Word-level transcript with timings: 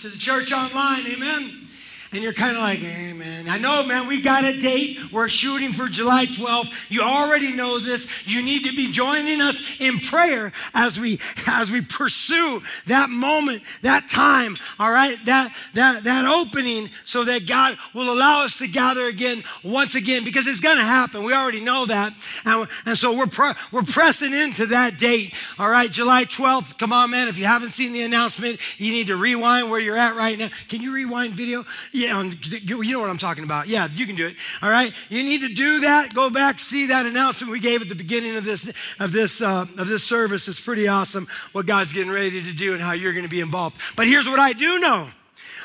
to 0.00 0.08
the 0.08 0.18
church 0.18 0.52
online. 0.52 1.06
Amen 1.06 1.65
and 2.12 2.22
you're 2.22 2.32
kind 2.32 2.56
of 2.56 2.62
like, 2.62 2.78
hey, 2.78 3.12
man, 3.12 3.48
I 3.48 3.58
know, 3.58 3.84
man, 3.84 4.06
we 4.06 4.20
got 4.20 4.44
a 4.44 4.58
date. 4.58 5.12
We're 5.12 5.28
shooting 5.28 5.72
for 5.72 5.88
July 5.88 6.26
12th. 6.26 6.90
You 6.90 7.02
already 7.02 7.54
know 7.54 7.78
this. 7.78 8.26
You 8.26 8.42
need 8.42 8.64
to 8.64 8.74
be 8.74 8.92
joining 8.92 9.40
us 9.40 9.80
in 9.80 9.98
prayer 10.00 10.52
as 10.74 10.98
we 10.98 11.20
as 11.46 11.70
we 11.70 11.80
pursue 11.80 12.62
that 12.86 13.10
moment, 13.10 13.62
that 13.82 14.08
time, 14.08 14.56
all 14.78 14.90
right, 14.90 15.16
that 15.26 15.54
that 15.74 16.04
that 16.04 16.24
opening, 16.24 16.90
so 17.04 17.24
that 17.24 17.46
God 17.46 17.76
will 17.94 18.12
allow 18.12 18.44
us 18.44 18.58
to 18.58 18.68
gather 18.68 19.06
again 19.06 19.42
once 19.62 19.94
again 19.94 20.24
because 20.24 20.46
it's 20.46 20.60
going 20.60 20.76
to 20.76 20.84
happen. 20.84 21.24
We 21.24 21.34
already 21.34 21.60
know 21.60 21.86
that, 21.86 22.12
and, 22.44 22.68
and 22.84 22.96
so 22.96 23.16
we're 23.16 23.26
pre- 23.26 23.54
we're 23.72 23.82
pressing 23.82 24.32
into 24.32 24.66
that 24.66 24.98
date. 24.98 25.34
All 25.58 25.70
right, 25.70 25.90
July 25.90 26.24
12th. 26.24 26.78
Come 26.78 26.92
on, 26.92 27.10
man. 27.10 27.28
If 27.28 27.38
you 27.38 27.44
haven't 27.44 27.70
seen 27.70 27.92
the 27.92 28.02
announcement, 28.02 28.60
you 28.78 28.92
need 28.92 29.08
to 29.08 29.16
rewind 29.16 29.70
where 29.70 29.80
you're 29.80 29.96
at 29.96 30.16
right 30.16 30.38
now. 30.38 30.48
Can 30.68 30.80
you 30.80 30.92
rewind 30.92 31.34
video? 31.34 31.64
Yeah, 31.92 32.05
you 32.06 32.92
know 32.92 33.00
what 33.00 33.10
I'm 33.10 33.18
talking 33.18 33.44
about. 33.44 33.68
Yeah, 33.68 33.88
you 33.92 34.06
can 34.06 34.16
do 34.16 34.26
it. 34.26 34.36
All 34.62 34.70
right, 34.70 34.92
you 35.08 35.22
need 35.22 35.42
to 35.42 35.54
do 35.54 35.80
that. 35.80 36.14
Go 36.14 36.30
back, 36.30 36.58
see 36.58 36.86
that 36.86 37.06
announcement 37.06 37.52
we 37.52 37.60
gave 37.60 37.82
at 37.82 37.88
the 37.88 37.94
beginning 37.94 38.36
of 38.36 38.44
this 38.44 38.72
of 38.98 39.12
this 39.12 39.40
uh, 39.42 39.66
of 39.78 39.88
this 39.88 40.04
service. 40.04 40.48
It's 40.48 40.60
pretty 40.60 40.88
awesome 40.88 41.26
what 41.52 41.66
God's 41.66 41.92
getting 41.92 42.12
ready 42.12 42.42
to 42.42 42.52
do 42.52 42.72
and 42.72 42.82
how 42.82 42.92
you're 42.92 43.12
going 43.12 43.24
to 43.24 43.30
be 43.30 43.40
involved. 43.40 43.80
But 43.96 44.06
here's 44.06 44.28
what 44.28 44.40
I 44.40 44.52
do 44.52 44.78
know 44.78 45.08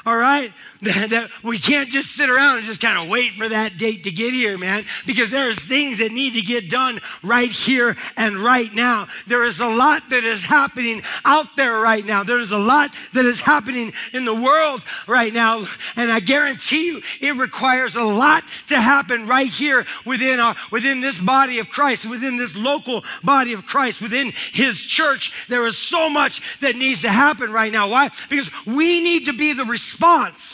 all 0.06 0.18
right? 0.18 0.54
That 0.82 1.30
we 1.44 1.60
can't 1.60 1.90
just 1.90 2.16
sit 2.16 2.28
around 2.28 2.58
and 2.58 2.66
just 2.66 2.82
kind 2.82 2.98
of 2.98 3.08
wait 3.08 3.34
for 3.34 3.48
that 3.48 3.78
date 3.78 4.04
to 4.06 4.12
get 4.12 4.34
here, 4.34 4.58
man, 4.58 4.84
because 5.06 5.30
there's 5.30 5.64
things 5.64 6.00
that 6.00 6.12
need 6.12 6.34
to 6.34 6.42
get 6.42 6.72
done 6.72 7.00
right 7.22 7.52
here 7.52 7.96
and 8.18 8.38
right 8.38 8.74
now. 8.74 9.06
There 9.28 9.44
is 9.44 9.60
a 9.60 9.68
lot 9.68 10.10
that 10.10 10.24
is 10.24 10.44
happening 10.44 11.04
out 11.24 11.56
there 11.56 11.80
right 11.80 12.04
now. 12.04 12.24
There 12.24 12.40
is 12.40 12.52
a 12.52 12.58
lot 12.58 12.96
that 13.14 13.26
is 13.26 13.40
happening 13.40 13.94
in 14.12 14.26
the 14.26 14.34
world 14.34 14.84
right 15.08 15.32
now, 15.32 15.66
and 15.96 16.12
I 16.12 16.20
guarantee 16.20 16.88
you 16.88 17.02
it 17.22 17.36
requires 17.36 17.96
a 17.96 18.04
lot 18.04 18.44
to 18.68 18.82
happen 18.82 19.28
right 19.28 19.50
here 19.50 19.86
within 20.06 20.40
our 20.40 20.56
within 20.72 21.00
this 21.00 21.20
body 21.20 21.60
of 21.60 21.70
Christ, 21.70 22.10
within 22.10 22.38
this 22.38 22.56
local 22.56 23.04
body 23.24 23.54
of 23.54 23.68
Christ, 23.68 24.02
within 24.02 24.32
his 24.52 24.82
church. 24.82 25.48
There 25.48 25.68
is 25.68 25.78
so 25.78 26.10
much 26.10 26.60
that 26.62 26.76
needs 26.76 27.02
to 27.02 27.10
happen 27.10 27.52
right 27.52 27.72
now. 27.72 27.88
Why? 27.88 28.10
Because 28.30 28.50
we 28.66 29.04
need 29.04 29.26
to 29.26 29.34
be 29.34 29.54
the 29.54 29.66
response. 29.66 30.51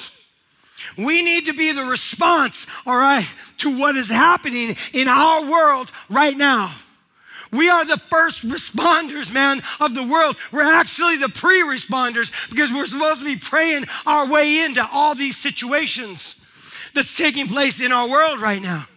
We 0.97 1.21
need 1.21 1.45
to 1.45 1.53
be 1.53 1.71
the 1.71 1.83
response, 1.83 2.65
all 2.85 2.97
right, 2.97 3.27
to 3.59 3.77
what 3.77 3.95
is 3.95 4.09
happening 4.09 4.75
in 4.93 5.07
our 5.07 5.49
world 5.49 5.91
right 6.09 6.35
now. 6.35 6.73
We 7.51 7.69
are 7.69 7.85
the 7.85 7.97
first 7.97 8.45
responders, 8.45 9.33
man, 9.33 9.61
of 9.79 9.93
the 9.93 10.03
world. 10.03 10.35
We're 10.51 10.63
actually 10.63 11.17
the 11.17 11.29
pre 11.29 11.61
responders 11.61 12.31
because 12.49 12.71
we're 12.73 12.85
supposed 12.85 13.19
to 13.19 13.25
be 13.25 13.37
praying 13.37 13.85
our 14.05 14.27
way 14.27 14.65
into 14.65 14.85
all 14.91 15.15
these 15.15 15.37
situations 15.37 16.35
that's 16.93 17.15
taking 17.15 17.47
place 17.47 17.81
in 17.81 17.91
our 17.91 18.09
world 18.09 18.41
right 18.41 18.61
now. 18.61 18.87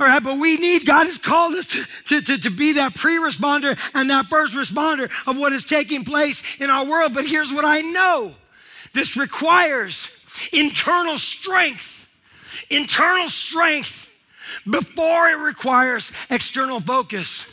All 0.00 0.06
right, 0.06 0.22
but 0.22 0.38
we 0.38 0.56
need, 0.56 0.86
God 0.86 1.06
has 1.06 1.18
called 1.18 1.54
us 1.54 1.66
to, 2.06 2.20
to, 2.20 2.38
to, 2.38 2.50
be 2.50 2.72
that 2.72 2.96
pre 2.96 3.16
responder 3.18 3.78
and 3.94 4.10
that 4.10 4.26
first 4.26 4.54
responder 4.54 5.08
of 5.28 5.38
what 5.38 5.52
is 5.52 5.64
taking 5.64 6.02
place 6.02 6.42
in 6.58 6.68
our 6.68 6.84
world. 6.84 7.14
But 7.14 7.26
here's 7.26 7.52
what 7.52 7.64
I 7.64 7.80
know 7.80 8.34
this 8.92 9.16
requires 9.16 10.08
internal 10.52 11.18
strength, 11.18 12.08
internal 12.70 13.28
strength 13.28 14.10
before 14.68 15.28
it 15.28 15.38
requires 15.38 16.12
external 16.30 16.80
focus. 16.80 17.46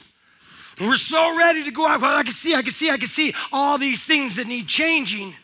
We're 0.80 0.96
so 0.96 1.38
ready 1.38 1.64
to 1.64 1.72
go 1.72 1.86
out. 1.86 2.02
Well, 2.02 2.18
I 2.18 2.24
can 2.24 2.34
see, 2.34 2.56
I 2.56 2.62
can 2.62 2.72
see, 2.72 2.90
I 2.90 2.98
can 2.98 3.08
see 3.08 3.34
all 3.52 3.78
these 3.78 4.04
things 4.04 4.36
that 4.38 4.48
need 4.48 4.68
changing. 4.68 5.36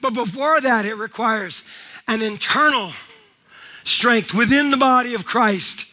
But 0.00 0.14
before 0.14 0.60
that, 0.60 0.84
it 0.84 0.94
requires 0.94 1.64
an 2.06 2.22
internal 2.22 2.92
strength 3.84 4.34
within 4.34 4.70
the 4.70 4.76
body 4.76 5.14
of 5.14 5.24
Christ. 5.24 5.86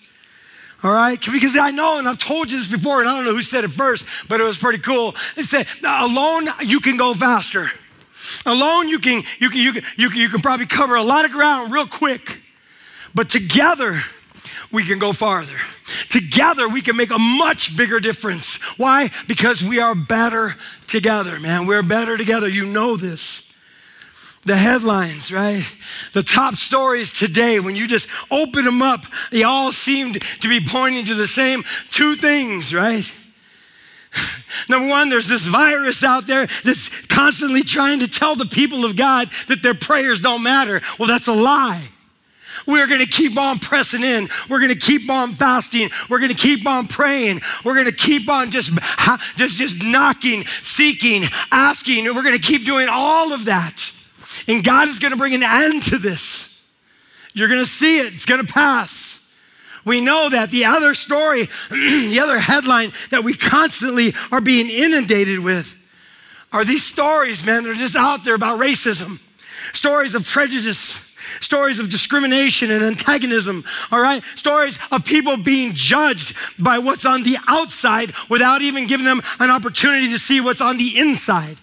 All 0.84 0.92
right? 0.92 1.20
Because 1.20 1.58
I 1.58 1.72
know, 1.72 1.98
and 1.98 2.08
I've 2.08 2.18
told 2.18 2.52
you 2.52 2.58
this 2.58 2.68
before, 2.68 3.00
and 3.00 3.10
I 3.10 3.16
don't 3.16 3.26
know 3.26 3.34
who 3.34 3.42
said 3.42 3.64
it 3.64 3.72
first, 3.72 4.06
but 4.28 4.40
it 4.40 4.44
was 4.44 4.58
pretty 4.58 4.80
cool. 4.80 5.16
It 5.36 5.44
said, 5.44 5.68
alone, 5.84 6.48
you 6.62 6.80
can 6.80 6.98
go 6.98 7.14
faster. 7.14 7.72
Alone, 8.46 8.90
you 8.90 9.00
can, 9.00 9.24
you 9.40 9.50
can, 9.50 9.60
you 9.60 9.74
can, 9.74 9.84
you 9.98 10.10
can, 10.10 10.20
you 10.20 10.30
can 10.30 10.42
probably 10.42 10.66
cover 10.66 10.96
a 10.96 11.04
lot 11.04 11.26
of 11.26 11.32
ground 11.32 11.72
real 11.72 11.88
quick. 11.88 12.42
But 13.14 13.30
together, 13.30 14.02
we 14.72 14.84
can 14.84 15.00
go 15.00 15.14
farther. 15.14 15.58
Together, 16.10 16.68
we 16.68 16.82
can 16.82 16.98
make 16.98 17.12
a 17.12 17.20
much 17.20 17.76
bigger 17.78 18.00
difference. 18.00 18.58
Why? 18.78 19.10
Because 19.28 19.64
we 19.64 19.80
are 19.80 19.96
better 19.96 20.56
together, 20.88 21.40
man. 21.40 21.66
We're 21.66 21.84
better 21.84 22.18
together. 22.18 22.50
You 22.50 22.66
know 22.66 22.98
this. 22.98 23.50
The 24.44 24.56
headlines, 24.56 25.32
right? 25.32 25.66
The 26.14 26.22
top 26.22 26.56
stories 26.56 27.18
today, 27.18 27.60
when 27.60 27.76
you 27.76 27.88
just 27.88 28.08
open 28.30 28.66
them 28.66 28.82
up, 28.82 29.06
they 29.32 29.44
all 29.44 29.72
seem 29.72 30.14
to 30.14 30.48
be 30.48 30.60
pointing 30.60 31.06
to 31.06 31.16
the 31.16 31.26
same 31.26 31.64
two 31.90 32.16
things, 32.16 32.74
right? 32.74 33.12
Number 34.70 34.90
one, 34.90 35.10
there's 35.10 35.28
this 35.28 35.46
virus 35.46 36.04
out 36.04 36.28
there 36.28 36.48
that's 36.64 37.02
constantly 37.08 37.64
trying 37.64 38.00
to 38.00 38.08
tell 38.08 38.36
the 38.36 38.46
people 38.46 38.86
of 38.86 38.96
God 38.96 39.30
that 39.48 39.62
their 39.62 39.74
prayers 39.74 40.22
don't 40.22 40.44
matter. 40.44 40.82
Well, 40.98 41.08
that's 41.08 41.28
a 41.28 41.34
lie. 41.34 41.90
We're 42.66 42.88
going 42.88 43.02
to 43.02 43.08
keep 43.08 43.38
on 43.38 43.60
pressing 43.60 44.04
in. 44.04 44.28
We're 44.50 44.60
going 44.60 44.74
to 44.74 44.80
keep 44.80 45.10
on 45.10 45.34
fasting. 45.34 45.90
We're 46.10 46.20
going 46.20 46.34
to 46.34 46.38
keep 46.38 46.66
on 46.66 46.88
praying. 46.88 47.42
We're 47.64 47.76
going 47.76 47.86
to 47.86 47.96
keep 47.96 48.30
on 48.30 48.50
just, 48.50 48.72
just, 49.36 49.58
just 49.58 49.84
knocking, 49.84 50.46
seeking, 50.62 51.26
asking. 51.52 52.06
We're 52.06 52.24
going 52.24 52.36
to 52.36 52.42
keep 52.42 52.66
doing 52.66 52.88
all 52.90 53.34
of 53.34 53.46
that. 53.46 53.92
And 54.48 54.64
God 54.64 54.88
is 54.88 55.00
going 55.00 55.12
to 55.12 55.18
bring 55.18 55.36
an 55.36 55.44
end 55.44 55.84
to 55.84 55.98
this. 55.98 56.52
You're 57.34 57.50
going 57.50 57.60
to 57.60 57.66
see 57.66 58.00
it. 58.00 58.14
It's 58.14 58.26
going 58.26 58.46
to 58.46 58.52
pass. 58.52 59.25
We 59.86 60.02
know 60.02 60.30
that 60.30 60.50
the 60.50 60.66
other 60.66 60.96
story, 60.96 61.48
the 61.70 62.20
other 62.22 62.40
headline 62.40 62.92
that 63.12 63.24
we 63.24 63.36
constantly 63.36 64.14
are 64.32 64.42
being 64.42 64.70
inundated 64.70 65.40
with 65.40 65.76
are 66.52 66.66
these 66.66 66.86
stories, 66.86 67.46
man, 67.46 67.64
that 67.64 67.72
are 67.72 67.76
just 67.76 67.96
out 67.96 68.24
there 68.24 68.36
about 68.36 68.60
racism, 68.60 69.20
stories 69.74 70.16
of 70.16 70.26
prejudice, 70.26 71.00
stories 71.42 71.80
of 71.80 71.90
discrimination 71.90 72.72
and 72.72 72.84
antagonism, 72.84 73.64
all 73.92 74.02
right? 74.02 74.24
Stories 74.36 74.80
of 74.92 75.06
people 75.06 75.38
being 75.38 75.74
judged 75.74 76.36
by 76.58 76.80
what's 76.80 77.06
on 77.06 77.24
the 77.24 77.38
outside 77.48 78.14
without 78.30 78.62
even 78.62 78.88
giving 78.88 79.06
them 79.06 79.22
an 79.40 79.50
opportunity 79.50 80.10
to 80.10 80.20
see 80.20 80.42
what's 80.42 80.62
on 80.62 80.78
the 80.78 80.98
inside. 80.98 81.60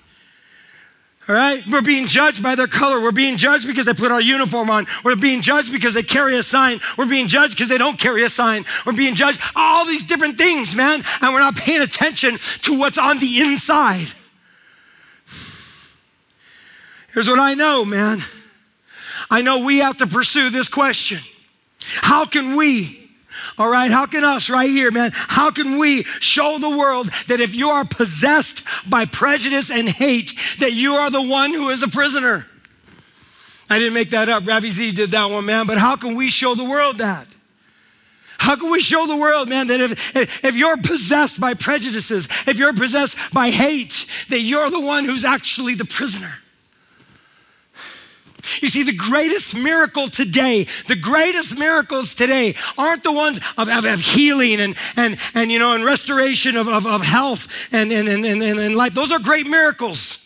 All 1.29 1.37
right? 1.37 1.63
We're 1.69 1.83
being 1.83 2.09
judged 2.09 2.43
by 2.43 2.57
their 2.57 2.67
color. 2.67 3.01
We're 3.01 3.13
being 3.13 3.37
judged 3.37 3.67
because 3.67 3.87
they 3.87 3.95
put 3.95 4.11
our 4.11 4.21
uniform 4.21 4.71
on. 4.71 4.87
We're 5.05 5.15
being 5.15 5.41
judged 5.41 5.71
because 5.71 5.95
they 5.95 6.03
carry 6.03 6.37
a 6.37 6.43
sign. 6.43 6.81
We're 6.99 7.07
being 7.07 7.29
judged 7.29 7.55
because 7.55 7.69
they 7.69 7.79
don't 7.79 7.99
carry 7.99 8.25
a 8.25 8.29
sign. 8.29 8.65
We're 8.85 8.95
being 8.95 9.15
judged 9.15 9.41
all 9.55 9.87
these 9.87 10.03
different 10.03 10.37
things, 10.37 10.75
man, 10.75 11.03
and 11.21 11.33
we're 11.33 11.41
not 11.41 11.55
paying 11.55 11.81
attention 11.81 12.39
to 12.63 12.77
what's 12.77 12.99
on 12.99 13.21
the 13.21 13.41
inside. 13.41 14.09
Here's 17.13 17.29
what 17.29 17.39
I 17.39 17.55
know, 17.55 17.85
man. 17.85 18.19
I 19.31 19.43
know 19.43 19.65
we 19.65 19.79
have 19.79 19.99
to 19.99 20.07
pursue 20.07 20.51
this 20.51 20.69
question. 20.69 21.21
How 21.85 22.25
can 22.25 22.57
we 22.57 23.02
all 23.59 23.71
right, 23.71 23.91
how 23.91 24.07
can 24.07 24.25
us 24.25 24.49
right 24.49 24.71
here, 24.71 24.91
man, 24.91 25.11
how 25.15 25.51
can 25.51 25.79
we 25.79 26.05
show 26.21 26.59
the 26.59 26.71
world 26.71 27.11
that 27.29 27.41
if 27.41 27.55
you 27.55 27.71
are 27.71 27.85
possessed 27.85 28.65
by 28.89 29.05
prejudice 29.05 29.71
and 29.71 29.89
hate, 29.89 30.35
that 30.59 30.73
you 30.73 30.95
are 30.95 31.11
the 31.11 31.23
one 31.23 31.53
who 31.53 31.69
is 31.69 31.83
a 31.83 31.89
prisoner? 31.89 32.47
I 33.69 33.79
didn't 33.79 33.95
make 33.95 34.11
that 34.11 34.29
up. 34.29 34.47
Ravi 34.47 34.69
Z 34.69 34.93
did 34.93 35.11
that 35.13 35.31
one, 35.31 35.47
man. 35.47 35.67
But 35.67 35.79
how 35.79 35.97
can 35.97 36.15
we 36.15 36.29
show 36.29 36.55
the 36.55 36.65
world 36.65 36.99
that? 36.99 37.27
How 38.37 38.57
can 38.57 38.71
we 38.71 38.81
show 38.81 39.07
the 39.07 39.17
world, 39.17 39.49
man, 39.49 39.69
that 39.69 39.81
if, 39.81 40.45
if 40.45 40.57
you're 40.57 40.77
possessed 40.77 41.41
by 41.41 41.55
prejudices, 41.55 42.27
if 42.47 42.59
you're 42.59 42.73
possessed 42.73 43.17
by 43.33 43.51
hate, 43.51 44.05
that 44.31 44.41
you're 44.41 44.69
the 44.69 44.81
one 44.81 45.05
who's 45.05 45.25
actually 45.25 45.75
the 45.75 45.85
prisoner? 45.85 46.42
You 48.61 48.69
see, 48.69 48.83
the 48.83 48.93
greatest 48.93 49.57
miracle 49.57 50.09
today, 50.09 50.67
the 50.87 50.97
greatest 50.97 51.59
miracles 51.59 52.15
today 52.15 52.55
aren't 52.77 53.03
the 53.03 53.13
ones 53.13 53.39
of, 53.57 53.69
of, 53.69 53.85
of 53.85 54.01
healing 54.01 54.61
and, 54.61 54.77
and, 54.97 55.17
and, 55.35 55.51
you 55.51 55.59
know, 55.59 55.75
and 55.75 55.85
restoration 55.85 56.57
of, 56.57 56.69
of, 56.69 56.87
of 56.87 57.03
health 57.03 57.69
and, 57.73 57.93
and, 57.93 58.09
and, 58.09 58.25
and, 58.25 58.43
and 58.43 58.77
life. 58.77 58.95
Those 58.95 59.13
are 59.13 59.19
great 59.19 59.47
miracles. 59.47 60.22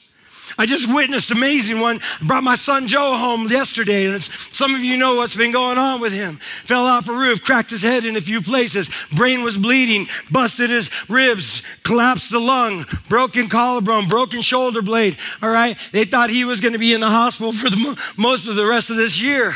I 0.58 0.66
just 0.66 0.92
witnessed 0.92 1.30
amazing 1.30 1.80
one. 1.80 2.00
I 2.20 2.26
Brought 2.26 2.44
my 2.44 2.56
son 2.56 2.86
Joe 2.86 3.16
home 3.16 3.46
yesterday, 3.48 4.06
and 4.06 4.22
some 4.22 4.74
of 4.74 4.80
you 4.80 4.96
know 4.96 5.16
what's 5.16 5.36
been 5.36 5.52
going 5.52 5.78
on 5.78 6.00
with 6.00 6.12
him. 6.12 6.36
Fell 6.36 6.84
off 6.84 7.08
a 7.08 7.12
roof, 7.12 7.42
cracked 7.42 7.70
his 7.70 7.82
head 7.82 8.04
in 8.04 8.16
a 8.16 8.20
few 8.20 8.40
places, 8.40 8.90
brain 9.14 9.42
was 9.42 9.58
bleeding, 9.58 10.06
busted 10.30 10.70
his 10.70 10.90
ribs, 11.08 11.62
collapsed 11.82 12.30
the 12.30 12.40
lung, 12.40 12.84
broken 13.08 13.48
collarbone, 13.48 14.08
broken 14.08 14.40
shoulder 14.40 14.82
blade. 14.82 15.16
All 15.42 15.50
right, 15.50 15.76
they 15.92 16.04
thought 16.04 16.30
he 16.30 16.44
was 16.44 16.60
going 16.60 16.72
to 16.72 16.78
be 16.78 16.94
in 16.94 17.00
the 17.00 17.10
hospital 17.10 17.52
for 17.52 17.70
the, 17.70 18.12
most 18.16 18.48
of 18.48 18.56
the 18.56 18.66
rest 18.66 18.90
of 18.90 18.96
this 18.96 19.20
year. 19.20 19.54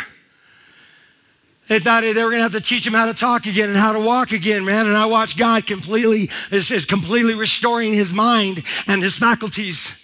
They 1.69 1.79
thought 1.79 2.03
they 2.03 2.09
were 2.09 2.31
going 2.31 2.39
to 2.39 2.43
have 2.43 2.53
to 2.53 2.61
teach 2.61 2.85
him 2.85 2.95
how 2.95 3.07
to 3.07 3.15
talk 3.15 3.47
again 3.47 3.69
and 3.69 3.79
how 3.79 3.93
to 3.93 4.01
walk 4.01 4.33
again, 4.33 4.65
man. 4.65 4.87
And 4.87 4.97
I 4.97 5.07
watched 5.07 5.39
God 5.39 5.69
completely 5.69 6.29
is, 6.51 6.69
is 6.73 6.85
completely 6.85 7.35
restoring 7.35 7.93
his 7.93 8.13
mind 8.13 8.65
and 8.89 9.01
his 9.01 9.17
faculties. 9.17 10.00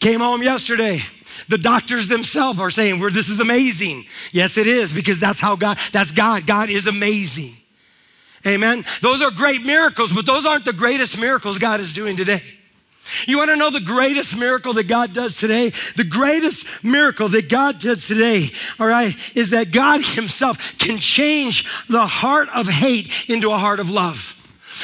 Came 0.00 0.20
home 0.20 0.42
yesterday. 0.42 1.00
The 1.48 1.58
doctors 1.58 2.08
themselves 2.08 2.58
are 2.58 2.70
saying, 2.70 3.00
well, 3.00 3.10
this 3.10 3.28
is 3.28 3.40
amazing. 3.40 4.04
Yes, 4.32 4.58
it 4.58 4.66
is, 4.66 4.92
because 4.92 5.20
that's 5.20 5.40
how 5.40 5.56
God, 5.56 5.78
that's 5.92 6.12
God. 6.12 6.46
God 6.46 6.68
is 6.70 6.86
amazing. 6.86 7.54
Amen. 8.46 8.84
Those 9.02 9.22
are 9.22 9.30
great 9.30 9.62
miracles, 9.62 10.12
but 10.12 10.26
those 10.26 10.46
aren't 10.46 10.64
the 10.64 10.72
greatest 10.72 11.18
miracles 11.18 11.58
God 11.58 11.80
is 11.80 11.92
doing 11.92 12.16
today. 12.16 12.42
You 13.26 13.38
want 13.38 13.50
to 13.50 13.56
know 13.56 13.70
the 13.70 13.80
greatest 13.80 14.36
miracle 14.36 14.74
that 14.74 14.86
God 14.86 15.14
does 15.14 15.38
today? 15.38 15.70
The 15.96 16.04
greatest 16.04 16.84
miracle 16.84 17.28
that 17.28 17.48
God 17.48 17.78
does 17.78 18.06
today, 18.06 18.50
all 18.78 18.86
right, 18.86 19.16
is 19.34 19.50
that 19.50 19.72
God 19.72 20.02
Himself 20.02 20.76
can 20.78 20.98
change 20.98 21.64
the 21.88 22.06
heart 22.06 22.48
of 22.54 22.68
hate 22.68 23.30
into 23.30 23.50
a 23.50 23.56
heart 23.56 23.80
of 23.80 23.90
love. 23.90 24.34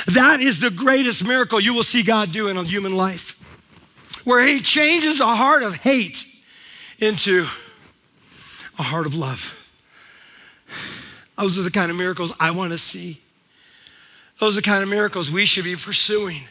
That 0.07 0.41
is 0.41 0.59
the 0.59 0.71
greatest 0.71 1.25
miracle 1.25 1.61
you 1.61 1.75
will 1.75 1.83
see 1.83 2.03
God 2.03 2.33
do 2.33 2.49
in 2.49 2.57
a 2.57 2.65
human 2.65 2.97
life, 2.97 3.34
where 4.25 4.45
He 4.45 4.61
changes 4.61 5.21
a 5.21 5.37
heart 5.37 5.63
of 5.63 5.77
hate 5.77 6.27
into 6.99 7.47
a 8.79 8.83
heart 8.83 9.07
of 9.07 9.15
love. 9.15 9.61
Those 11.37 11.59
are 11.59 11.63
the 11.63 11.71
kind 11.71 11.91
of 11.91 11.97
miracles 11.97 12.33
I 12.39 12.51
want 12.51 12.73
to 12.73 12.79
see. 12.79 13.21
Those 14.39 14.55
are 14.55 14.61
the 14.61 14.63
kind 14.63 14.83
of 14.83 14.89
miracles 14.89 15.31
we 15.31 15.45
should 15.45 15.65
be 15.65 15.77
pursuing. 15.77 16.43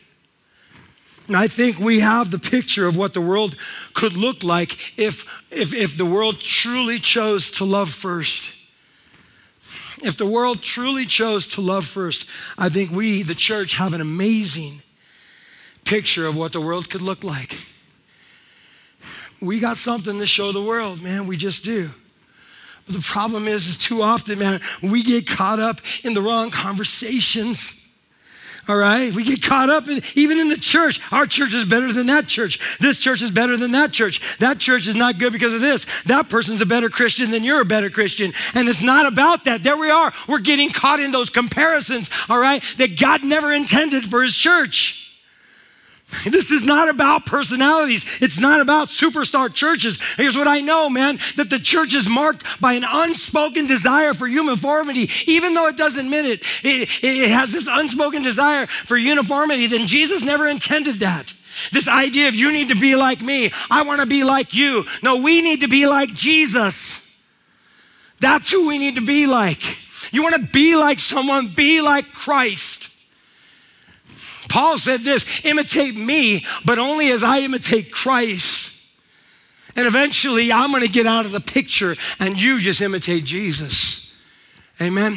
And 1.28 1.38
I 1.38 1.48
think 1.48 1.80
we 1.80 2.02
have 2.02 2.32
the 2.32 2.40
picture 2.40 2.88
of 2.88 2.98
what 2.98 3.14
the 3.14 3.22
world 3.22 3.56
could 3.94 4.14
look 4.14 4.44
like 4.44 5.00
if, 5.00 5.26
if, 5.52 5.74
if 5.74 5.98
the 5.98 6.06
world 6.06 6.40
truly 6.40 7.00
chose 7.00 7.50
to 7.52 7.66
love 7.66 7.90
first. 7.90 8.52
If 10.04 10.18
the 10.18 10.26
world 10.26 10.62
truly 10.62 11.06
chose 11.06 11.48
to 11.50 11.62
love 11.62 11.86
first, 11.86 12.28
I 12.58 12.68
think 12.68 12.92
we, 12.92 13.24
the 13.24 13.36
church, 13.36 13.76
have 13.76 13.94
an 13.94 14.02
amazing 14.02 14.82
picture 15.86 16.26
of 16.26 16.36
what 16.36 16.52
the 16.52 16.62
world 16.62 16.90
could 16.90 17.02
look 17.02 17.24
like. 17.24 17.58
We 19.42 19.60
got 19.60 19.78
something 19.78 20.20
to 20.20 20.26
show 20.26 20.52
the 20.52 20.64
world, 20.64 21.02
man. 21.02 21.28
We 21.28 21.38
just 21.38 21.64
do. 21.64 21.92
But 22.86 22.96
the 22.96 23.02
problem 23.02 23.48
is, 23.48 23.68
is 23.68 23.78
too 23.78 24.02
often, 24.02 24.40
man, 24.40 24.60
we 24.82 25.04
get 25.04 25.28
caught 25.28 25.60
up 25.60 25.80
in 26.04 26.14
the 26.14 26.22
wrong 26.22 26.50
conversations. 26.52 27.80
All 28.70 28.78
right? 28.78 29.14
We 29.14 29.26
get 29.26 29.42
caught 29.42 29.70
up 29.70 29.90
in, 29.90 30.00
even 30.16 30.40
in 30.40 30.48
the 30.48 30.58
church. 30.58 31.02
Our 31.12 31.26
church 31.26 31.54
is 31.54 31.66
better 31.66 31.92
than 31.92 32.08
that 32.08 32.28
church. 32.28 32.78
This 32.80 32.98
church 32.98 33.22
is 33.22 33.30
better 33.30 33.58
than 33.58 33.74
that 33.74 33.92
church. 33.92 34.38
That 34.38 34.60
church 34.60 34.88
is 34.88 34.96
not 34.96 35.18
good 35.18 35.34
because 35.34 35.54
of 35.54 35.60
this. 35.60 35.86
That 36.04 36.30
person's 36.30 36.62
a 36.62 36.66
better 36.66 36.90
Christian 36.90 37.32
than 37.32 37.44
you're 37.44 37.62
a 37.62 37.66
better 37.66 37.90
Christian. 37.90 38.32
And 38.54 38.70
it's 38.70 38.82
not 38.82 39.06
about 39.06 39.44
that. 39.46 39.64
There 39.64 39.78
we 39.78 39.90
are. 39.90 40.14
We're 40.30 40.40
getting 40.40 40.70
caught 40.70 41.02
in 41.02 41.12
those 41.12 41.30
comparisons, 41.30 42.10
all 42.30 42.40
right, 42.40 42.64
that 42.78 42.98
God 42.98 43.26
never 43.26 43.52
intended 43.52 44.06
for 44.06 44.24
his 44.24 44.36
church. 44.36 45.13
This 46.34 46.52
is 46.52 46.66
not 46.66 46.90
about 46.90 47.26
personalities. 47.26 48.22
It's 48.22 48.40
not 48.40 48.60
about 48.60 48.88
superstar 48.88 49.54
churches. 49.54 50.00
Here's 50.18 50.36
what 50.36 50.48
I 50.48 50.62
know, 50.62 50.90
man, 50.90 51.18
that 51.36 51.50
the 51.50 51.60
church 51.60 51.94
is 51.94 52.10
marked 52.10 52.60
by 52.60 52.74
an 52.74 52.84
unspoken 52.88 53.68
desire 53.68 54.14
for 54.14 54.28
uniformity. 54.28 55.10
Even 55.28 55.54
though 55.54 55.68
it 55.68 55.78
doesn't 55.78 56.06
admit 56.06 56.26
it, 56.26 56.42
it, 56.64 56.90
it 57.04 57.30
has 57.32 57.52
this 57.52 57.68
unspoken 57.72 58.24
desire 58.24 58.66
for 58.68 58.98
uniformity, 58.98 59.68
then 59.68 59.88
Jesus 59.88 60.24
never 60.24 60.48
intended 60.48 60.96
that. 60.96 61.34
This 61.72 61.88
idea 61.88 62.28
of 62.28 62.36
you 62.36 62.52
need 62.52 62.70
to 62.70 62.76
be 62.76 62.96
like 62.96 63.22
me, 63.22 63.52
I 63.70 63.84
want 63.84 64.02
to 64.02 64.08
be 64.08 64.24
like 64.24 64.54
you. 64.54 64.86
No, 65.02 65.22
we 65.22 65.42
need 65.42 65.62
to 65.62 65.68
be 65.68 65.86
like 65.86 66.14
Jesus. 66.14 67.00
That's 68.20 68.50
who 68.50 68.68
we 68.68 68.78
need 68.78 68.96
to 68.96 69.06
be 69.06 69.28
like. 69.28 69.62
You 70.12 70.24
want 70.24 70.36
to 70.36 70.42
be 70.42 70.76
like 70.76 71.00
someone, 71.00 71.50
be 71.50 71.82
like 71.82 72.12
Christ. 72.12 72.73
Paul 74.54 74.78
said 74.78 75.00
this 75.00 75.44
imitate 75.46 75.96
me, 75.96 76.46
but 76.64 76.78
only 76.78 77.10
as 77.10 77.24
I 77.24 77.40
imitate 77.40 77.92
Christ. 77.92 78.72
And 79.76 79.88
eventually 79.88 80.52
I'm 80.52 80.70
going 80.70 80.84
to 80.84 80.90
get 80.90 81.08
out 81.08 81.26
of 81.26 81.32
the 81.32 81.40
picture 81.40 81.96
and 82.20 82.40
you 82.40 82.60
just 82.60 82.80
imitate 82.80 83.24
Jesus. 83.24 84.12
Amen. 84.80 85.16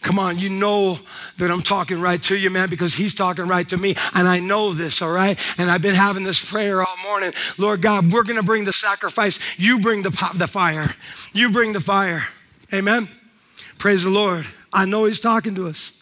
Come 0.00 0.18
on, 0.18 0.38
you 0.38 0.48
know 0.48 0.98
that 1.36 1.50
I'm 1.50 1.60
talking 1.60 2.00
right 2.00 2.22
to 2.22 2.34
you, 2.34 2.48
man, 2.48 2.70
because 2.70 2.94
he's 2.94 3.14
talking 3.14 3.46
right 3.46 3.68
to 3.68 3.76
me. 3.76 3.96
And 4.14 4.26
I 4.26 4.40
know 4.40 4.72
this, 4.72 5.02
all 5.02 5.12
right? 5.12 5.38
And 5.58 5.70
I've 5.70 5.82
been 5.82 5.94
having 5.94 6.24
this 6.24 6.42
prayer 6.42 6.80
all 6.80 6.96
morning. 7.04 7.34
Lord 7.58 7.82
God, 7.82 8.10
we're 8.10 8.24
going 8.24 8.40
to 8.40 8.46
bring 8.46 8.64
the 8.64 8.72
sacrifice. 8.72 9.58
You 9.58 9.78
bring 9.78 10.00
the, 10.00 10.10
the 10.36 10.48
fire. 10.48 10.86
You 11.34 11.50
bring 11.50 11.74
the 11.74 11.80
fire. 11.80 12.26
Amen. 12.72 13.10
Praise 13.76 14.04
the 14.04 14.10
Lord. 14.10 14.46
I 14.72 14.86
know 14.86 15.04
he's 15.04 15.20
talking 15.20 15.54
to 15.56 15.68
us. 15.68 15.92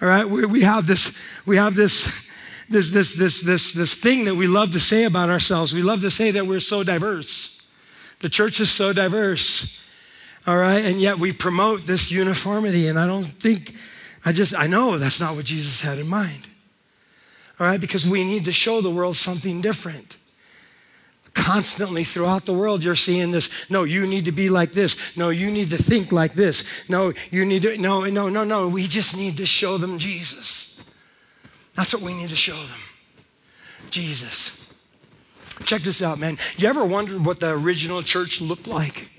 All 0.00 0.08
right, 0.08 0.24
we, 0.24 0.44
we 0.46 0.62
have 0.62 0.86
this, 0.86 1.12
we 1.44 1.56
have 1.56 1.74
this, 1.74 2.06
this, 2.68 2.90
this, 2.92 3.14
this, 3.14 3.40
this, 3.40 3.72
this 3.72 3.94
thing 3.94 4.26
that 4.26 4.34
we 4.34 4.46
love 4.46 4.72
to 4.72 4.80
say 4.80 5.04
about 5.04 5.28
ourselves. 5.28 5.74
We 5.74 5.82
love 5.82 6.00
to 6.02 6.10
say 6.10 6.30
that 6.30 6.46
we're 6.46 6.60
so 6.60 6.84
diverse. 6.84 7.58
The 8.20 8.28
church 8.28 8.60
is 8.60 8.70
so 8.70 8.92
diverse. 8.92 9.80
All 10.46 10.56
right, 10.56 10.84
and 10.84 11.00
yet 11.00 11.18
we 11.18 11.32
promote 11.32 11.82
this 11.82 12.10
uniformity, 12.10 12.88
and 12.88 12.98
I 12.98 13.06
don't 13.06 13.24
think, 13.24 13.74
I 14.24 14.32
just, 14.32 14.54
I 14.56 14.66
know 14.66 14.98
that's 14.98 15.20
not 15.20 15.34
what 15.34 15.44
Jesus 15.44 15.82
had 15.82 15.98
in 15.98 16.08
mind. 16.08 16.46
All 17.58 17.66
right, 17.66 17.80
because 17.80 18.06
we 18.06 18.24
need 18.24 18.44
to 18.44 18.52
show 18.52 18.80
the 18.80 18.90
world 18.90 19.16
something 19.16 19.60
different 19.60 20.16
constantly 21.34 22.04
throughout 22.04 22.44
the 22.44 22.52
world 22.52 22.82
you're 22.82 22.94
seeing 22.94 23.30
this 23.30 23.70
no 23.70 23.84
you 23.84 24.06
need 24.06 24.24
to 24.24 24.32
be 24.32 24.48
like 24.48 24.72
this. 24.72 25.16
No 25.16 25.28
you 25.28 25.50
need 25.50 25.68
to 25.68 25.76
think 25.76 26.12
like 26.12 26.34
this. 26.34 26.64
No 26.88 27.12
you 27.30 27.44
need 27.44 27.62
to 27.62 27.78
no 27.78 28.04
no 28.04 28.28
no 28.28 28.44
no. 28.44 28.68
We 28.68 28.86
just 28.86 29.16
need 29.16 29.36
to 29.38 29.46
show 29.46 29.78
them 29.78 29.98
jesus. 29.98 30.82
That's 31.74 31.94
what 31.94 32.02
we 32.02 32.14
need 32.14 32.28
to 32.30 32.36
show 32.36 32.56
them. 32.56 32.80
Jesus. 33.90 34.66
Check 35.64 35.82
this 35.82 36.02
out 36.02 36.18
man. 36.18 36.38
You 36.56 36.68
ever 36.68 36.84
wondered 36.84 37.24
what 37.24 37.40
the 37.40 37.52
original 37.52 38.02
church 38.02 38.40
looked 38.40 38.66
like? 38.66 39.10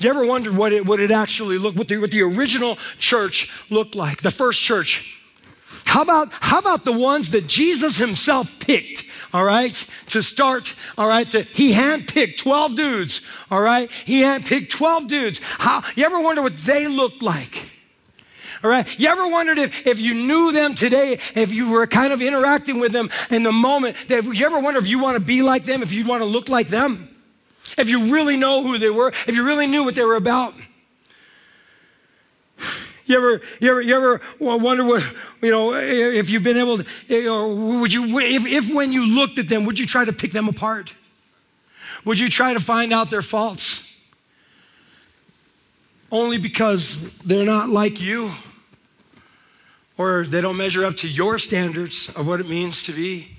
You 0.00 0.10
ever 0.10 0.24
wondered 0.24 0.56
what 0.56 0.72
it, 0.72 0.86
what 0.86 1.00
it 1.00 1.10
actually 1.10 1.58
looked 1.58 1.76
what 1.76 1.88
the, 1.88 1.98
what 1.98 2.10
the 2.10 2.22
original 2.22 2.76
church 2.98 3.50
looked 3.70 3.94
like? 3.94 4.22
The 4.22 4.30
first 4.30 4.60
church. 4.60 5.14
How 5.84 6.02
about, 6.02 6.28
how 6.32 6.58
about 6.58 6.84
the 6.84 6.92
ones 6.92 7.30
that 7.30 7.46
Jesus 7.46 7.98
himself 7.98 8.50
picked, 8.60 9.04
all 9.32 9.44
right, 9.44 9.74
to 10.06 10.22
start, 10.22 10.74
all 10.96 11.08
right, 11.08 11.30
to, 11.30 11.42
he 11.42 11.72
handpicked 11.72 12.38
12 12.38 12.76
dudes, 12.76 13.22
all 13.50 13.60
right? 13.60 13.90
He 13.90 14.22
handpicked 14.22 14.70
12 14.70 15.06
dudes. 15.06 15.40
How, 15.42 15.82
you 15.94 16.04
ever 16.04 16.20
wonder 16.20 16.42
what 16.42 16.56
they 16.56 16.86
looked 16.86 17.22
like? 17.22 17.70
All 18.64 18.70
right. 18.70 18.98
You 18.98 19.08
ever 19.08 19.28
wondered 19.28 19.58
if, 19.58 19.86
if 19.86 20.00
you 20.00 20.14
knew 20.14 20.52
them 20.52 20.74
today, 20.74 21.18
if 21.34 21.52
you 21.52 21.70
were 21.70 21.86
kind 21.86 22.12
of 22.12 22.20
interacting 22.20 22.80
with 22.80 22.92
them 22.92 23.08
in 23.30 23.42
the 23.42 23.52
moment, 23.52 23.96
that 24.08 24.24
you 24.24 24.46
ever 24.46 24.58
wonder 24.58 24.80
if 24.80 24.88
you 24.88 24.98
want 24.98 25.16
to 25.16 25.22
be 25.22 25.42
like 25.42 25.64
them, 25.64 25.82
if 25.82 25.92
you 25.92 26.04
want 26.04 26.22
to 26.22 26.28
look 26.28 26.48
like 26.48 26.68
them? 26.68 27.08
If 27.76 27.88
you 27.88 28.12
really 28.12 28.36
know 28.36 28.62
who 28.64 28.78
they 28.78 28.90
were, 28.90 29.08
if 29.08 29.34
you 29.36 29.44
really 29.44 29.66
knew 29.68 29.84
what 29.84 29.94
they 29.94 30.04
were 30.04 30.16
about? 30.16 30.54
You 33.08 33.16
ever, 33.16 33.44
you 33.58 33.70
ever, 33.70 33.80
you 33.80 33.96
ever 33.96 34.20
wonder 34.38 34.84
what, 34.84 35.02
you 35.40 35.50
know, 35.50 35.72
if 35.72 36.28
you've 36.28 36.42
been 36.42 36.58
able 36.58 36.76
to, 36.76 37.26
or 37.26 37.80
would 37.80 37.90
you, 37.90 38.18
if, 38.18 38.44
if 38.46 38.74
when 38.74 38.92
you 38.92 39.06
looked 39.06 39.38
at 39.38 39.48
them, 39.48 39.64
would 39.64 39.78
you 39.78 39.86
try 39.86 40.04
to 40.04 40.12
pick 40.12 40.32
them 40.32 40.46
apart? 40.46 40.92
Would 42.04 42.20
you 42.20 42.28
try 42.28 42.52
to 42.52 42.60
find 42.60 42.92
out 42.92 43.08
their 43.08 43.22
faults? 43.22 43.90
Only 46.12 46.36
because 46.36 47.00
they're 47.20 47.46
not 47.46 47.70
like 47.70 47.98
you 47.98 48.30
or 49.96 50.24
they 50.24 50.42
don't 50.42 50.58
measure 50.58 50.84
up 50.84 50.96
to 50.98 51.08
your 51.08 51.38
standards 51.38 52.10
of 52.10 52.26
what 52.26 52.40
it 52.40 52.48
means 52.48 52.82
to 52.84 52.92
be 52.92 53.36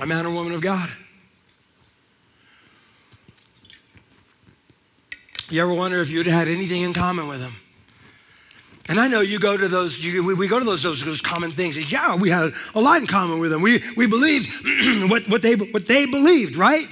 a 0.00 0.06
man 0.06 0.24
or 0.24 0.32
woman 0.32 0.54
of 0.54 0.60
God. 0.60 0.88
You 5.50 5.62
ever 5.62 5.74
wonder 5.74 6.00
if 6.00 6.10
you'd 6.10 6.26
had 6.26 6.46
anything 6.46 6.82
in 6.82 6.94
common 6.94 7.26
with 7.26 7.40
them? 7.40 7.54
And 8.88 9.00
I 9.00 9.08
know 9.08 9.22
you 9.22 9.38
go 9.38 9.56
to 9.56 9.66
those, 9.66 10.04
you, 10.04 10.22
we, 10.22 10.34
we, 10.34 10.46
go 10.46 10.58
to 10.58 10.64
those, 10.64 10.82
those, 10.82 11.02
those 11.02 11.22
common 11.22 11.50
things. 11.50 11.90
Yeah, 11.90 12.16
we 12.16 12.28
had 12.28 12.52
a 12.74 12.80
lot 12.80 13.00
in 13.00 13.06
common 13.06 13.40
with 13.40 13.50
them. 13.50 13.62
We, 13.62 13.82
we 13.96 14.06
believed 14.06 14.48
what, 15.10 15.26
what, 15.28 15.42
they, 15.42 15.54
what 15.54 15.86
they 15.86 16.04
believed, 16.04 16.56
right? 16.56 16.86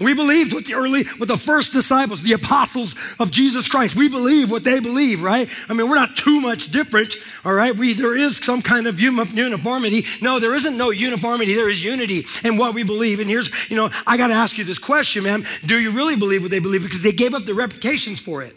We 0.00 0.14
believed 0.14 0.54
what 0.54 0.64
the 0.64 0.74
early, 0.74 1.04
what 1.18 1.28
the 1.28 1.36
first 1.36 1.72
disciples, 1.72 2.22
the 2.22 2.32
apostles 2.32 2.94
of 3.18 3.30
Jesus 3.30 3.68
Christ, 3.68 3.96
we 3.96 4.08
believe 4.08 4.50
what 4.50 4.64
they 4.64 4.80
believe, 4.80 5.22
right? 5.22 5.46
I 5.68 5.74
mean, 5.74 5.90
we're 5.90 5.96
not 5.96 6.16
too 6.16 6.40
much 6.40 6.70
different, 6.70 7.14
all 7.44 7.52
right? 7.52 7.76
We, 7.76 7.92
there 7.92 8.16
is 8.16 8.38
some 8.38 8.62
kind 8.62 8.86
of 8.86 8.98
uniformity. 8.98 10.06
No, 10.22 10.38
there 10.38 10.54
isn't 10.54 10.78
no 10.78 10.90
uniformity. 10.90 11.54
There 11.54 11.68
is 11.68 11.84
unity 11.84 12.24
in 12.44 12.56
what 12.56 12.74
we 12.74 12.82
believe. 12.82 13.20
And 13.20 13.28
here's, 13.28 13.50
you 13.70 13.76
know, 13.76 13.90
I 14.06 14.16
got 14.16 14.28
to 14.28 14.34
ask 14.34 14.56
you 14.56 14.64
this 14.64 14.78
question, 14.78 15.24
man. 15.24 15.44
Do 15.66 15.78
you 15.78 15.90
really 15.90 16.16
believe 16.16 16.40
what 16.40 16.50
they 16.50 16.60
believe? 16.60 16.82
Because 16.82 17.02
they 17.02 17.12
gave 17.12 17.34
up 17.34 17.44
their 17.44 17.54
reputations 17.54 18.20
for 18.20 18.42
it. 18.42 18.56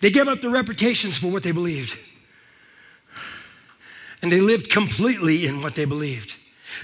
They 0.00 0.10
gave 0.10 0.28
up 0.28 0.40
their 0.40 0.50
reputations 0.50 1.16
for 1.18 1.28
what 1.28 1.42
they 1.42 1.52
believed. 1.52 1.98
And 4.22 4.30
they 4.30 4.40
lived 4.40 4.70
completely 4.70 5.46
in 5.46 5.62
what 5.62 5.74
they 5.74 5.84
believed 5.84 6.38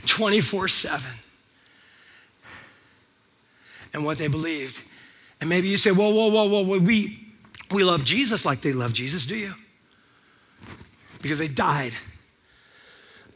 24 0.06 0.68
7. 0.68 1.18
And 3.94 4.04
what 4.04 4.18
they 4.18 4.28
believed. 4.28 4.82
And 5.40 5.49
maybe 5.49 5.68
you 5.68 5.76
say, 5.76 5.90
whoa, 5.90 6.11
whoa, 6.11 6.28
whoa, 6.30 6.49
whoa, 6.49 6.64
whoa, 6.64 6.78
we, 6.78 7.18
we 7.70 7.85
love 7.85 8.04
Jesus 8.04 8.44
like 8.44 8.61
they 8.61 8.73
love 8.73 8.92
Jesus, 8.92 9.26
do 9.26 9.37
you? 9.37 9.54
Because 11.23 11.38
they 11.38 11.49
died 11.49 11.92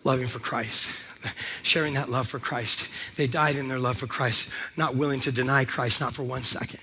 loving 0.04 0.26
for 0.26 0.38
Christ. 0.38 0.90
sharing 1.62 1.94
that 1.94 2.08
love 2.08 2.28
for 2.28 2.38
Christ. 2.38 3.16
They 3.16 3.26
died 3.26 3.56
in 3.56 3.68
their 3.68 3.78
love 3.78 3.98
for 3.98 4.06
Christ, 4.06 4.50
not 4.76 4.96
willing 4.96 5.20
to 5.20 5.32
deny 5.32 5.64
Christ, 5.64 6.00
not 6.00 6.14
for 6.14 6.22
one 6.22 6.44
second, 6.44 6.80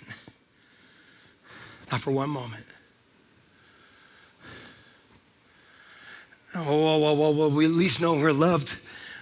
not 1.91 2.01
for 2.01 2.11
one 2.11 2.29
moment. 2.29 2.65
Oh, 6.59 6.99
well, 6.99 7.15
well, 7.15 7.33
well, 7.35 7.51
we 7.51 7.65
at 7.65 7.71
least 7.71 8.01
know 8.01 8.13
we're 8.13 8.33
loved, 8.33 8.79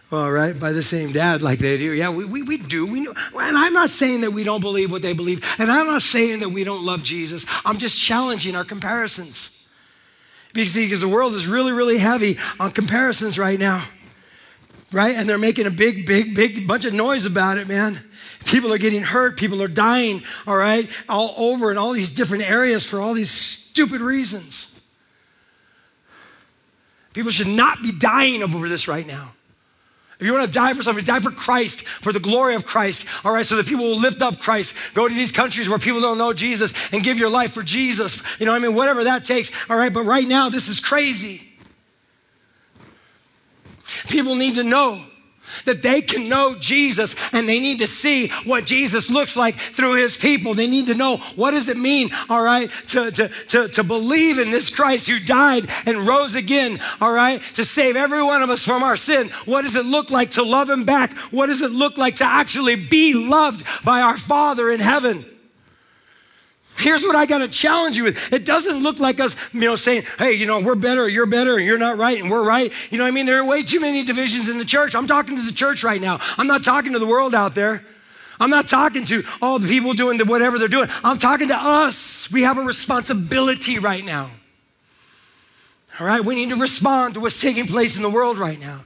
all 0.10 0.32
right, 0.32 0.58
by 0.58 0.72
the 0.72 0.82
same 0.82 1.12
dad 1.12 1.42
like 1.42 1.60
they 1.60 1.78
do. 1.78 1.92
Yeah, 1.92 2.10
we, 2.10 2.24
we, 2.24 2.44
we 2.44 2.58
do. 2.58 2.88
We 2.90 3.02
know. 3.02 3.14
And 3.38 3.58
I'm 3.58 3.74
not 3.74 3.90
saying 3.90 4.22
that 4.22 4.32
we 4.32 4.46
don't 4.46 4.62
believe 4.62 4.90
what 4.90 5.02
they 5.02 5.14
believe, 5.14 5.44
and 5.60 5.70
I'm 5.70 5.86
not 5.86 6.02
saying 6.02 6.40
that 6.40 6.50
we 6.50 6.64
don't 6.64 6.86
love 6.86 7.04
Jesus. 7.04 7.46
I'm 7.66 7.78
just 7.78 8.00
challenging 8.00 8.56
our 8.56 8.64
comparisons. 8.64 9.70
Because, 10.54 10.76
because 10.76 11.02
the 11.02 11.10
world 11.10 11.34
is 11.34 11.46
really, 11.46 11.74
really 11.74 11.98
heavy 11.98 12.38
on 12.58 12.72
comparisons 12.72 13.38
right 13.38 13.60
now, 13.60 13.84
right? 14.94 15.16
And 15.16 15.28
they're 15.28 15.38
making 15.38 15.68
a 15.68 15.72
big, 15.72 16.06
big, 16.06 16.36
big 16.36 16.66
bunch 16.66 16.86
of 16.86 16.94
noise 16.94 17.26
about 17.26 17.58
it, 17.58 17.68
man. 17.68 18.00
People 18.46 18.72
are 18.72 18.78
getting 18.78 19.02
hurt, 19.02 19.38
people 19.38 19.62
are 19.62 19.68
dying, 19.68 20.22
all 20.48 20.56
right, 20.56 20.90
all 21.10 21.34
over 21.38 21.70
in 21.70 21.78
all 21.78 21.92
these 21.92 22.12
different 22.12 22.50
areas 22.50 22.86
for 22.90 23.02
all 23.02 23.14
these 23.14 23.32
stupid 23.32 24.00
reasons. 24.00 24.75
People 27.16 27.32
should 27.32 27.48
not 27.48 27.82
be 27.82 27.94
dying 27.94 28.44
over 28.44 28.68
this 28.68 28.90
right 28.90 29.08
now. 29.08 29.32
If 30.20 30.26
you 30.26 30.34
want 30.34 30.46
to 30.46 30.52
die 30.52 30.74
for 30.74 30.84
something, 30.84 31.06
die 31.06 31.22
for 31.22 31.32
Christ, 31.32 31.88
for 31.88 32.12
the 32.12 32.20
glory 32.20 32.56
of 32.56 32.66
Christ, 32.66 33.08
all 33.24 33.34
right, 33.34 33.46
so 33.46 33.56
that 33.56 33.68
people 33.68 33.86
will 33.86 33.98
lift 33.98 34.22
up 34.22 34.38
Christ. 34.38 34.76
Go 34.94 35.08
to 35.08 35.14
these 35.14 35.32
countries 35.32 35.70
where 35.70 35.80
people 35.80 36.02
don't 36.02 36.18
know 36.18 36.34
Jesus 36.34 36.74
and 36.92 37.02
give 37.02 37.18
your 37.18 37.30
life 37.30 37.54
for 37.54 37.64
Jesus. 37.64 38.22
You 38.38 38.46
know, 38.46 38.54
I 38.54 38.60
mean, 38.60 38.76
whatever 38.76 39.06
that 39.06 39.24
takes, 39.24 39.50
all 39.70 39.78
right, 39.78 39.94
but 39.94 40.04
right 40.04 40.28
now, 40.28 40.50
this 40.50 40.68
is 40.68 40.82
crazy. 40.82 41.42
People 44.10 44.36
need 44.36 44.56
to 44.56 44.64
know 44.64 45.06
that 45.66 45.82
they 45.82 46.02
can 46.02 46.30
know 46.30 46.56
Jesus 46.60 47.16
and 47.32 47.48
they 47.48 47.60
need 47.60 47.80
to 47.80 47.88
see 47.88 48.30
what 48.46 48.66
Jesus 48.66 49.10
looks 49.10 49.38
like 49.38 49.56
through 49.56 49.96
his 49.96 50.18
people. 50.18 50.54
They 50.54 50.68
need 50.68 50.88
to 50.88 50.96
know 50.96 51.18
what 51.36 51.52
does 51.52 51.70
it 51.70 51.78
mean, 51.78 52.10
all 52.30 52.44
right, 52.44 52.70
to, 52.88 53.12
to, 53.12 53.28
to, 53.28 53.68
to 53.68 53.84
believe 53.84 54.40
in 54.40 54.52
this 54.52 54.70
Christ 54.70 55.10
who 55.10 55.20
died 55.20 55.68
and 55.86 56.08
rose 56.08 56.36
again, 56.36 56.80
all 57.02 57.14
right, 57.14 57.42
to 57.54 57.64
save 57.64 57.96
every 57.96 58.24
one 58.24 58.42
of 58.42 58.50
us 58.50 58.64
from 58.64 58.84
our 58.84 58.98
sin. 58.98 59.30
What 59.46 59.64
does 59.64 59.76
it 59.76 59.86
look 59.86 60.10
like 60.10 60.32
to 60.32 60.44
love 60.44 60.70
him 60.70 60.84
back? 60.84 61.18
What 61.32 61.48
does 61.48 61.62
it 61.62 61.72
look 61.72 61.98
like 61.98 62.16
to 62.18 62.26
actually 62.26 62.76
be 62.76 63.14
loved 63.14 63.66
by 63.84 64.02
our 64.02 64.18
Father 64.18 64.72
in 64.72 64.80
heaven? 64.80 65.26
Here's 66.78 67.04
what 67.04 67.16
I 67.16 67.26
got 67.26 67.38
to 67.40 67.48
challenge 67.48 67.96
you 67.96 68.04
with. 68.04 68.34
It 68.34 68.46
doesn't 68.46 68.84
look 68.84 69.00
like 69.00 69.20
us, 69.20 69.36
you 69.54 69.62
know, 69.62 69.76
saying, 69.76 70.04
hey, 70.20 70.34
you 70.34 70.46
know, 70.46 70.60
we're 70.60 70.76
better, 70.76 71.08
you're 71.08 71.26
better, 71.26 71.56
and 71.56 71.66
you're 71.66 71.78
not 71.78 71.98
right, 71.98 72.20
and 72.20 72.30
we're 72.30 72.46
right. 72.46 72.72
You 72.92 72.98
know 72.98 73.06
I 73.06 73.12
mean? 73.12 73.26
There 73.26 73.40
are 73.40 73.46
way 73.46 73.64
too 73.64 73.80
many 73.80 74.04
divisions 74.04 74.50
in 74.50 74.58
the 74.58 74.66
church. 74.66 74.94
I'm 74.94 75.08
talking 75.08 75.38
to 75.38 75.42
the 75.42 75.54
church 75.54 75.84
right 75.84 76.02
now. 76.02 76.20
I'm 76.38 76.48
not 76.48 76.64
talking 76.64 76.92
to 76.94 77.00
the 77.00 77.08
world 77.08 77.34
out 77.34 77.56
there. 77.56 77.84
I'm 78.40 78.50
not 78.50 78.68
talking 78.68 79.06
to 79.06 79.24
all 79.42 79.60
the 79.60 79.70
people 79.70 79.94
doing 79.94 80.18
the 80.18 80.26
whatever 80.26 80.60
they're 80.60 80.68
doing. 80.68 80.90
I'm 81.04 81.18
talking 81.18 81.48
to 81.48 81.56
us. 81.56 82.30
We 82.30 82.42
have 82.42 82.58
a 82.58 82.64
responsibility 82.64 83.80
right 83.80 84.04
now. 84.04 84.30
All 86.00 86.06
right? 86.06 86.24
We 86.24 86.36
need 86.36 86.50
to 86.50 86.58
respond 86.58 87.14
to 87.14 87.22
what's 87.22 87.40
taking 87.40 87.68
place 87.68 87.96
in 87.96 88.04
the 88.04 88.10
world 88.10 88.38
right 88.38 88.60
now. 88.60 88.82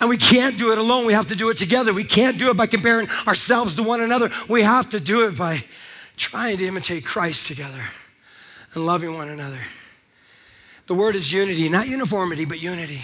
And 0.00 0.10
we 0.10 0.18
can't 0.18 0.58
do 0.58 0.72
it 0.72 0.78
alone. 0.78 1.06
We 1.06 1.14
have 1.14 1.28
to 1.28 1.34
do 1.34 1.48
it 1.48 1.56
together. 1.56 1.92
We 1.92 2.04
can't 2.04 2.38
do 2.38 2.50
it 2.50 2.56
by 2.56 2.66
comparing 2.66 3.08
ourselves 3.26 3.74
to 3.74 3.82
one 3.82 4.00
another. 4.00 4.30
We 4.48 4.62
have 4.62 4.90
to 4.90 5.00
do 5.00 5.26
it 5.26 5.36
by 5.36 5.62
trying 6.18 6.58
to 6.58 6.66
imitate 6.66 7.04
Christ 7.04 7.46
together 7.46 7.84
and 8.74 8.84
loving 8.84 9.14
one 9.14 9.28
another. 9.28 9.60
The 10.86 10.94
word 10.94 11.16
is 11.16 11.32
unity, 11.32 11.68
not 11.68 11.88
uniformity, 11.88 12.44
but 12.44 12.62
unity. 12.62 13.02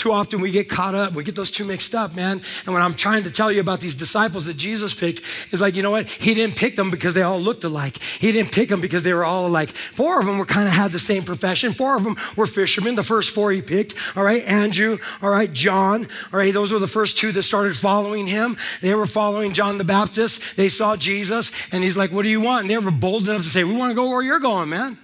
Too 0.00 0.12
often 0.12 0.40
we 0.40 0.50
get 0.50 0.70
caught 0.70 0.94
up, 0.94 1.12
we 1.12 1.22
get 1.22 1.34
those 1.34 1.50
two 1.50 1.66
mixed 1.66 1.94
up, 1.94 2.16
man. 2.16 2.40
And 2.64 2.72
when 2.72 2.80
I'm 2.80 2.94
trying 2.94 3.22
to 3.24 3.30
tell 3.30 3.52
you 3.52 3.60
about 3.60 3.80
these 3.80 3.94
disciples 3.94 4.46
that 4.46 4.56
Jesus 4.56 4.94
picked, 4.94 5.20
is 5.52 5.60
like, 5.60 5.76
you 5.76 5.82
know 5.82 5.90
what? 5.90 6.08
He 6.08 6.32
didn't 6.32 6.56
pick 6.56 6.74
them 6.74 6.90
because 6.90 7.12
they 7.12 7.20
all 7.20 7.38
looked 7.38 7.64
alike. 7.64 8.02
He 8.02 8.32
didn't 8.32 8.50
pick 8.50 8.70
them 8.70 8.80
because 8.80 9.02
they 9.02 9.12
were 9.12 9.26
all 9.26 9.46
alike. 9.46 9.68
Four 9.68 10.20
of 10.20 10.24
them 10.24 10.38
were 10.38 10.46
kind 10.46 10.66
of 10.66 10.72
had 10.72 10.92
the 10.92 10.98
same 10.98 11.22
profession. 11.22 11.74
Four 11.74 11.98
of 11.98 12.04
them 12.04 12.16
were 12.34 12.46
fishermen. 12.46 12.94
The 12.94 13.02
first 13.02 13.34
four 13.34 13.52
he 13.52 13.60
picked, 13.60 13.94
all 14.16 14.24
right, 14.24 14.42
Andrew, 14.44 14.96
all 15.20 15.28
right, 15.28 15.52
John, 15.52 16.06
all 16.32 16.38
right, 16.38 16.54
those 16.54 16.72
were 16.72 16.78
the 16.78 16.86
first 16.86 17.18
two 17.18 17.30
that 17.32 17.42
started 17.42 17.76
following 17.76 18.26
him. 18.26 18.56
They 18.80 18.94
were 18.94 19.06
following 19.06 19.52
John 19.52 19.76
the 19.76 19.84
Baptist. 19.84 20.56
They 20.56 20.70
saw 20.70 20.96
Jesus, 20.96 21.52
and 21.72 21.84
he's 21.84 21.98
like, 21.98 22.10
what 22.10 22.22
do 22.22 22.30
you 22.30 22.40
want? 22.40 22.62
And 22.62 22.70
they 22.70 22.78
were 22.78 22.90
bold 22.90 23.28
enough 23.28 23.42
to 23.42 23.48
say, 23.48 23.64
we 23.64 23.74
want 23.76 23.90
to 23.90 23.94
go 23.94 24.08
where 24.08 24.22
you're 24.22 24.40
going, 24.40 24.70
man. 24.70 24.96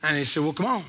And 0.00 0.16
he 0.16 0.24
said, 0.24 0.44
well, 0.44 0.52
come 0.52 0.66
on. 0.66 0.84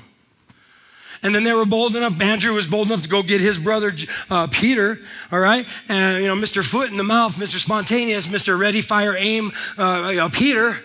And 1.22 1.34
then 1.34 1.44
they 1.44 1.52
were 1.52 1.64
bold 1.64 1.94
enough, 1.94 2.20
Andrew 2.20 2.52
was 2.52 2.66
bold 2.66 2.88
enough 2.88 3.02
to 3.02 3.08
go 3.08 3.22
get 3.22 3.40
his 3.40 3.56
brother 3.56 3.94
uh, 4.28 4.48
Peter, 4.48 4.98
all 5.30 5.38
right? 5.38 5.66
And, 5.88 6.22
you 6.22 6.28
know, 6.28 6.34
Mr. 6.34 6.64
Foot 6.64 6.90
in 6.90 6.96
the 6.96 7.04
mouth, 7.04 7.36
Mr. 7.36 7.60
Spontaneous, 7.60 8.26
Mr. 8.26 8.58
Ready, 8.58 8.80
Fire, 8.80 9.14
Aim, 9.16 9.52
uh, 9.78 10.08
you 10.10 10.16
know, 10.16 10.28
Peter, 10.28 10.76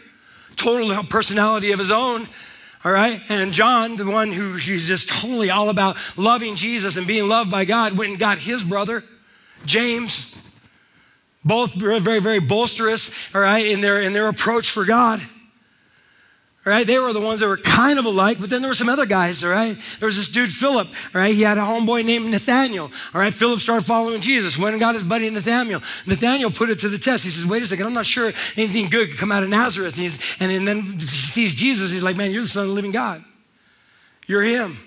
total 0.56 1.03
personality 1.06 1.72
of 1.72 1.79
his 1.79 1.89
own, 1.89 2.27
all 2.86 2.91
right? 2.91 3.20
And 3.29 3.51
John, 3.51 3.96
the 3.96 4.06
one 4.06 4.32
who 4.32 4.53
he's 4.56 4.88
just 4.88 5.10
totally 5.10 5.50
all 5.50 5.70
about 5.70 5.98
loving 6.17 6.56
Jesus 6.56 6.98
and 6.98 7.08
being 7.08 7.27
loved 7.27 7.50
by 7.50 7.65
God, 7.65 7.98
went 7.98 8.12
and 8.12 8.20
got 8.20 8.38
his 8.38 8.62
brother, 8.62 9.03
James, 9.65 10.36
both 11.44 11.74
very, 11.74 12.00
very, 12.00 12.20
very 12.20 12.39
boisterous, 12.39 13.12
all 13.34 13.41
right, 13.41 13.65
in 13.65 13.82
their, 13.82 14.01
in 14.01 14.13
their 14.13 14.27
approach 14.27 14.70
for 14.70 14.86
God. 14.86 15.20
Right? 16.68 16.86
They 16.86 17.00
were 17.00 17.14
the 17.14 17.22
ones 17.22 17.40
that 17.40 17.48
were 17.48 17.56
kind 17.56 17.98
of 17.98 18.04
alike, 18.04 18.42
but 18.42 18.50
then 18.50 18.62
there 18.62 18.70
were 18.70 18.76
some 18.76 18.90
other 18.90 19.06
guys, 19.06 19.42
all 19.42 19.50
right? 19.50 19.78
There 20.00 20.06
was 20.06 20.18
this 20.18 20.28
dude, 20.28 20.52
Philip, 20.52 20.90
all 21.16 21.22
right? 21.22 21.34
He 21.34 21.44
had 21.44 21.58
a 21.58 21.62
homeboy 21.62 22.04
named 22.04 22.30
Nathaniel, 22.30 22.92
all 23.14 23.22
right? 23.22 23.34
Philip 23.34 23.62
started 23.62 23.86
following 23.86 24.20
Jesus, 24.20 24.58
went 24.58 24.74
and 24.74 24.82
got 24.82 24.94
his 24.94 25.06
buddy 25.06 25.30
Nathaniel. 25.30 25.80
Nathaniel 26.06 26.52
put 26.52 26.70
it 26.70 26.80
to 26.80 26.90
the 26.90 26.98
test. 26.98 27.24
He 27.24 27.30
says, 27.30 27.46
wait 27.46 27.64
a 27.64 27.68
second, 27.68 27.86
I'm 27.86 27.94
not 27.94 28.06
sure 28.06 28.34
anything 28.58 28.90
good 28.90 29.12
could 29.12 29.18
come 29.18 29.32
out 29.32 29.44
of 29.44 29.50
Nazareth. 29.50 29.98
And, 30.42 30.52
and, 30.52 30.68
then 30.68 30.82
he 31.00 31.08
sees 31.08 31.56
Jesus, 31.56 31.94
he's 31.94 32.04
like, 32.04 32.18
man, 32.18 32.32
you're 32.32 32.42
the 32.42 32.50
son 32.50 32.64
of 32.64 32.68
the 32.68 32.76
living 32.76 32.92
God. 32.92 33.24
You're 34.28 34.44
him. 34.44 34.78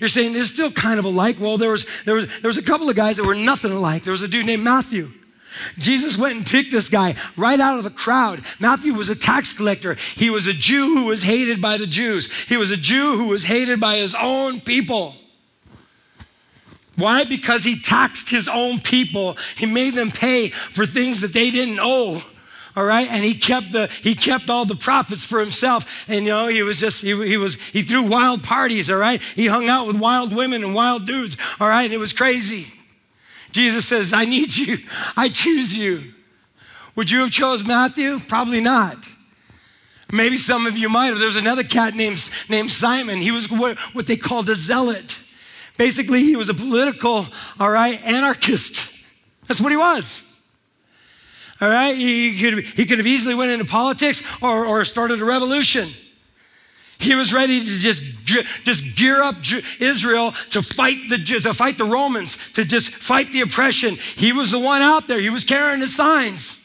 You're 0.00 0.08
saying 0.08 0.32
they're 0.32 0.46
still 0.46 0.72
kind 0.72 0.98
of 0.98 1.04
alike. 1.04 1.36
Well, 1.38 1.58
there 1.58 1.70
was, 1.70 1.86
there, 2.06 2.16
was, 2.16 2.26
there 2.40 2.48
was 2.48 2.58
a 2.58 2.62
couple 2.64 2.90
of 2.90 2.96
guys 2.96 3.18
that 3.18 3.26
were 3.26 3.36
nothing 3.36 3.70
alike. 3.70 4.02
There 4.02 4.10
was 4.10 4.22
a 4.22 4.28
dude 4.28 4.46
named 4.46 4.64
Matthew. 4.64 5.12
Jesus 5.78 6.16
went 6.16 6.36
and 6.36 6.46
picked 6.46 6.70
this 6.70 6.88
guy 6.88 7.14
right 7.36 7.60
out 7.60 7.78
of 7.78 7.84
the 7.84 7.90
crowd. 7.90 8.42
Matthew 8.58 8.94
was 8.94 9.08
a 9.08 9.16
tax 9.16 9.52
collector. 9.52 9.96
He 10.16 10.30
was 10.30 10.46
a 10.46 10.52
Jew 10.52 10.84
who 10.94 11.06
was 11.06 11.22
hated 11.22 11.60
by 11.60 11.76
the 11.76 11.86
Jews. 11.86 12.32
He 12.44 12.56
was 12.56 12.70
a 12.70 12.76
Jew 12.76 13.16
who 13.16 13.28
was 13.28 13.44
hated 13.44 13.80
by 13.80 13.96
his 13.96 14.14
own 14.14 14.60
people. 14.60 15.16
Why? 16.96 17.24
Because 17.24 17.64
he 17.64 17.80
taxed 17.80 18.28
his 18.28 18.46
own 18.46 18.80
people. 18.80 19.36
He 19.56 19.66
made 19.66 19.94
them 19.94 20.10
pay 20.10 20.48
for 20.48 20.86
things 20.86 21.22
that 21.22 21.32
they 21.32 21.50
didn't 21.50 21.78
owe. 21.80 22.22
All 22.76 22.84
right, 22.84 23.10
and 23.10 23.24
he 23.24 23.34
kept 23.34 23.72
the 23.72 23.88
he 23.88 24.14
kept 24.14 24.48
all 24.48 24.64
the 24.64 24.76
profits 24.76 25.24
for 25.24 25.40
himself, 25.40 26.04
and 26.08 26.24
you 26.24 26.30
know 26.30 26.46
he 26.46 26.62
was 26.62 26.78
just 26.78 27.02
he, 27.02 27.08
he 27.26 27.36
was 27.36 27.56
he 27.56 27.82
threw 27.82 28.04
wild 28.04 28.44
parties. 28.44 28.88
All 28.88 28.96
right, 28.96 29.20
he 29.20 29.48
hung 29.48 29.68
out 29.68 29.88
with 29.88 29.96
wild 29.98 30.34
women 30.34 30.62
and 30.62 30.72
wild 30.72 31.04
dudes. 31.04 31.36
All 31.58 31.68
right, 31.68 31.82
and 31.82 31.92
it 31.92 31.98
was 31.98 32.12
crazy. 32.12 32.72
Jesus 33.52 33.86
says, 33.86 34.12
I 34.12 34.24
need 34.24 34.56
you. 34.56 34.78
I 35.16 35.28
choose 35.28 35.76
you. 35.76 36.14
Would 36.96 37.10
you 37.10 37.20
have 37.20 37.30
chose 37.30 37.64
Matthew? 37.64 38.18
Probably 38.20 38.60
not. 38.60 38.96
Maybe 40.12 40.38
some 40.38 40.66
of 40.66 40.76
you 40.76 40.88
might 40.88 41.06
have. 41.06 41.18
There's 41.18 41.36
another 41.36 41.62
cat 41.62 41.94
named, 41.94 42.28
named 42.48 42.70
Simon. 42.70 43.18
He 43.18 43.30
was 43.30 43.50
what, 43.50 43.78
what 43.94 44.06
they 44.06 44.16
called 44.16 44.48
a 44.48 44.54
zealot. 44.54 45.20
Basically, 45.76 46.20
he 46.20 46.36
was 46.36 46.48
a 46.48 46.54
political, 46.54 47.26
all 47.58 47.70
right, 47.70 48.02
anarchist. 48.04 48.92
That's 49.46 49.60
what 49.60 49.72
he 49.72 49.78
was. 49.78 50.26
All 51.60 51.68
right, 51.68 51.96
he 51.96 52.38
could, 52.38 52.66
he 52.66 52.86
could 52.86 52.98
have 52.98 53.06
easily 53.06 53.34
went 53.34 53.50
into 53.50 53.64
politics 53.66 54.22
or, 54.42 54.64
or 54.64 54.84
started 54.84 55.20
a 55.20 55.24
revolution. 55.24 55.90
He 57.00 57.14
was 57.14 57.32
ready 57.32 57.60
to 57.60 57.66
just, 57.66 58.02
just 58.26 58.94
gear 58.94 59.22
up 59.22 59.36
Israel 59.80 60.32
to 60.50 60.62
fight, 60.62 60.98
the, 61.08 61.16
to 61.16 61.54
fight 61.54 61.78
the 61.78 61.86
Romans, 61.86 62.52
to 62.52 62.64
just 62.64 62.90
fight 62.90 63.32
the 63.32 63.40
oppression. 63.40 63.96
He 63.96 64.32
was 64.32 64.50
the 64.50 64.58
one 64.58 64.82
out 64.82 65.08
there. 65.08 65.18
He 65.18 65.30
was 65.30 65.44
carrying 65.44 65.80
the 65.80 65.86
signs. 65.86 66.58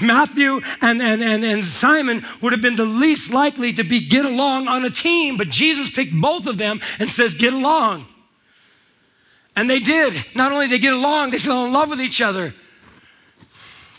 Matthew 0.00 0.60
and, 0.80 1.00
and, 1.00 1.22
and, 1.22 1.44
and 1.44 1.64
Simon 1.64 2.24
would 2.40 2.52
have 2.52 2.62
been 2.62 2.76
the 2.76 2.86
least 2.86 3.32
likely 3.32 3.74
to 3.74 3.84
be 3.84 4.00
get 4.00 4.24
along 4.24 4.66
on 4.66 4.82
a 4.84 4.90
team, 4.90 5.36
but 5.36 5.50
Jesus 5.50 5.90
picked 5.90 6.18
both 6.18 6.46
of 6.46 6.56
them 6.56 6.80
and 6.98 7.08
says, 7.08 7.34
get 7.34 7.52
along. 7.52 8.06
And 9.54 9.68
they 9.68 9.78
did. 9.78 10.14
Not 10.34 10.52
only 10.52 10.66
did 10.66 10.76
they 10.76 10.82
get 10.82 10.94
along, 10.94 11.30
they 11.30 11.38
fell 11.38 11.66
in 11.66 11.72
love 11.72 11.90
with 11.90 12.00
each 12.00 12.20
other 12.20 12.54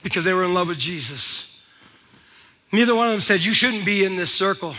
because 0.03 0.23
they 0.23 0.33
were 0.33 0.43
in 0.43 0.55
love 0.55 0.67
with 0.69 0.79
Jesus. 0.79 1.57
Neither 2.71 2.95
one 2.95 3.07
of 3.07 3.13
them 3.13 3.21
said, 3.21 3.45
You 3.45 3.53
shouldn't 3.53 3.85
be 3.85 4.03
in 4.03 4.17
this 4.17 4.33
circle. 4.33 4.75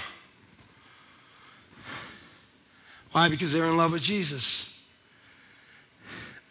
Why? 3.16 3.30
Because 3.30 3.50
they 3.50 3.61
were 3.61 3.68
in 3.68 3.78
love 3.78 3.92
with 3.92 4.02
Jesus. 4.02 4.78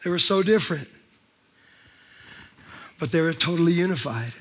They 0.03 0.09
were 0.09 0.17
so 0.17 0.41
different, 0.41 0.87
but 2.99 3.11
they 3.11 3.21
were 3.21 3.33
totally 3.33 3.73
unified. 3.73 4.33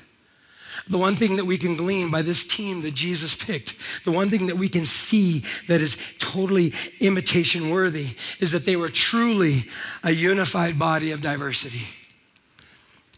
The 0.87 0.97
one 0.97 1.13
thing 1.13 1.35
that 1.35 1.45
we 1.45 1.59
can 1.59 1.75
glean 1.75 2.09
by 2.09 2.23
this 2.23 2.43
team 2.43 2.81
that 2.81 2.95
Jesus 2.95 3.35
picked, 3.35 3.75
the 4.05 4.11
one 4.11 4.31
thing 4.31 4.47
that 4.47 4.55
we 4.55 4.69
can 4.69 4.85
see 4.85 5.43
that 5.67 5.81
is 5.81 6.15
totally 6.17 6.73
imitation 6.99 7.69
worthy, 7.69 8.15
is 8.39 8.51
that 8.53 8.65
they 8.65 8.75
were 8.75 8.89
truly 8.89 9.65
a 10.03 10.09
unified 10.09 10.79
body 10.79 11.11
of 11.11 11.21
diversity. 11.21 11.89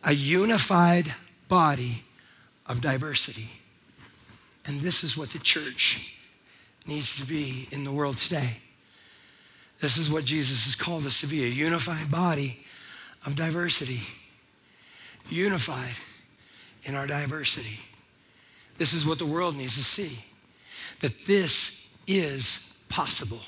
A 0.04 0.12
unified 0.12 1.16
body 1.48 2.04
of 2.66 2.82
diversity. 2.82 3.52
And 4.66 4.82
this 4.82 5.02
is 5.02 5.16
what 5.16 5.30
the 5.30 5.40
church 5.40 6.14
needs 6.86 7.16
to 7.22 7.26
be 7.26 7.70
in 7.72 7.86
the 7.86 7.92
world 7.94 8.18
today. 8.18 8.58
This 9.80 9.98
is 9.98 10.10
what 10.10 10.26
Jesus 10.26 10.66
has 10.66 10.76
called 10.76 11.06
us 11.06 11.22
to 11.22 11.28
be 11.28 11.44
a 11.44 11.48
unified 11.48 12.10
body 12.10 12.60
of 13.26 13.36
diversity. 13.36 14.02
Unified 15.30 15.96
in 16.84 16.96
our 16.96 17.06
diversity. 17.06 17.80
This 18.78 18.94
is 18.94 19.06
what 19.06 19.20
the 19.20 19.26
world 19.26 19.56
needs 19.56 19.76
to 19.76 19.84
see 19.84 20.24
that 21.02 21.26
this 21.26 21.88
is 22.08 22.76
possible. 22.90 23.42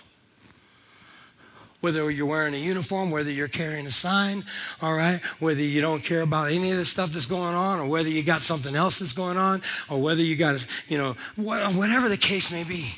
Whether 1.82 2.12
you're 2.12 2.28
wearing 2.28 2.54
a 2.54 2.58
uniform, 2.58 3.10
whether 3.10 3.32
you're 3.32 3.48
carrying 3.48 3.88
a 3.88 3.92
sign, 3.92 4.44
all 4.82 4.94
right, 4.94 5.22
whether 5.40 5.62
you 5.62 5.80
don't 5.80 6.04
care 6.04 6.22
about 6.22 6.52
any 6.52 6.72
of 6.72 6.78
the 6.78 6.86
stuff 6.86 7.12
that's 7.12 7.26
going 7.26 7.56
on, 7.56 7.80
or 7.80 7.86
whether 7.86 8.10
you 8.10 8.22
got 8.22 8.42
something 8.42 8.76
else 8.76 9.00
that's 9.00 9.14
going 9.14 9.38
on, 9.38 9.62
or 9.90 10.02
whether 10.02 10.22
you 10.22 10.36
got, 10.36 10.66
you 10.90 10.98
know, 10.98 11.16
whatever 11.38 12.10
the 12.10 12.18
case 12.18 12.52
may 12.52 12.66
be. 12.66 12.94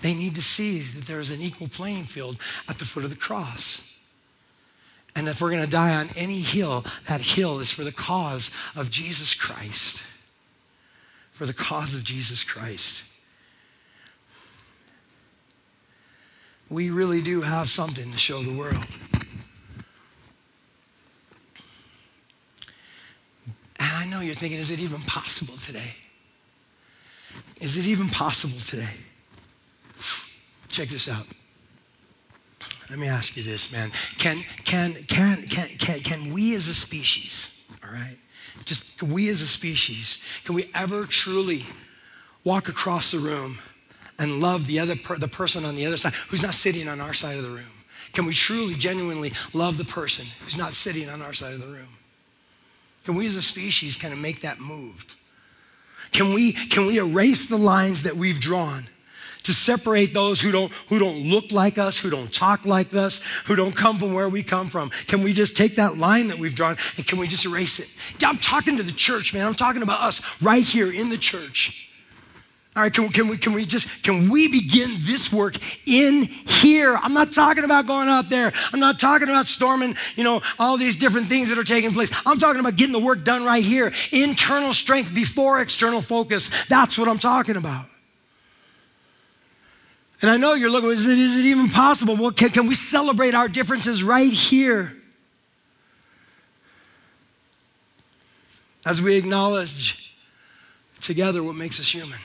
They 0.00 0.14
need 0.14 0.34
to 0.36 0.42
see 0.42 0.78
that 0.78 1.06
there 1.06 1.20
is 1.20 1.30
an 1.30 1.40
equal 1.40 1.68
playing 1.68 2.04
field 2.04 2.38
at 2.68 2.78
the 2.78 2.84
foot 2.84 3.04
of 3.04 3.10
the 3.10 3.16
cross. 3.16 3.96
And 5.16 5.26
if 5.26 5.40
we're 5.40 5.50
going 5.50 5.64
to 5.64 5.70
die 5.70 5.94
on 5.94 6.08
any 6.16 6.40
hill, 6.40 6.84
that 7.06 7.20
hill 7.20 7.58
is 7.58 7.72
for 7.72 7.82
the 7.82 7.92
cause 7.92 8.52
of 8.76 8.90
Jesus 8.90 9.34
Christ. 9.34 10.04
For 11.32 11.46
the 11.46 11.54
cause 11.54 11.94
of 11.94 12.04
Jesus 12.04 12.44
Christ. 12.44 13.04
We 16.70 16.90
really 16.90 17.22
do 17.22 17.40
have 17.40 17.70
something 17.70 18.12
to 18.12 18.18
show 18.18 18.42
the 18.42 18.52
world. 18.52 18.86
And 23.80 23.96
I 23.96 24.06
know 24.06 24.20
you're 24.20 24.34
thinking, 24.34 24.58
is 24.58 24.70
it 24.70 24.78
even 24.80 25.00
possible 25.00 25.56
today? 25.56 25.96
Is 27.60 27.76
it 27.76 27.86
even 27.86 28.08
possible 28.08 28.58
today? 28.60 28.90
Check 30.78 30.90
this 30.90 31.08
out. 31.08 31.26
Let 32.88 33.00
me 33.00 33.08
ask 33.08 33.36
you 33.36 33.42
this, 33.42 33.72
man. 33.72 33.90
Can, 34.16 34.44
can, 34.62 34.94
can, 35.08 35.42
can, 35.42 35.66
can, 35.76 35.98
can 35.98 36.32
we 36.32 36.54
as 36.54 36.68
a 36.68 36.72
species, 36.72 37.64
all 37.84 37.90
right, 37.90 38.16
just 38.64 39.02
we 39.02 39.28
as 39.28 39.40
a 39.40 39.46
species, 39.48 40.18
can 40.44 40.54
we 40.54 40.70
ever 40.76 41.04
truly 41.04 41.66
walk 42.44 42.68
across 42.68 43.10
the 43.10 43.18
room 43.18 43.58
and 44.20 44.38
love 44.38 44.68
the 44.68 44.78
other 44.78 44.94
per, 44.94 45.18
the 45.18 45.26
person 45.26 45.64
on 45.64 45.74
the 45.74 45.84
other 45.84 45.96
side 45.96 46.14
who's 46.28 46.44
not 46.44 46.54
sitting 46.54 46.86
on 46.86 47.00
our 47.00 47.12
side 47.12 47.36
of 47.36 47.42
the 47.42 47.50
room? 47.50 47.82
Can 48.12 48.24
we 48.24 48.32
truly, 48.32 48.76
genuinely 48.76 49.32
love 49.52 49.78
the 49.78 49.84
person 49.84 50.26
who's 50.44 50.56
not 50.56 50.74
sitting 50.74 51.10
on 51.10 51.22
our 51.22 51.32
side 51.32 51.54
of 51.54 51.60
the 51.60 51.66
room? 51.66 51.98
Can 53.02 53.16
we 53.16 53.26
as 53.26 53.34
a 53.34 53.42
species 53.42 53.96
kind 53.96 54.14
of 54.14 54.20
make 54.20 54.42
that 54.42 54.60
move? 54.60 55.16
Can 56.12 56.34
we, 56.34 56.52
can 56.52 56.86
we 56.86 56.98
erase 56.98 57.48
the 57.48 57.58
lines 57.58 58.04
that 58.04 58.14
we've 58.14 58.38
drawn? 58.38 58.86
To 59.48 59.54
separate 59.54 60.12
those 60.12 60.42
who 60.42 60.52
don't, 60.52 60.70
who 60.90 60.98
don't 60.98 61.24
look 61.24 61.52
like 61.52 61.78
us, 61.78 61.98
who 61.98 62.10
don't 62.10 62.30
talk 62.30 62.66
like 62.66 62.94
us, 62.94 63.22
who 63.46 63.56
don't 63.56 63.74
come 63.74 63.96
from 63.96 64.12
where 64.12 64.28
we 64.28 64.42
come 64.42 64.68
from. 64.68 64.90
Can 65.06 65.22
we 65.22 65.32
just 65.32 65.56
take 65.56 65.76
that 65.76 65.96
line 65.96 66.28
that 66.28 66.38
we've 66.38 66.54
drawn 66.54 66.76
and 66.98 67.06
can 67.06 67.18
we 67.18 67.26
just 67.26 67.46
erase 67.46 67.80
it? 67.80 67.96
I'm 68.22 68.36
talking 68.36 68.76
to 68.76 68.82
the 68.82 68.92
church, 68.92 69.32
man. 69.32 69.46
I'm 69.46 69.54
talking 69.54 69.82
about 69.82 70.02
us 70.02 70.20
right 70.42 70.62
here 70.62 70.92
in 70.92 71.08
the 71.08 71.16
church. 71.16 71.86
All 72.76 72.82
right, 72.82 72.92
can, 72.92 73.08
can, 73.08 73.26
we, 73.26 73.38
can 73.38 73.54
we 73.54 73.64
just, 73.64 74.02
can 74.02 74.28
we 74.28 74.48
begin 74.48 74.90
this 74.98 75.32
work 75.32 75.56
in 75.88 76.24
here? 76.24 76.94
I'm 77.02 77.14
not 77.14 77.32
talking 77.32 77.64
about 77.64 77.86
going 77.86 78.08
out 78.08 78.28
there. 78.28 78.52
I'm 78.74 78.80
not 78.80 79.00
talking 79.00 79.30
about 79.30 79.46
storming, 79.46 79.96
you 80.14 80.24
know, 80.24 80.42
all 80.58 80.76
these 80.76 80.94
different 80.94 81.26
things 81.26 81.48
that 81.48 81.56
are 81.56 81.64
taking 81.64 81.92
place. 81.92 82.10
I'm 82.26 82.38
talking 82.38 82.60
about 82.60 82.76
getting 82.76 82.92
the 82.92 83.04
work 83.04 83.24
done 83.24 83.46
right 83.46 83.64
here. 83.64 83.92
Internal 84.12 84.74
strength 84.74 85.14
before 85.14 85.62
external 85.62 86.02
focus. 86.02 86.50
That's 86.68 86.98
what 86.98 87.08
I'm 87.08 87.18
talking 87.18 87.56
about. 87.56 87.86
And 90.20 90.30
I 90.30 90.36
know 90.36 90.54
you're 90.54 90.70
looking, 90.70 90.90
is 90.90 91.06
it, 91.06 91.18
is 91.18 91.38
it 91.38 91.46
even 91.46 91.68
possible? 91.68 92.16
Well, 92.16 92.32
can, 92.32 92.50
can 92.50 92.66
we 92.66 92.74
celebrate 92.74 93.34
our 93.34 93.48
differences 93.48 94.02
right 94.02 94.32
here? 94.32 94.96
As 98.84 99.00
we 99.00 99.16
acknowledge 99.16 100.08
together 101.00 101.42
what 101.42 101.54
makes 101.54 101.78
us 101.78 101.94
human. 101.94 102.18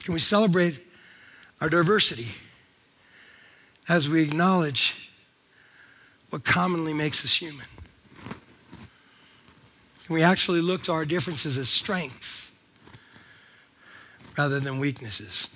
Can 0.00 0.14
we 0.14 0.20
celebrate 0.20 0.84
our 1.60 1.68
diversity 1.68 2.28
as 3.88 4.08
we 4.08 4.22
acknowledge 4.22 5.10
what 6.30 6.44
commonly 6.44 6.92
makes 6.92 7.24
us 7.24 7.34
human? 7.34 7.66
Can 10.04 10.14
we 10.14 10.22
actually 10.22 10.60
look 10.60 10.82
to 10.84 10.92
our 10.92 11.04
differences 11.04 11.56
as 11.56 11.68
strengths 11.68 12.49
rather 14.36 14.60
than 14.60 14.78
weaknesses. 14.78 15.48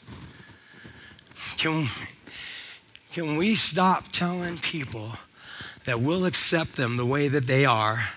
Can, 1.57 1.87
can 3.13 3.37
we 3.37 3.55
stop 3.55 4.09
telling 4.13 4.59
people 4.59 5.13
that 5.85 6.01
we'll 6.01 6.27
accept 6.27 6.75
them 6.75 6.97
the 6.97 7.07
way 7.07 7.29
that 7.29 7.47
they 7.47 7.65
are? 7.65 8.09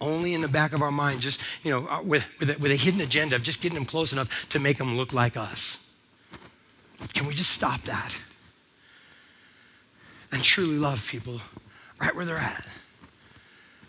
Only 0.00 0.34
in 0.34 0.42
the 0.42 0.48
back 0.48 0.72
of 0.72 0.80
our 0.80 0.92
mind, 0.92 1.20
just, 1.20 1.40
you 1.64 1.72
know, 1.72 1.88
uh, 1.88 2.02
with, 2.02 2.24
with, 2.38 2.50
a, 2.50 2.58
with 2.58 2.70
a 2.70 2.76
hidden 2.76 3.00
agenda 3.00 3.34
of 3.34 3.42
just 3.42 3.60
getting 3.60 3.74
them 3.74 3.84
close 3.84 4.12
enough 4.12 4.48
to 4.50 4.60
make 4.60 4.78
them 4.78 4.96
look 4.96 5.12
like 5.12 5.36
us. 5.36 5.84
Can 7.14 7.26
we 7.26 7.34
just 7.34 7.50
stop 7.50 7.82
that? 7.82 8.16
And 10.30 10.42
truly 10.42 10.78
love 10.78 11.08
people 11.10 11.40
right 12.00 12.14
where 12.14 12.24
they're 12.24 12.36
at 12.36 12.68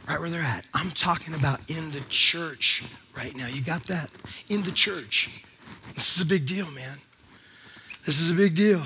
right 0.10 0.20
where 0.20 0.30
they're 0.30 0.42
at. 0.42 0.66
I'm 0.74 0.90
talking 0.90 1.36
about 1.36 1.62
in 1.70 1.92
the 1.92 2.02
church 2.10 2.84
right 3.16 3.36
now. 3.36 3.48
You 3.48 3.62
got 3.62 3.84
that? 3.84 4.10
In 4.50 4.64
the 4.64 4.72
church. 4.72 5.30
This 5.96 6.16
is 6.16 6.22
a 6.22 6.26
big 6.26 6.46
deal, 6.46 6.70
man. 6.72 6.98
This 8.06 8.20
is 8.20 8.30
a 8.30 8.34
big 8.34 8.56
deal. 8.56 8.82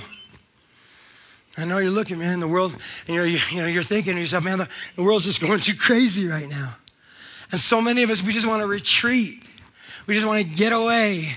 I 1.58 1.66
know 1.66 1.78
you're 1.78 1.92
looking, 1.92 2.18
man, 2.18 2.40
the 2.40 2.48
world, 2.48 2.76
and 3.08 3.16
you're, 3.16 3.26
you 3.26 3.62
know, 3.62 3.68
you're 3.68 3.84
thinking 3.84 4.16
to 4.16 4.20
yourself, 4.20 4.44
man, 4.44 4.58
the, 4.58 4.70
the 4.96 5.04
world's 5.04 5.26
just 5.26 5.40
going 5.40 5.60
too 5.60 5.76
crazy 5.76 6.28
right 6.28 6.50
now. 6.50 6.76
And 7.52 7.60
so 7.60 7.80
many 7.80 8.02
of 8.02 8.10
us, 8.10 8.24
we 8.24 8.34
just 8.34 8.48
want 8.48 8.62
to 8.62 8.68
retreat. 8.68 9.44
We 10.08 10.16
just 10.16 10.26
want 10.26 10.42
to 10.42 10.56
get 10.56 10.74
away, 10.74 11.28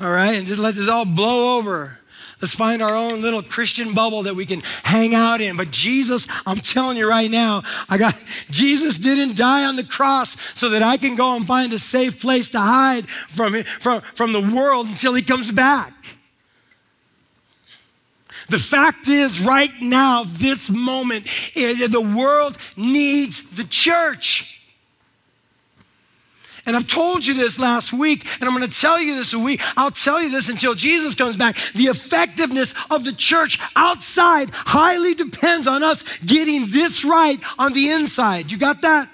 all 0.00 0.10
right, 0.10 0.36
and 0.36 0.46
just 0.46 0.60
let 0.60 0.76
this 0.76 0.88
all 0.88 1.04
blow 1.04 1.58
over. 1.58 1.97
Let's 2.40 2.54
find 2.54 2.80
our 2.80 2.94
own 2.94 3.20
little 3.20 3.42
Christian 3.42 3.94
bubble 3.94 4.22
that 4.22 4.36
we 4.36 4.46
can 4.46 4.60
hang 4.84 5.14
out 5.14 5.40
in. 5.40 5.56
But 5.56 5.72
Jesus, 5.72 6.28
I'm 6.46 6.58
telling 6.58 6.96
you 6.96 7.08
right 7.08 7.30
now, 7.30 7.64
I 7.88 7.98
got 7.98 8.14
Jesus 8.48 8.96
didn't 8.98 9.36
die 9.36 9.64
on 9.64 9.74
the 9.74 9.82
cross 9.82 10.36
so 10.56 10.68
that 10.70 10.82
I 10.82 10.98
can 10.98 11.16
go 11.16 11.34
and 11.34 11.46
find 11.46 11.72
a 11.72 11.78
safe 11.78 12.20
place 12.20 12.48
to 12.50 12.60
hide 12.60 13.08
from, 13.08 13.62
from, 13.80 14.02
from 14.14 14.32
the 14.32 14.40
world 14.40 14.86
until 14.86 15.14
he 15.14 15.22
comes 15.22 15.50
back. 15.50 15.92
The 18.48 18.58
fact 18.58 19.08
is, 19.08 19.40
right 19.40 19.72
now, 19.80 20.24
this 20.24 20.70
moment, 20.70 21.26
eh, 21.54 21.86
the 21.86 22.00
world 22.00 22.56
needs 22.76 23.42
the 23.42 23.64
church. 23.64 24.57
And 26.68 26.76
I've 26.76 26.86
told 26.86 27.24
you 27.24 27.32
this 27.32 27.58
last 27.58 27.94
week, 27.94 28.26
and 28.38 28.44
I'm 28.46 28.54
going 28.54 28.68
to 28.68 28.80
tell 28.80 29.00
you 29.00 29.16
this 29.16 29.32
a 29.32 29.38
week. 29.38 29.62
I'll 29.74 29.90
tell 29.90 30.22
you 30.22 30.30
this 30.30 30.50
until 30.50 30.74
Jesus 30.74 31.14
comes 31.14 31.34
back. 31.34 31.56
The 31.72 31.84
effectiveness 31.84 32.74
of 32.90 33.06
the 33.06 33.12
church 33.12 33.58
outside 33.74 34.50
highly 34.52 35.14
depends 35.14 35.66
on 35.66 35.82
us 35.82 36.18
getting 36.18 36.66
this 36.66 37.06
right 37.06 37.40
on 37.58 37.72
the 37.72 37.88
inside. 37.88 38.52
You 38.52 38.58
got 38.58 38.82
that? 38.82 39.08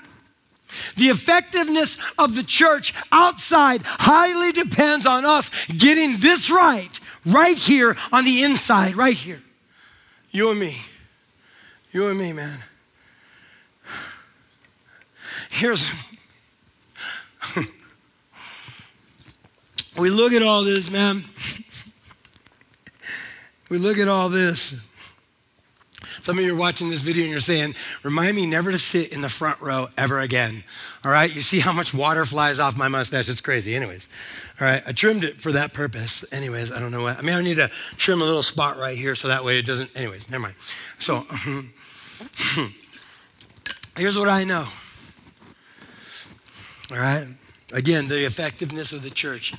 The 0.96 1.04
effectiveness 1.04 1.96
of 2.18 2.34
the 2.34 2.42
church 2.42 2.92
outside 3.12 3.82
highly 3.84 4.50
depends 4.50 5.06
on 5.06 5.24
us 5.24 5.52
getting 5.68 6.16
this 6.16 6.50
right, 6.50 6.98
right 7.24 7.56
here 7.56 7.96
on 8.10 8.24
the 8.24 8.42
inside, 8.42 8.96
right 8.96 9.14
here. 9.14 9.40
You 10.32 10.50
and 10.50 10.58
me. 10.58 10.78
You 11.92 12.08
and 12.08 12.18
me, 12.18 12.32
man. 12.32 12.58
Here's 15.50 15.88
we 19.96 20.10
look 20.10 20.32
at 20.32 20.42
all 20.42 20.64
this, 20.64 20.90
man. 20.90 21.24
we 23.70 23.78
look 23.78 23.98
at 23.98 24.08
all 24.08 24.28
this. 24.28 24.80
Some 26.22 26.38
of 26.38 26.44
you 26.44 26.54
are 26.54 26.58
watching 26.58 26.88
this 26.88 27.00
video 27.00 27.24
and 27.24 27.30
you're 27.30 27.40
saying, 27.40 27.74
remind 28.02 28.34
me 28.34 28.46
never 28.46 28.72
to 28.72 28.78
sit 28.78 29.12
in 29.12 29.20
the 29.20 29.28
front 29.28 29.60
row 29.60 29.88
ever 29.98 30.20
again. 30.20 30.64
All 31.04 31.10
right, 31.10 31.30
you 31.34 31.42
see 31.42 31.60
how 31.60 31.72
much 31.72 31.92
water 31.92 32.24
flies 32.24 32.58
off 32.58 32.78
my 32.78 32.88
mustache? 32.88 33.28
It's 33.28 33.42
crazy. 33.42 33.76
Anyways, 33.76 34.08
all 34.58 34.66
right, 34.66 34.82
I 34.86 34.92
trimmed 34.92 35.22
it 35.22 35.36
for 35.36 35.52
that 35.52 35.74
purpose. 35.74 36.24
Anyways, 36.32 36.72
I 36.72 36.80
don't 36.80 36.92
know 36.92 37.02
what. 37.02 37.18
I 37.18 37.20
mean, 37.22 37.34
I 37.34 37.42
need 37.42 37.56
to 37.56 37.68
trim 37.96 38.22
a 38.22 38.24
little 38.24 38.42
spot 38.42 38.78
right 38.78 38.96
here 38.96 39.14
so 39.14 39.28
that 39.28 39.44
way 39.44 39.58
it 39.58 39.66
doesn't. 39.66 39.90
Anyways, 39.94 40.30
never 40.30 40.44
mind. 40.44 40.54
So, 40.98 41.26
here's 43.98 44.16
what 44.16 44.28
I 44.30 44.44
know 44.44 44.66
All 46.90 46.96
right? 46.96 47.26
Again, 47.72 48.08
the 48.08 48.24
effectiveness 48.24 48.92
of 48.92 49.02
the 49.02 49.10
church 49.10 49.54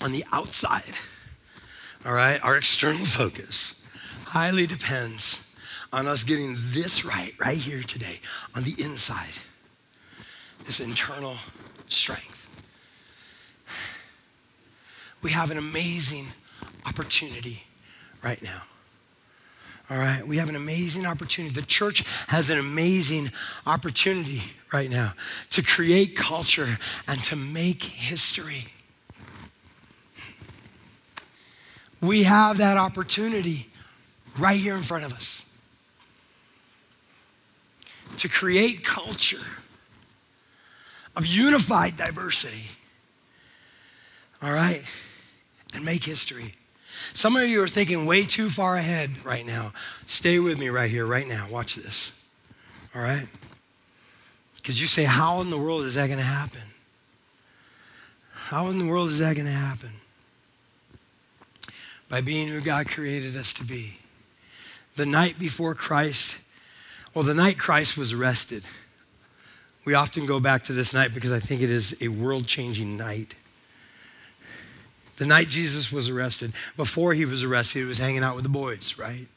on 0.00 0.12
the 0.12 0.24
outside, 0.32 0.94
all 2.04 2.12
right, 2.12 2.42
our 2.44 2.56
external 2.56 3.06
focus 3.06 3.80
highly 4.26 4.66
depends 4.66 5.50
on 5.92 6.06
us 6.06 6.24
getting 6.24 6.56
this 6.58 7.04
right, 7.04 7.34
right 7.38 7.56
here 7.56 7.82
today, 7.82 8.20
on 8.56 8.64
the 8.64 8.74
inside, 8.78 9.34
this 10.64 10.80
internal 10.80 11.36
strength. 11.88 12.50
We 15.22 15.30
have 15.30 15.50
an 15.50 15.56
amazing 15.56 16.26
opportunity 16.86 17.64
right 18.22 18.42
now. 18.42 18.62
All 19.90 19.98
right, 19.98 20.26
we 20.26 20.38
have 20.38 20.48
an 20.48 20.56
amazing 20.56 21.04
opportunity. 21.04 21.54
The 21.54 21.66
church 21.66 22.04
has 22.28 22.48
an 22.48 22.58
amazing 22.58 23.30
opportunity 23.66 24.42
right 24.72 24.90
now 24.90 25.12
to 25.50 25.62
create 25.62 26.16
culture 26.16 26.78
and 27.06 27.22
to 27.24 27.36
make 27.36 27.82
history. 27.82 28.66
We 32.00 32.22
have 32.22 32.58
that 32.58 32.78
opportunity 32.78 33.68
right 34.38 34.58
here 34.58 34.74
in 34.74 34.82
front 34.82 35.04
of 35.04 35.12
us 35.12 35.44
to 38.16 38.28
create 38.28 38.84
culture 38.84 39.44
of 41.14 41.26
unified 41.26 41.96
diversity. 41.96 42.70
All 44.42 44.52
right, 44.52 44.82
and 45.74 45.84
make 45.84 46.04
history. 46.04 46.52
Some 47.12 47.36
of 47.36 47.48
you 47.48 47.62
are 47.62 47.68
thinking 47.68 48.06
way 48.06 48.24
too 48.24 48.48
far 48.48 48.76
ahead 48.76 49.24
right 49.24 49.44
now. 49.44 49.72
Stay 50.06 50.38
with 50.38 50.58
me 50.58 50.68
right 50.68 50.90
here, 50.90 51.06
right 51.06 51.26
now. 51.26 51.46
Watch 51.50 51.74
this. 51.74 52.24
All 52.94 53.02
right? 53.02 53.26
Because 54.56 54.80
you 54.80 54.86
say, 54.86 55.04
How 55.04 55.40
in 55.40 55.50
the 55.50 55.58
world 55.58 55.84
is 55.84 55.94
that 55.94 56.06
going 56.06 56.18
to 56.18 56.24
happen? 56.24 56.62
How 58.32 58.68
in 58.68 58.78
the 58.78 58.88
world 58.88 59.08
is 59.10 59.18
that 59.18 59.34
going 59.34 59.46
to 59.46 59.52
happen? 59.52 59.90
By 62.08 62.20
being 62.20 62.48
who 62.48 62.60
God 62.60 62.88
created 62.88 63.36
us 63.36 63.52
to 63.54 63.64
be. 63.64 63.98
The 64.96 65.06
night 65.06 65.38
before 65.38 65.74
Christ, 65.74 66.38
well, 67.14 67.24
the 67.24 67.34
night 67.34 67.58
Christ 67.58 67.96
was 67.96 68.12
arrested, 68.12 68.62
we 69.84 69.94
often 69.94 70.24
go 70.24 70.40
back 70.40 70.62
to 70.64 70.72
this 70.72 70.94
night 70.94 71.12
because 71.12 71.32
I 71.32 71.40
think 71.40 71.60
it 71.60 71.70
is 71.70 71.96
a 72.00 72.08
world 72.08 72.46
changing 72.46 72.96
night. 72.96 73.34
The 75.16 75.26
night 75.26 75.48
Jesus 75.48 75.92
was 75.92 76.08
arrested, 76.08 76.52
before 76.76 77.14
he 77.14 77.24
was 77.24 77.44
arrested, 77.44 77.80
he 77.80 77.84
was 77.84 77.98
hanging 77.98 78.24
out 78.24 78.34
with 78.34 78.42
the 78.44 78.50
boys, 78.50 78.96
right? 78.98 79.28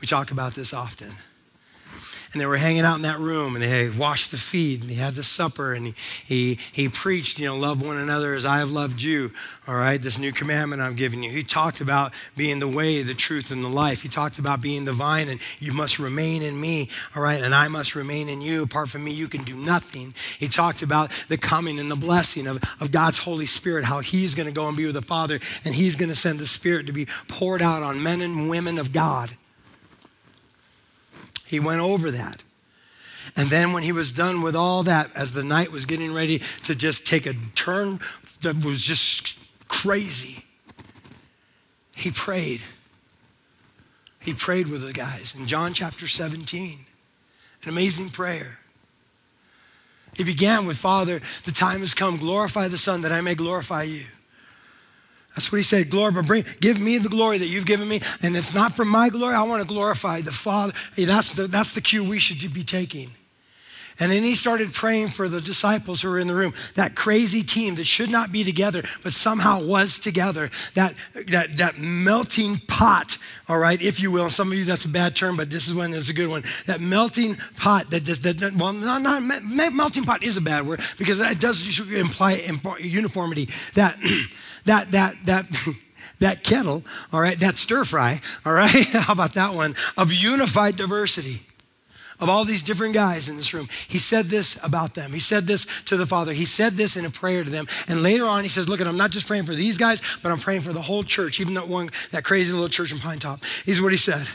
We 0.00 0.06
talk 0.06 0.30
about 0.30 0.54
this 0.54 0.72
often 0.72 1.14
and 2.36 2.40
they 2.42 2.46
were 2.46 2.58
hanging 2.58 2.82
out 2.82 2.96
in 2.96 3.02
that 3.02 3.18
room 3.18 3.54
and 3.54 3.64
they 3.64 3.88
washed 3.88 4.30
the 4.30 4.36
feet 4.36 4.82
and 4.82 4.90
he 4.90 4.96
had 4.98 5.14
the 5.14 5.22
supper 5.22 5.72
and 5.72 5.86
he, 5.86 5.94
he, 6.26 6.58
he 6.70 6.86
preached, 6.86 7.38
you 7.38 7.46
know, 7.46 7.56
love 7.56 7.80
one 7.80 7.96
another 7.96 8.34
as 8.34 8.44
I 8.44 8.58
have 8.58 8.70
loved 8.70 9.00
you. 9.00 9.32
All 9.66 9.74
right, 9.74 9.98
this 9.98 10.18
new 10.18 10.32
commandment 10.32 10.82
I'm 10.82 10.96
giving 10.96 11.22
you. 11.22 11.30
He 11.30 11.42
talked 11.42 11.80
about 11.80 12.12
being 12.36 12.58
the 12.58 12.68
way, 12.68 13.02
the 13.02 13.14
truth, 13.14 13.50
and 13.50 13.64
the 13.64 13.70
life. 13.70 14.02
He 14.02 14.10
talked 14.10 14.38
about 14.38 14.60
being 14.60 14.84
the 14.84 14.92
vine 14.92 15.30
and 15.30 15.40
you 15.60 15.72
must 15.72 15.98
remain 15.98 16.42
in 16.42 16.60
me. 16.60 16.90
All 17.14 17.22
right, 17.22 17.42
and 17.42 17.54
I 17.54 17.68
must 17.68 17.94
remain 17.94 18.28
in 18.28 18.42
you. 18.42 18.64
Apart 18.64 18.90
from 18.90 19.02
me, 19.02 19.12
you 19.12 19.28
can 19.28 19.42
do 19.42 19.54
nothing. 19.54 20.12
He 20.38 20.46
talked 20.46 20.82
about 20.82 21.10
the 21.28 21.38
coming 21.38 21.78
and 21.78 21.90
the 21.90 21.96
blessing 21.96 22.46
of, 22.46 22.62
of 22.82 22.92
God's 22.92 23.16
Holy 23.16 23.46
Spirit, 23.46 23.86
how 23.86 24.00
he's 24.00 24.34
going 24.34 24.46
to 24.46 24.52
go 24.52 24.68
and 24.68 24.76
be 24.76 24.84
with 24.84 24.94
the 24.94 25.00
Father 25.00 25.40
and 25.64 25.74
he's 25.74 25.96
going 25.96 26.10
to 26.10 26.14
send 26.14 26.38
the 26.38 26.46
Spirit 26.46 26.86
to 26.86 26.92
be 26.92 27.06
poured 27.28 27.62
out 27.62 27.82
on 27.82 28.02
men 28.02 28.20
and 28.20 28.50
women 28.50 28.76
of 28.76 28.92
God. 28.92 29.30
He 31.46 31.60
went 31.60 31.80
over 31.80 32.10
that. 32.10 32.42
And 33.36 33.48
then 33.48 33.72
when 33.72 33.82
he 33.82 33.92
was 33.92 34.12
done 34.12 34.42
with 34.42 34.54
all 34.54 34.82
that, 34.84 35.14
as 35.16 35.32
the 35.32 35.44
night 35.44 35.72
was 35.72 35.84
getting 35.84 36.12
ready 36.12 36.40
to 36.64 36.74
just 36.74 37.06
take 37.06 37.26
a 37.26 37.34
turn 37.54 38.00
that 38.42 38.64
was 38.64 38.82
just 38.82 39.38
crazy, 39.68 40.44
he 41.96 42.10
prayed. 42.10 42.62
He 44.20 44.32
prayed 44.32 44.68
with 44.68 44.84
the 44.84 44.92
guys 44.92 45.34
in 45.36 45.46
John 45.46 45.72
chapter 45.72 46.06
17. 46.06 46.86
An 47.62 47.68
amazing 47.68 48.10
prayer. 48.10 48.58
He 50.14 50.24
began 50.24 50.66
with, 50.66 50.78
Father, 50.78 51.20
the 51.44 51.52
time 51.52 51.80
has 51.80 51.94
come. 51.94 52.16
Glorify 52.16 52.68
the 52.68 52.78
Son 52.78 53.02
that 53.02 53.12
I 53.12 53.20
may 53.20 53.34
glorify 53.34 53.82
you. 53.82 54.06
That's 55.36 55.52
what 55.52 55.58
he 55.58 55.62
said. 55.62 55.90
Glorify, 55.90 56.22
bring, 56.22 56.44
give 56.60 56.80
me 56.80 56.96
the 56.96 57.10
glory 57.10 57.36
that 57.38 57.46
you've 57.46 57.66
given 57.66 57.86
me. 57.88 58.00
And 58.22 58.34
it's 58.34 58.54
not 58.54 58.74
for 58.74 58.86
my 58.86 59.10
glory. 59.10 59.34
I 59.34 59.42
want 59.42 59.60
to 59.60 59.68
glorify 59.68 60.22
the 60.22 60.32
Father. 60.32 60.72
Hey, 60.96 61.04
that's 61.04 61.32
the, 61.34 61.46
that's 61.46 61.74
the 61.74 61.82
cue 61.82 62.02
we 62.02 62.18
should 62.18 62.52
be 62.52 62.64
taking. 62.64 63.10
And 63.98 64.12
then 64.12 64.22
he 64.22 64.34
started 64.34 64.72
praying 64.74 65.08
for 65.08 65.28
the 65.28 65.40
disciples 65.40 66.02
who 66.02 66.10
were 66.10 66.18
in 66.18 66.26
the 66.26 66.34
room, 66.34 66.52
that 66.74 66.94
crazy 66.94 67.42
team 67.42 67.76
that 67.76 67.86
should 67.86 68.10
not 68.10 68.30
be 68.30 68.44
together, 68.44 68.82
but 69.02 69.14
somehow 69.14 69.62
was 69.62 69.98
together, 69.98 70.50
that, 70.74 70.94
that, 71.28 71.56
that 71.56 71.78
melting 71.78 72.58
pot, 72.58 73.16
all 73.48 73.58
right, 73.58 73.80
if 73.80 73.98
you 73.98 74.10
will. 74.10 74.28
Some 74.28 74.52
of 74.52 74.58
you, 74.58 74.64
that's 74.64 74.84
a 74.84 74.88
bad 74.88 75.16
term, 75.16 75.36
but 75.36 75.48
this 75.48 75.66
is 75.66 75.74
one 75.74 75.92
that's 75.92 76.10
a 76.10 76.14
good 76.14 76.28
one. 76.28 76.44
That 76.66 76.80
melting 76.80 77.36
pot 77.56 77.90
that 77.90 78.04
does, 78.04 78.20
that, 78.20 78.54
well, 78.54 78.74
not, 78.74 79.00
not, 79.00 79.72
melting 79.72 80.04
pot 80.04 80.22
is 80.22 80.36
a 80.36 80.42
bad 80.42 80.66
word 80.66 80.80
because 80.98 81.18
that 81.18 81.40
does 81.40 81.80
imply 81.80 82.34
uniformity. 82.80 83.48
That, 83.74 83.96
that, 84.66 84.92
that, 84.92 85.16
that, 85.24 85.46
that 86.20 86.44
kettle, 86.44 86.84
all 87.12 87.20
right, 87.20 87.38
that 87.38 87.56
stir 87.56 87.84
fry, 87.84 88.20
all 88.44 88.52
right, 88.52 88.86
how 88.92 89.12
about 89.12 89.34
that 89.34 89.54
one, 89.54 89.74
of 89.96 90.12
unified 90.12 90.76
diversity 90.76 91.42
of 92.18 92.28
all 92.28 92.44
these 92.44 92.62
different 92.62 92.94
guys 92.94 93.28
in 93.28 93.36
this 93.36 93.52
room. 93.52 93.68
He 93.88 93.98
said 93.98 94.26
this 94.26 94.58
about 94.64 94.94
them. 94.94 95.12
He 95.12 95.20
said 95.20 95.44
this 95.44 95.66
to 95.84 95.96
the 95.96 96.06
Father. 96.06 96.32
He 96.32 96.44
said 96.44 96.74
this 96.74 96.96
in 96.96 97.04
a 97.04 97.10
prayer 97.10 97.44
to 97.44 97.50
them. 97.50 97.66
And 97.88 98.02
later 98.02 98.24
on, 98.24 98.42
he 98.42 98.48
says, 98.48 98.68
Look, 98.68 98.80
I'm 98.80 98.96
not 98.96 99.10
just 99.10 99.26
praying 99.26 99.44
for 99.44 99.54
these 99.54 99.76
guys, 99.76 100.00
but 100.22 100.32
I'm 100.32 100.38
praying 100.38 100.62
for 100.62 100.72
the 100.72 100.80
whole 100.80 101.02
church, 101.02 101.40
even 101.40 101.54
that 101.54 101.68
one, 101.68 101.90
that 102.12 102.24
crazy 102.24 102.52
little 102.52 102.68
church 102.68 102.92
in 102.92 102.98
Pinetop. 102.98 103.44
Here's 103.64 103.82
what 103.82 103.92
he 103.92 103.98
said. 103.98 104.26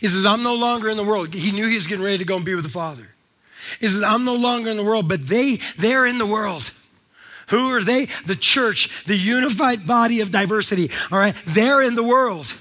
He 0.00 0.08
says, 0.08 0.24
I'm 0.24 0.42
no 0.42 0.54
longer 0.54 0.88
in 0.88 0.96
the 0.96 1.04
world. 1.04 1.34
He 1.34 1.52
knew 1.52 1.68
he 1.68 1.74
was 1.74 1.86
getting 1.86 2.04
ready 2.04 2.18
to 2.18 2.24
go 2.24 2.36
and 2.36 2.44
be 2.44 2.54
with 2.54 2.64
the 2.64 2.70
Father. 2.70 3.08
He 3.78 3.88
says, 3.88 4.02
I'm 4.02 4.24
no 4.24 4.34
longer 4.34 4.70
in 4.70 4.76
the 4.76 4.84
world, 4.84 5.08
but 5.08 5.26
they, 5.26 5.58
they're 5.76 6.06
in 6.06 6.18
the 6.18 6.26
world. 6.26 6.72
Who 7.48 7.72
are 7.72 7.82
they? 7.82 8.08
The 8.26 8.36
church, 8.36 9.04
the 9.04 9.16
unified 9.16 9.86
body 9.86 10.20
of 10.20 10.30
diversity. 10.30 10.90
All 11.10 11.18
right, 11.18 11.34
they're 11.46 11.82
in 11.82 11.94
the 11.94 12.04
world. 12.04 12.54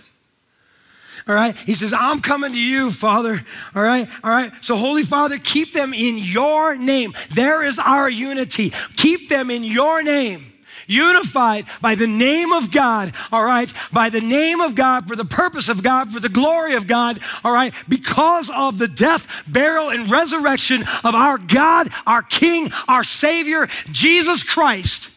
All 1.27 1.33
right. 1.33 1.57
He 1.57 1.73
says, 1.73 1.91
I'm 1.91 2.21
coming 2.21 2.51
to 2.51 2.59
you, 2.59 2.91
Father. 2.91 3.43
All 3.73 3.81
right. 3.81 4.07
All 4.23 4.29
right. 4.29 4.51
So, 4.61 4.75
Holy 4.75 5.01
Father, 5.01 5.39
keep 5.39 5.73
them 5.73 5.91
in 5.91 6.19
your 6.19 6.77
name. 6.77 7.13
There 7.31 7.63
is 7.63 7.79
our 7.79 8.07
unity. 8.07 8.73
Keep 8.95 9.29
them 9.29 9.49
in 9.49 9.63
your 9.63 10.03
name 10.03 10.53
unified 10.87 11.65
by 11.81 11.95
the 11.95 12.07
name 12.07 12.51
of 12.51 12.71
God, 12.71 13.13
all 13.31 13.43
right, 13.43 13.71
by 13.91 14.09
the 14.09 14.21
name 14.21 14.61
of 14.61 14.75
God, 14.75 15.07
for 15.07 15.15
the 15.15 15.25
purpose 15.25 15.69
of 15.69 15.83
God, 15.83 16.11
for 16.11 16.19
the 16.19 16.29
glory 16.29 16.75
of 16.75 16.87
God, 16.87 17.19
all 17.43 17.53
right, 17.53 17.73
because 17.87 18.49
of 18.55 18.77
the 18.77 18.87
death, 18.87 19.43
burial, 19.47 19.89
and 19.89 20.11
resurrection 20.11 20.81
of 21.03 21.15
our 21.15 21.37
God, 21.37 21.89
our 22.05 22.21
King, 22.21 22.69
our 22.87 23.03
Savior, 23.03 23.67
Jesus 23.91 24.43
Christ. 24.43 25.11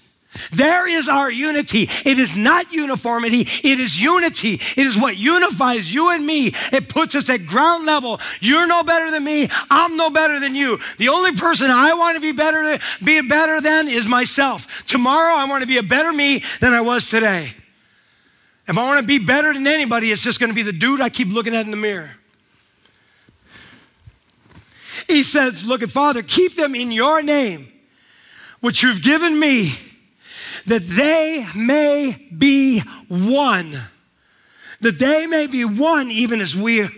There 0.50 0.86
is 0.88 1.08
our 1.08 1.30
unity. 1.30 1.88
It 2.04 2.18
is 2.18 2.36
not 2.36 2.72
uniformity, 2.72 3.40
it 3.40 3.78
is 3.78 4.00
unity. 4.00 4.54
It 4.54 4.78
is 4.86 4.96
what 4.96 5.16
unifies 5.16 5.92
you 5.92 6.10
and 6.10 6.24
me. 6.24 6.52
It 6.72 6.88
puts 6.88 7.14
us 7.14 7.28
at 7.30 7.46
ground 7.46 7.86
level. 7.86 8.20
You're 8.40 8.66
no 8.66 8.82
better 8.82 9.10
than 9.10 9.24
me, 9.24 9.48
I'm 9.70 9.96
no 9.96 10.10
better 10.10 10.40
than 10.40 10.54
you. 10.54 10.78
The 10.98 11.08
only 11.08 11.32
person 11.32 11.70
I 11.70 11.94
want 11.94 12.16
to 12.16 12.20
be 12.20 12.32
better 12.32 12.64
than, 12.64 12.80
be 13.04 13.20
better 13.22 13.60
than 13.60 13.88
is 13.88 14.06
myself. 14.06 14.84
Tomorrow 14.86 15.34
I 15.34 15.44
want 15.46 15.62
to 15.62 15.66
be 15.66 15.78
a 15.78 15.82
better 15.82 16.12
me 16.12 16.42
than 16.60 16.72
I 16.72 16.80
was 16.80 17.08
today. 17.08 17.52
If 18.66 18.76
I 18.76 18.84
want 18.86 19.00
to 19.00 19.06
be 19.06 19.18
better 19.18 19.52
than 19.54 19.66
anybody, 19.66 20.10
it's 20.10 20.22
just 20.22 20.38
going 20.38 20.50
to 20.50 20.54
be 20.54 20.62
the 20.62 20.72
dude 20.72 21.00
I 21.00 21.08
keep 21.08 21.28
looking 21.28 21.54
at 21.54 21.64
in 21.64 21.70
the 21.70 21.76
mirror. 21.76 22.10
He 25.06 25.22
says, 25.22 25.64
Look 25.64 25.82
at 25.82 25.90
Father, 25.90 26.22
keep 26.22 26.54
them 26.56 26.74
in 26.74 26.92
your 26.92 27.22
name, 27.22 27.72
which 28.60 28.82
you've 28.82 29.02
given 29.02 29.38
me 29.40 29.72
that 30.68 30.82
they 30.82 31.46
may 31.54 32.28
be 32.36 32.80
one. 33.08 33.72
That 34.80 34.98
they 34.98 35.26
may 35.26 35.46
be 35.46 35.64
one, 35.64 36.08
even 36.10 36.40
as 36.40 36.54
we 36.54 36.88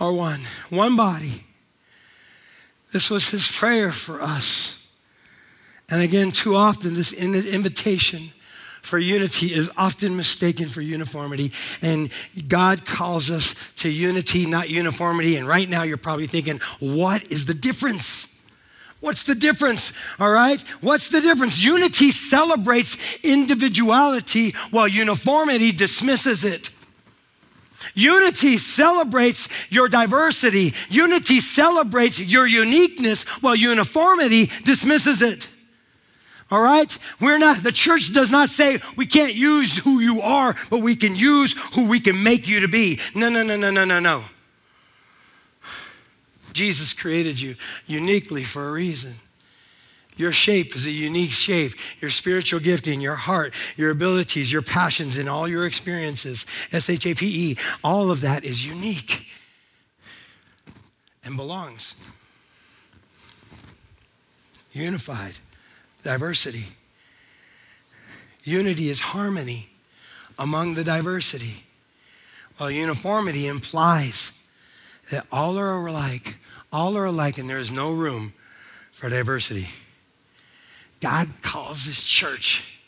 are 0.00 0.12
one. 0.12 0.40
One 0.70 0.96
body. 0.96 1.44
This 2.92 3.10
was 3.10 3.30
his 3.30 3.50
prayer 3.50 3.92
for 3.92 4.22
us. 4.22 4.78
And 5.90 6.02
again, 6.02 6.32
too 6.32 6.54
often, 6.54 6.94
this 6.94 7.12
invitation 7.12 8.32
for 8.82 8.98
unity 8.98 9.46
is 9.46 9.70
often 9.76 10.16
mistaken 10.16 10.68
for 10.68 10.80
uniformity. 10.80 11.52
And 11.82 12.10
God 12.46 12.86
calls 12.86 13.30
us 13.30 13.54
to 13.76 13.90
unity, 13.90 14.46
not 14.46 14.70
uniformity. 14.70 15.36
And 15.36 15.46
right 15.46 15.68
now, 15.68 15.82
you're 15.82 15.96
probably 15.96 16.26
thinking, 16.26 16.60
what 16.78 17.24
is 17.24 17.46
the 17.46 17.54
difference? 17.54 18.37
What's 19.00 19.22
the 19.22 19.34
difference? 19.34 19.92
All 20.18 20.30
right? 20.30 20.60
What's 20.80 21.08
the 21.08 21.20
difference? 21.20 21.62
Unity 21.62 22.10
celebrates 22.10 22.96
individuality 23.22 24.52
while 24.70 24.88
uniformity 24.88 25.70
dismisses 25.72 26.44
it. 26.44 26.70
Unity 27.94 28.58
celebrates 28.58 29.70
your 29.70 29.88
diversity. 29.88 30.74
Unity 30.88 31.40
celebrates 31.40 32.18
your 32.18 32.46
uniqueness, 32.46 33.22
while 33.40 33.54
uniformity 33.54 34.46
dismisses 34.64 35.22
it. 35.22 35.48
All 36.50 36.62
right? 36.62 36.96
We're 37.20 37.38
not, 37.38 37.58
the 37.58 37.72
church 37.72 38.12
does 38.12 38.30
not 38.30 38.48
say 38.48 38.80
we 38.96 39.06
can't 39.06 39.34
use 39.34 39.76
who 39.76 40.00
you 40.00 40.20
are, 40.22 40.56
but 40.70 40.80
we 40.80 40.96
can 40.96 41.14
use 41.14 41.54
who 41.74 41.88
we 41.88 42.00
can 42.00 42.22
make 42.24 42.48
you 42.48 42.60
to 42.60 42.68
be. 42.68 42.98
No, 43.14 43.28
no, 43.28 43.42
no, 43.42 43.56
no, 43.56 43.70
no, 43.70 43.84
no, 43.84 44.00
no. 44.00 44.24
Jesus 46.52 46.92
created 46.92 47.40
you 47.40 47.54
uniquely 47.86 48.44
for 48.44 48.68
a 48.68 48.72
reason. 48.72 49.16
Your 50.16 50.32
shape 50.32 50.74
is 50.74 50.84
a 50.84 50.90
unique 50.90 51.30
shape. 51.30 51.74
Your 52.00 52.10
spiritual 52.10 52.58
gifting, 52.58 53.00
your 53.00 53.14
heart, 53.14 53.54
your 53.76 53.90
abilities, 53.90 54.50
your 54.50 54.62
passions, 54.62 55.16
and 55.16 55.28
all 55.28 55.46
your 55.46 55.64
experiences, 55.64 56.44
S 56.72 56.90
H 56.90 57.06
A 57.06 57.14
P 57.14 57.50
E, 57.50 57.56
all 57.84 58.10
of 58.10 58.20
that 58.22 58.44
is 58.44 58.66
unique 58.66 59.28
and 61.24 61.36
belongs. 61.36 61.94
Unified, 64.72 65.34
diversity. 66.02 66.72
Unity 68.44 68.88
is 68.88 69.00
harmony 69.00 69.68
among 70.38 70.74
the 70.74 70.84
diversity, 70.84 71.64
while 72.56 72.70
uniformity 72.70 73.46
implies 73.46 74.32
that 75.10 75.26
all 75.32 75.58
are 75.58 75.86
alike, 75.86 76.38
all 76.72 76.96
are 76.96 77.06
alike, 77.06 77.38
and 77.38 77.48
there 77.48 77.58
is 77.58 77.70
no 77.70 77.92
room 77.92 78.32
for 78.90 79.08
diversity. 79.08 79.68
God 81.00 81.42
calls 81.42 81.86
this 81.86 82.02
church, 82.02 82.80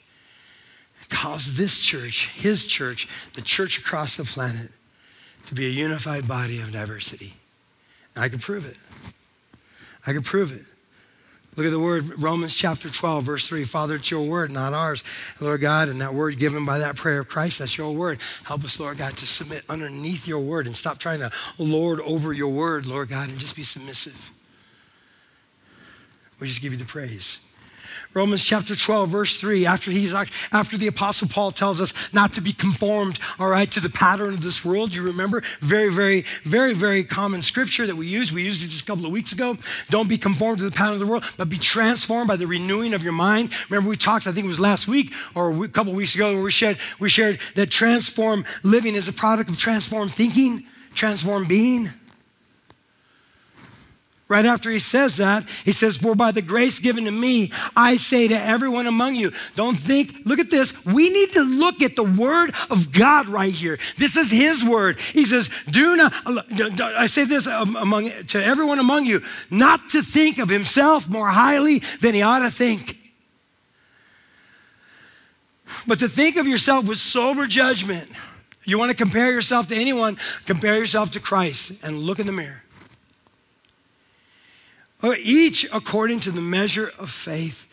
calls 1.09 1.55
this 1.55 1.81
church, 1.81 2.29
his 2.29 2.67
church, 2.67 3.09
the 3.35 3.43
church 3.43 3.79
across 3.79 4.17
the 4.17 4.25
planet, 4.25 4.71
to 5.47 5.55
be 5.55 5.67
a 5.67 5.71
unified 5.71 6.27
body 6.29 6.61
of 6.61 6.73
diversity. 6.73 7.35
And 8.15 8.25
I 8.25 8.29
can 8.29 8.39
prove 8.39 8.67
it. 8.67 8.77
I 10.07 10.13
can 10.13 10.23
prove 10.23 10.53
it. 10.53 10.75
Look 11.57 11.67
at 11.67 11.71
the 11.71 11.81
word, 11.81 12.23
Romans 12.23 12.55
chapter 12.55 12.89
12, 12.89 13.25
verse 13.25 13.49
3. 13.49 13.65
Father, 13.65 13.97
it's 13.97 14.11
your 14.11 14.25
word, 14.27 14.53
not 14.53 14.73
ours. 14.73 15.03
Lord 15.41 15.61
God, 15.61 15.89
and 15.89 16.01
that 16.01 16.15
word 16.15 16.39
given 16.39 16.65
by 16.65 16.79
that 16.79 16.95
prayer 16.95 17.21
of 17.21 17.29
Christ, 17.29 17.59
that's 17.59 17.77
your 17.77 17.93
word. 17.93 18.21
Help 18.45 18.63
us, 18.65 18.79
Lord 18.79 18.99
God, 18.99 19.17
to 19.17 19.27
submit 19.27 19.65
underneath 19.69 20.29
your 20.29 20.39
word 20.39 20.67
and 20.67 20.77
stop 20.77 20.99
trying 20.99 21.19
to 21.19 21.31
lord 21.59 22.01
over 22.01 22.33
your 22.33 22.51
word, 22.51 22.87
Lord 22.87 23.09
God, 23.09 23.29
and 23.29 23.39
just 23.39 23.57
be 23.57 23.65
submissive. 23.65 24.31
We 26.39 26.47
just 26.47 26.63
give 26.63 26.73
you 26.73 26.79
the 26.79 26.85
praise. 26.85 27.41
Romans 28.13 28.43
chapter 28.43 28.75
12, 28.75 29.09
verse 29.09 29.39
3, 29.39 29.67
after 29.67 29.91
he's 29.93 30.13
after 30.51 30.77
the 30.77 30.89
apostle 30.89 31.29
Paul 31.29 31.53
tells 31.53 31.81
us 31.81 32.13
not 32.13 32.33
to 32.33 32.41
be 32.41 32.53
conformed, 32.53 33.21
all 33.39 33.49
right, 33.49 33.71
to 33.71 33.79
the 33.79 33.89
pattern 33.89 34.35
of 34.35 34.43
this 34.43 34.65
world. 34.65 34.93
You 34.93 35.03
remember? 35.03 35.43
Very, 35.61 35.91
very, 35.91 36.25
very, 36.43 36.75
very 36.75 37.05
common 37.05 37.43
scripture 37.43 37.87
that 37.87 37.95
we 37.95 38.09
use. 38.09 38.33
We 38.33 38.43
used 38.43 38.65
it 38.65 38.69
just 38.69 38.83
a 38.83 38.85
couple 38.85 39.07
of 39.07 39.13
weeks 39.13 39.33
ago. 39.33 39.57
Don't 39.91 40.09
be 40.09 40.19
conformed 40.19 40.59
to 40.59 40.65
the 40.65 40.73
pattern 40.73 40.95
of 40.95 41.01
the 41.01 41.07
world, 41.07 41.25
but 41.37 41.49
be 41.49 41.59
transformed 41.59 42.27
by 42.27 42.37
the 42.37 42.49
renewing 42.49 42.95
of 42.95 43.05
your 43.05 43.13
mind. 43.13 43.51
Remember, 43.69 43.89
we 43.89 43.97
talked, 43.97 44.27
I 44.27 44.33
think 44.33 44.45
it 44.45 44.49
was 44.49 44.59
last 44.59 44.89
week 44.89 45.13
or 45.37 45.65
a 45.65 45.69
couple 45.69 45.93
of 45.93 45.97
weeks 45.97 46.17
ago, 46.17 46.35
where 46.35 46.43
we 46.43 46.51
shared, 46.51 46.79
we 46.99 47.09
shared 47.09 47.39
that 47.55 47.71
transform 47.71 48.45
living 48.65 48.97
is 48.97 49.07
a 49.07 49.13
product 49.13 49.51
of 49.51 49.57
transform 49.57 50.09
thinking, 50.09 50.65
transform 50.95 51.47
being. 51.47 51.91
Right 54.31 54.47
after 54.47 54.71
he 54.71 54.79
says 54.79 55.17
that, 55.17 55.49
he 55.65 55.73
says, 55.73 55.97
For 55.97 56.15
by 56.15 56.31
the 56.31 56.41
grace 56.41 56.79
given 56.79 57.05
to 57.07 57.11
me, 57.11 57.51
I 57.75 57.97
say 57.97 58.29
to 58.29 58.41
everyone 58.41 58.87
among 58.87 59.17
you, 59.17 59.33
don't 59.57 59.75
think, 59.77 60.25
look 60.25 60.39
at 60.39 60.51
this. 60.51 60.73
We 60.85 61.11
need 61.11 61.33
to 61.33 61.43
look 61.43 61.83
at 61.83 61.97
the 61.97 62.05
word 62.05 62.55
of 62.71 62.93
God 62.93 63.29
right 63.29 63.53
here. 63.53 63.77
This 63.99 64.17
is 64.17 64.31
his 64.31 64.65
word. 64.65 65.01
He 65.01 65.25
says, 65.25 65.51
Do 65.69 65.97
not, 65.97 66.15
uh, 66.25 66.43
I 66.97 67.07
say 67.09 67.25
this 67.25 67.49
um, 67.49 67.75
among, 67.75 68.09
to 68.29 68.41
everyone 68.41 68.79
among 68.79 69.05
you, 69.05 69.21
not 69.51 69.89
to 69.89 70.01
think 70.01 70.39
of 70.39 70.49
himself 70.49 71.09
more 71.09 71.31
highly 71.31 71.81
than 72.01 72.15
he 72.15 72.23
ought 72.23 72.39
to 72.39 72.53
think. 72.53 72.99
But 75.89 75.99
to 75.99 76.09
think 76.09 76.37
of 76.37 76.47
yourself 76.47 76.87
with 76.87 76.99
sober 76.99 77.49
judgment. 77.49 78.09
You 78.63 78.79
want 78.79 78.93
to 78.93 78.97
compare 78.97 79.33
yourself 79.33 79.67
to 79.69 79.75
anyone, 79.75 80.19
compare 80.47 80.77
yourself 80.77 81.11
to 81.13 81.21
Christ 81.21 81.83
and 81.83 81.99
look 81.99 82.21
in 82.21 82.27
the 82.27 82.33
mirror. 82.33 82.63
Each 85.03 85.67
according 85.73 86.21
to 86.21 86.31
the 86.31 86.41
measure 86.41 86.91
of 86.99 87.11
faith 87.11 87.67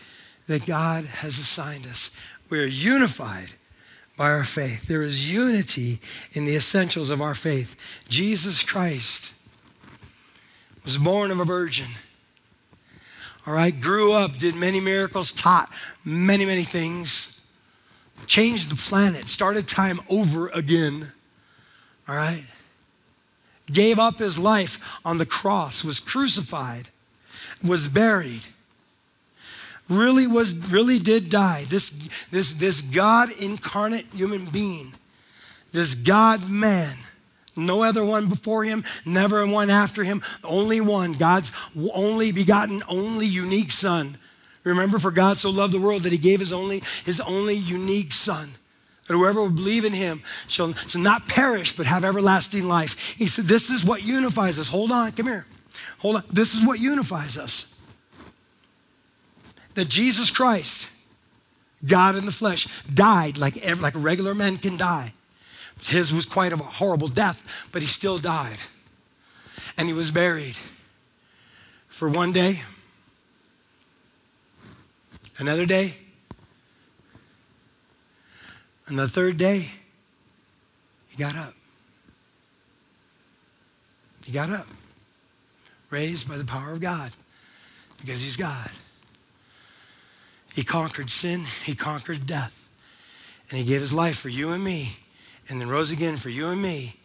that 0.48 0.66
God 0.66 1.06
has 1.06 1.38
assigned 1.38 1.86
us. 1.86 2.10
We 2.50 2.60
are 2.60 2.66
unified 2.66 3.54
by 4.18 4.32
our 4.32 4.46
faith. 4.46 4.88
There 4.88 5.02
is 5.04 5.32
unity 5.32 6.00
in 6.32 6.46
the 6.46 6.56
essentials 6.56 7.10
of 7.10 7.22
our 7.22 7.36
faith. 7.36 8.04
Jesus 8.08 8.64
Christ 8.64 9.34
was 10.84 10.98
born 10.98 11.32
of 11.32 11.40
a 11.40 11.46
virgin. 11.46 11.90
All 13.46 13.54
right, 13.54 13.80
grew 13.80 14.14
up, 14.14 14.38
did 14.38 14.56
many 14.56 14.80
miracles, 14.80 15.32
taught 15.32 15.70
many, 16.04 16.46
many 16.46 16.64
things, 16.64 17.40
changed 18.26 18.70
the 18.70 18.76
planet, 18.76 19.28
started 19.28 19.68
time 19.68 20.02
over 20.10 20.48
again. 20.50 21.12
All 22.08 22.16
right, 22.16 22.46
gave 23.72 24.00
up 24.00 24.20
his 24.20 24.40
life 24.40 25.00
on 25.06 25.18
the 25.18 25.26
cross, 25.26 25.84
was 25.84 26.00
crucified 26.00 26.90
was 27.64 27.88
buried 27.88 28.42
really 29.90 30.28
was 30.28 30.54
really 30.72 31.00
did 31.00 31.30
die. 31.30 31.66
This 31.70 31.90
this 32.32 32.54
this 32.54 32.82
god 32.82 33.30
incarnate 33.42 34.06
human 34.14 34.46
being 34.46 34.94
this 35.72 35.96
god 35.96 36.50
man 36.50 36.96
no 37.56 37.84
other 37.84 38.04
one 38.04 38.28
before 38.28 38.64
him 38.64 38.84
never 39.06 39.46
one 39.48 39.70
after 39.70 40.04
him 40.04 40.22
only 40.44 40.82
one 40.82 41.14
god's 41.14 41.52
only 41.94 42.32
begotten 42.32 42.84
only 42.90 43.26
unique 43.26 43.72
son. 43.72 44.18
Remember 44.64 45.00
for 45.00 45.12
god 45.12 45.38
so 45.38 45.50
loved 45.50 45.74
the 45.74 45.80
world 45.80 46.04
that 46.04 46.12
he 46.12 46.18
gave 46.18 46.40
his 46.40 46.52
only 46.52 46.84
his 47.06 47.22
only 47.22 47.56
unique 47.56 48.12
son 48.12 48.50
that 49.08 49.14
whoever 49.14 49.42
will 49.42 49.50
believe 49.50 49.86
in 49.86 49.94
him 49.94 50.22
shall, 50.50 50.74
shall 50.74 51.00
not 51.00 51.30
perish 51.30 51.74
but 51.74 51.86
have 51.86 52.04
everlasting 52.04 52.68
life. 52.68 53.16
He 53.18 53.28
said 53.28 53.46
this 53.46 53.70
is 53.70 53.86
what 53.86 54.04
unifies 54.04 54.60
us. 54.60 54.68
Hold 54.68 54.92
on 54.92 55.14
come 55.14 55.28
here 55.28 55.46
Hold 56.00 56.18
on. 56.18 56.24
This 56.32 56.54
is 56.54 56.66
what 56.66 56.80
unifies 56.80 57.38
us 57.38 57.74
that 59.74 59.90
Jesus 59.90 60.32
Christ, 60.32 60.90
God 61.86 62.16
in 62.16 62.26
the 62.26 62.32
flesh, 62.32 62.68
died 62.92 63.38
like, 63.38 63.58
every, 63.58 63.84
like 63.84 63.94
regular 63.96 64.34
men 64.34 64.58
can 64.58 64.76
die. 64.76 65.14
His 65.84 66.12
was 66.12 66.26
quite 66.26 66.52
a 66.52 66.58
horrible 66.58 67.08
death, 67.08 67.68
but 67.72 67.84
he 67.84 67.88
still 67.88 68.18
died. 68.18 68.58
And 69.78 69.88
he 69.88 69.94
was 69.94 70.10
buried 70.10 70.56
for 71.88 72.10
one 72.10 72.34
day, 72.34 72.62
another 75.38 75.68
day, 75.68 75.98
and 78.88 78.98
the 78.98 79.08
third 79.08 79.38
day, 79.38 79.70
he 81.10 81.18
got 81.18 81.36
up. 81.36 81.54
He 84.26 84.32
got 84.32 84.50
up 84.50 84.66
raised 85.90 86.28
by 86.28 86.38
the 86.38 86.46
power 86.46 86.72
of 86.72 86.82
God 86.82 87.12
because 88.00 88.22
he's 88.22 88.38
God. 88.38 88.72
He 90.54 90.64
conquered 90.64 91.10
sin, 91.10 91.46
he 91.66 91.76
conquered 91.76 92.26
death, 92.26 92.70
and 93.50 93.60
he 93.60 93.66
gave 93.66 93.82
his 93.82 93.94
life 93.94 94.18
for 94.18 94.30
you 94.30 94.52
and 94.52 94.64
me, 94.64 94.98
and 95.50 95.62
then 95.62 95.70
rose 95.70 95.92
again 95.92 96.18
for 96.18 96.30
you 96.30 96.48
and 96.48 96.62
me, 96.62 96.96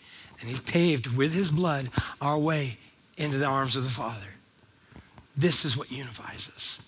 and 0.41 0.49
he 0.49 0.59
paved 0.59 1.17
with 1.17 1.35
his 1.35 1.51
blood 1.51 1.89
our 2.21 2.39
way 2.39 2.79
into 3.17 3.39
the 3.39 3.47
arms 3.47 3.77
of 3.77 3.85
the 3.85 3.91
Father. 3.91 4.35
This 5.37 5.65
is 5.65 5.77
what 5.77 5.91
unifies 5.91 6.51
us. 6.55 6.81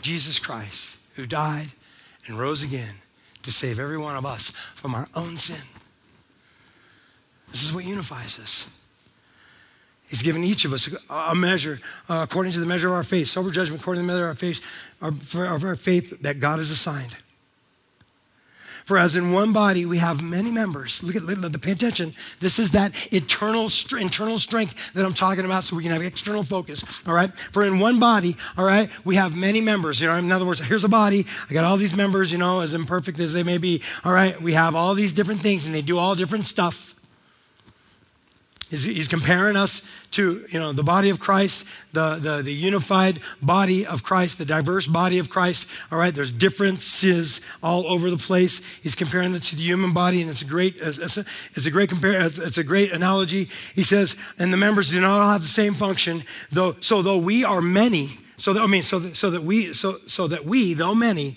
Jesus 0.00 0.38
Christ, 0.38 0.98
who 1.14 1.26
died 1.26 1.68
and 2.26 2.38
rose 2.38 2.62
again 2.62 2.96
to 3.42 3.52
save 3.52 3.78
every 3.78 3.98
one 3.98 4.16
of 4.16 4.26
us 4.26 4.50
from 4.50 4.94
our 4.94 5.06
own 5.14 5.36
sin. 5.36 5.64
This 7.50 7.62
is 7.62 7.72
what 7.72 7.84
unifies 7.84 8.38
us. 8.38 8.68
He's 10.12 10.20
given 10.20 10.44
each 10.44 10.66
of 10.66 10.74
us 10.74 10.94
a 11.08 11.34
measure 11.34 11.80
uh, 12.06 12.26
according 12.28 12.52
to 12.52 12.60
the 12.60 12.66
measure 12.66 12.88
of 12.88 12.92
our 12.92 13.02
faith, 13.02 13.28
sober 13.28 13.50
judgment 13.50 13.80
according 13.80 14.02
to 14.02 14.06
the 14.06 14.12
measure 14.12 14.28
of 14.28 14.28
our 14.28 14.34
faith, 14.34 14.60
our, 15.00 15.54
of 15.54 15.64
our 15.64 15.74
faith 15.74 16.20
that 16.20 16.38
God 16.38 16.58
has 16.58 16.70
assigned. 16.70 17.16
For 18.84 18.98
as 18.98 19.16
in 19.16 19.32
one 19.32 19.54
body 19.54 19.86
we 19.86 19.96
have 19.96 20.22
many 20.22 20.50
members. 20.50 21.02
Look 21.02 21.16
at 21.16 21.24
the 21.24 21.58
pay 21.58 21.72
attention. 21.72 22.12
This 22.40 22.58
is 22.58 22.72
that 22.72 23.08
eternal 23.10 23.70
internal 23.98 24.38
strength 24.38 24.92
that 24.92 25.06
I'm 25.06 25.14
talking 25.14 25.46
about, 25.46 25.64
so 25.64 25.76
we 25.76 25.82
can 25.82 25.92
have 25.92 26.02
external 26.02 26.44
focus. 26.44 26.84
All 27.06 27.14
right. 27.14 27.32
For 27.34 27.62
in 27.62 27.78
one 27.78 27.98
body, 27.98 28.36
all 28.58 28.66
right, 28.66 28.90
we 29.06 29.16
have 29.16 29.34
many 29.34 29.62
members. 29.62 29.98
You 30.02 30.08
know, 30.08 30.16
in 30.16 30.30
other 30.30 30.44
words, 30.44 30.60
here's 30.60 30.84
a 30.84 30.90
body. 30.90 31.24
I 31.48 31.54
got 31.54 31.64
all 31.64 31.78
these 31.78 31.96
members. 31.96 32.30
You 32.30 32.36
know, 32.36 32.60
as 32.60 32.74
imperfect 32.74 33.18
as 33.18 33.32
they 33.32 33.44
may 33.44 33.56
be. 33.56 33.80
All 34.04 34.12
right. 34.12 34.38
We 34.42 34.52
have 34.52 34.74
all 34.74 34.92
these 34.92 35.14
different 35.14 35.40
things, 35.40 35.64
and 35.64 35.74
they 35.74 35.80
do 35.80 35.96
all 35.96 36.14
different 36.14 36.44
stuff. 36.44 36.91
He's, 38.72 38.84
he's, 38.84 39.06
comparing 39.06 39.54
us 39.54 39.82
to 40.12 40.46
you 40.48 40.58
know 40.58 40.72
the 40.72 40.82
body 40.82 41.10
of 41.10 41.20
Christ, 41.20 41.66
the, 41.92 42.14
the, 42.14 42.40
the 42.40 42.54
unified 42.54 43.20
body 43.42 43.84
of 43.84 44.02
Christ, 44.02 44.38
the 44.38 44.46
diverse 44.46 44.86
body 44.86 45.18
of 45.18 45.28
Christ. 45.28 45.68
All 45.90 45.98
right, 45.98 46.14
there's 46.14 46.32
differences 46.32 47.42
all 47.62 47.86
over 47.86 48.08
the 48.08 48.16
place. 48.16 48.62
He's 48.82 48.94
comparing 48.94 49.34
it 49.34 49.42
to 49.42 49.56
the 49.56 49.62
human 49.62 49.92
body, 49.92 50.22
and 50.22 50.30
it's 50.30 50.40
a 50.40 50.46
great 50.46 50.76
it's 50.78 51.18
a, 51.18 51.20
it's 51.52 51.66
a 51.66 51.70
great 51.70 51.90
compare 51.90 52.24
it's 52.24 52.56
a 52.56 52.64
great 52.64 52.92
analogy. 52.92 53.50
He 53.74 53.82
says, 53.82 54.16
and 54.38 54.50
the 54.50 54.56
members 54.56 54.88
do 54.88 55.02
not 55.02 55.20
all 55.20 55.32
have 55.32 55.42
the 55.42 55.48
same 55.48 55.74
function, 55.74 56.24
though. 56.50 56.74
So 56.80 57.02
though 57.02 57.18
we 57.18 57.44
are 57.44 57.60
many, 57.60 58.16
so 58.38 58.54
that, 58.54 58.62
I 58.62 58.66
mean, 58.68 58.84
so 58.84 58.98
that, 59.00 59.16
so 59.16 59.28
that 59.28 59.42
we 59.42 59.74
so 59.74 59.98
so 60.06 60.26
that 60.28 60.46
we, 60.46 60.72
though 60.72 60.94
many, 60.94 61.36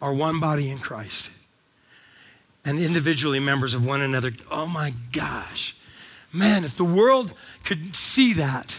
are 0.00 0.14
one 0.14 0.38
body 0.38 0.70
in 0.70 0.78
Christ 0.78 1.30
and 2.64 2.78
individually 2.78 3.40
members 3.40 3.74
of 3.74 3.84
one 3.84 4.02
another. 4.02 4.30
Oh 4.52 4.68
my 4.68 4.92
gosh. 5.10 5.74
Man, 6.32 6.64
if 6.64 6.76
the 6.76 6.84
world 6.84 7.32
could 7.64 7.96
see 7.96 8.34
that, 8.34 8.78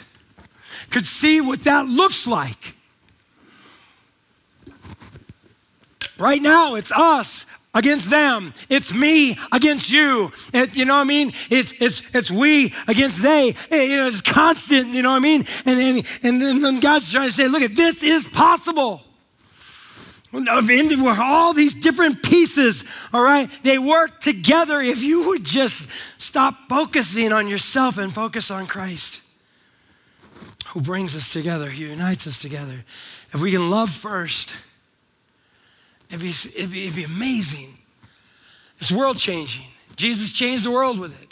could 0.90 1.06
see 1.06 1.42
what 1.42 1.64
that 1.64 1.88
looks 1.88 2.28
like. 2.28 2.76
Right 6.18 6.42
now, 6.42 6.76
it's 6.76 6.92
us 6.92 7.46
against 7.74 8.10
them. 8.10 8.54
It's 8.68 8.94
me 8.94 9.38
against 9.52 9.90
you. 9.90 10.32
It, 10.54 10.76
you 10.76 10.86
know 10.86 10.96
what 10.96 11.02
I 11.02 11.06
mean? 11.06 11.32
It's, 11.50 11.74
it's, 11.80 12.02
it's 12.14 12.30
we 12.30 12.74
against 12.88 13.24
they. 13.24 13.56
It, 13.72 13.90
you 13.90 13.98
know, 13.98 14.08
it's 14.08 14.22
constant, 14.22 14.88
you 14.88 15.02
know 15.02 15.12
what 15.12 15.18
I 15.18 15.20
mean? 15.20 15.46
And, 15.66 15.80
and, 15.80 16.42
and 16.42 16.64
then 16.64 16.80
God's 16.80 17.12
trying 17.12 17.28
to 17.28 17.34
say, 17.34 17.48
look, 17.48 17.62
at 17.62 17.76
this 17.76 18.04
is 18.04 18.28
possible 18.28 19.04
of 20.32 21.02
where 21.02 21.22
all 21.22 21.54
these 21.54 21.74
different 21.74 22.22
pieces, 22.24 22.84
all 23.12 23.24
right, 23.24 23.50
they 23.64 23.80
work 23.80 24.20
together 24.20 24.80
if 24.80 25.02
you 25.02 25.28
would 25.28 25.44
just 25.44 25.90
stop 26.22 26.56
focusing 26.70 27.34
on 27.34 27.48
yourself 27.48 27.98
and 27.98 28.14
focus 28.14 28.52
on 28.52 28.68
Christ, 28.68 29.22
who 30.68 30.82
brings 30.82 31.16
us 31.16 31.30
together, 31.30 31.70
who 31.70 31.86
unites 31.86 32.28
us 32.28 32.40
together. 32.40 32.84
If 33.32 33.42
we 33.42 33.52
can 33.52 33.70
love 33.70 33.90
first, 33.90 34.56
it'd 36.10 36.22
be, 36.22 36.30
it'd 36.30 36.72
be, 36.72 36.84
it'd 36.84 36.96
be 36.96 37.04
amazing. 37.06 37.78
It's 38.78 38.92
world 38.92 39.18
changing. 39.18 39.66
Jesus 39.96 40.32
changed 40.32 40.66
the 40.66 40.72
world 40.72 41.00
with 41.00 41.20
it 41.22 41.29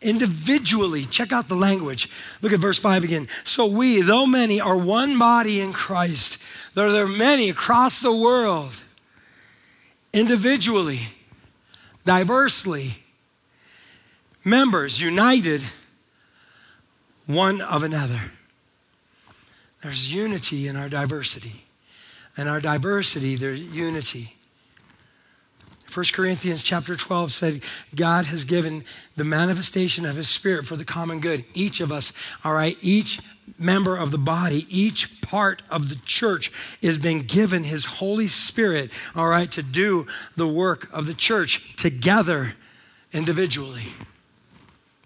individually. 0.00 1.04
Check 1.04 1.32
out 1.32 1.48
the 1.48 1.54
language. 1.54 2.08
Look 2.42 2.52
at 2.52 2.60
verse 2.60 2.78
5 2.78 3.04
again. 3.04 3.28
So 3.44 3.66
we, 3.66 4.02
though 4.02 4.26
many, 4.26 4.60
are 4.60 4.76
one 4.76 5.18
body 5.18 5.60
in 5.60 5.72
Christ. 5.72 6.38
There, 6.74 6.90
there 6.90 7.04
are 7.04 7.08
many 7.08 7.50
across 7.50 8.00
the 8.00 8.14
world, 8.14 8.82
individually, 10.12 11.00
diversely, 12.04 13.04
members 14.44 15.00
united 15.00 15.62
one 17.26 17.60
of 17.60 17.82
another. 17.82 18.32
There's 19.82 20.12
unity 20.12 20.66
in 20.66 20.76
our 20.76 20.88
diversity. 20.88 21.64
and 22.36 22.48
our 22.48 22.60
diversity, 22.60 23.36
there's 23.36 23.60
unity. 23.60 24.36
1 25.94 26.06
Corinthians 26.12 26.62
chapter 26.62 26.94
12 26.96 27.32
said, 27.32 27.62
God 27.94 28.26
has 28.26 28.44
given 28.44 28.84
the 29.16 29.24
manifestation 29.24 30.06
of 30.06 30.16
his 30.16 30.28
spirit 30.28 30.66
for 30.66 30.76
the 30.76 30.84
common 30.84 31.20
good. 31.20 31.44
Each 31.52 31.80
of 31.80 31.90
us, 31.90 32.12
all 32.44 32.54
right, 32.54 32.76
each 32.80 33.20
member 33.58 33.96
of 33.96 34.10
the 34.10 34.18
body, 34.18 34.66
each 34.68 35.20
part 35.20 35.62
of 35.70 35.88
the 35.88 35.96
church 36.04 36.52
is 36.80 36.98
being 36.98 37.22
given 37.22 37.64
his 37.64 37.84
Holy 37.84 38.28
Spirit, 38.28 38.92
all 39.14 39.28
right, 39.28 39.50
to 39.52 39.62
do 39.62 40.06
the 40.36 40.46
work 40.46 40.88
of 40.92 41.06
the 41.06 41.14
church 41.14 41.76
together, 41.76 42.54
individually, 43.12 43.92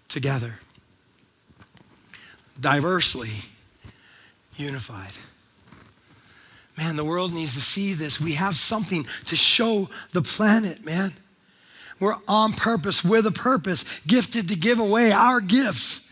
together, 0.07 0.59
diversely, 2.59 3.43
unified. 4.55 5.13
Man, 6.77 6.95
the 6.95 7.05
world 7.05 7.33
needs 7.33 7.53
to 7.55 7.61
see 7.61 7.93
this. 7.93 8.19
We 8.19 8.33
have 8.33 8.57
something 8.57 9.05
to 9.27 9.35
show 9.35 9.89
the 10.11 10.21
planet, 10.21 10.85
man. 10.85 11.13
We're 11.99 12.17
on 12.27 12.53
purpose, 12.53 13.03
with 13.03 13.25
a 13.25 13.31
purpose, 13.31 13.85
gifted 14.05 14.49
to 14.49 14.55
give 14.55 14.79
away 14.79 15.11
our 15.11 15.39
gifts. 15.39 16.04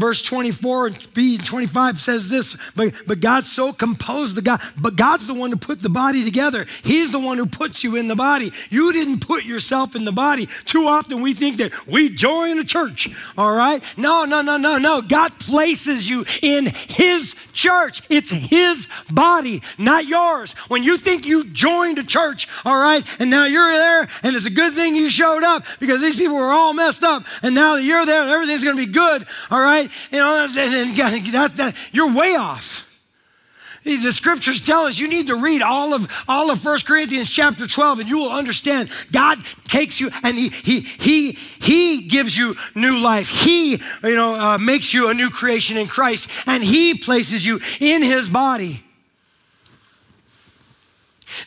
Verse 0.00 0.22
24 0.22 0.86
and 0.86 1.12
B 1.12 1.36
25 1.36 2.00
says 2.00 2.30
this, 2.30 2.56
but, 2.74 2.94
but 3.06 3.20
God 3.20 3.44
so 3.44 3.70
composed 3.70 4.34
the 4.34 4.40
God, 4.40 4.58
but 4.80 4.96
God's 4.96 5.26
the 5.26 5.34
one 5.34 5.50
who 5.50 5.58
put 5.58 5.80
the 5.80 5.90
body 5.90 6.24
together. 6.24 6.64
He's 6.82 7.12
the 7.12 7.20
one 7.20 7.36
who 7.36 7.44
puts 7.44 7.84
you 7.84 7.96
in 7.96 8.08
the 8.08 8.16
body. 8.16 8.50
You 8.70 8.94
didn't 8.94 9.20
put 9.20 9.44
yourself 9.44 9.94
in 9.94 10.06
the 10.06 10.12
body. 10.12 10.46
Too 10.64 10.86
often 10.86 11.20
we 11.20 11.34
think 11.34 11.58
that 11.58 11.86
we 11.86 12.08
join 12.08 12.58
a 12.58 12.64
church, 12.64 13.10
all 13.36 13.54
right? 13.54 13.84
No, 13.98 14.24
no, 14.24 14.40
no, 14.40 14.56
no, 14.56 14.78
no. 14.78 15.02
God 15.02 15.38
places 15.38 16.08
you 16.08 16.24
in 16.40 16.68
His 16.88 17.36
church. 17.52 18.00
It's 18.08 18.30
His 18.30 18.88
body, 19.10 19.60
not 19.76 20.06
yours. 20.06 20.54
When 20.68 20.82
you 20.82 20.96
think 20.96 21.26
you 21.26 21.44
joined 21.44 21.98
a 21.98 22.04
church, 22.04 22.48
all 22.64 22.80
right, 22.80 23.04
and 23.20 23.28
now 23.28 23.44
you're 23.44 23.70
there, 23.70 24.08
and 24.22 24.34
it's 24.34 24.46
a 24.46 24.50
good 24.50 24.72
thing 24.72 24.96
you 24.96 25.10
showed 25.10 25.42
up 25.42 25.66
because 25.78 26.00
these 26.00 26.16
people 26.16 26.36
were 26.36 26.52
all 26.52 26.72
messed 26.72 27.02
up, 27.02 27.24
and 27.42 27.54
now 27.54 27.76
that 27.76 27.82
you're 27.82 28.06
there, 28.06 28.22
everything's 28.22 28.64
gonna 28.64 28.76
be 28.78 28.86
good, 28.86 29.26
all 29.50 29.60
right? 29.60 29.89
You 30.10 30.18
know, 30.18 30.46
that, 30.46 31.52
that, 31.56 31.76
you're 31.92 32.12
way 32.12 32.34
off. 32.36 32.86
The 33.82 34.12
scriptures 34.12 34.60
tell 34.60 34.82
us 34.82 34.98
you 34.98 35.08
need 35.08 35.28
to 35.28 35.36
read 35.36 35.62
all 35.62 35.94
of 35.94 36.06
all 36.28 36.50
of 36.50 36.62
1 36.62 36.80
Corinthians 36.80 37.30
chapter 37.30 37.66
12 37.66 38.00
and 38.00 38.08
you 38.08 38.18
will 38.18 38.30
understand 38.30 38.90
God 39.10 39.38
takes 39.68 39.98
you 39.98 40.10
and 40.22 40.36
he 40.36 40.50
he 40.50 40.80
he 40.80 41.32
he 41.32 42.02
gives 42.02 42.36
you 42.36 42.56
new 42.74 42.98
life. 42.98 43.30
He 43.30 43.80
you 44.02 44.14
know 44.14 44.34
uh, 44.34 44.58
makes 44.58 44.92
you 44.92 45.08
a 45.08 45.14
new 45.14 45.30
creation 45.30 45.78
in 45.78 45.86
Christ 45.86 46.28
and 46.46 46.62
he 46.62 46.94
places 46.94 47.44
you 47.46 47.58
in 47.80 48.02
his 48.02 48.28
body. 48.28 48.82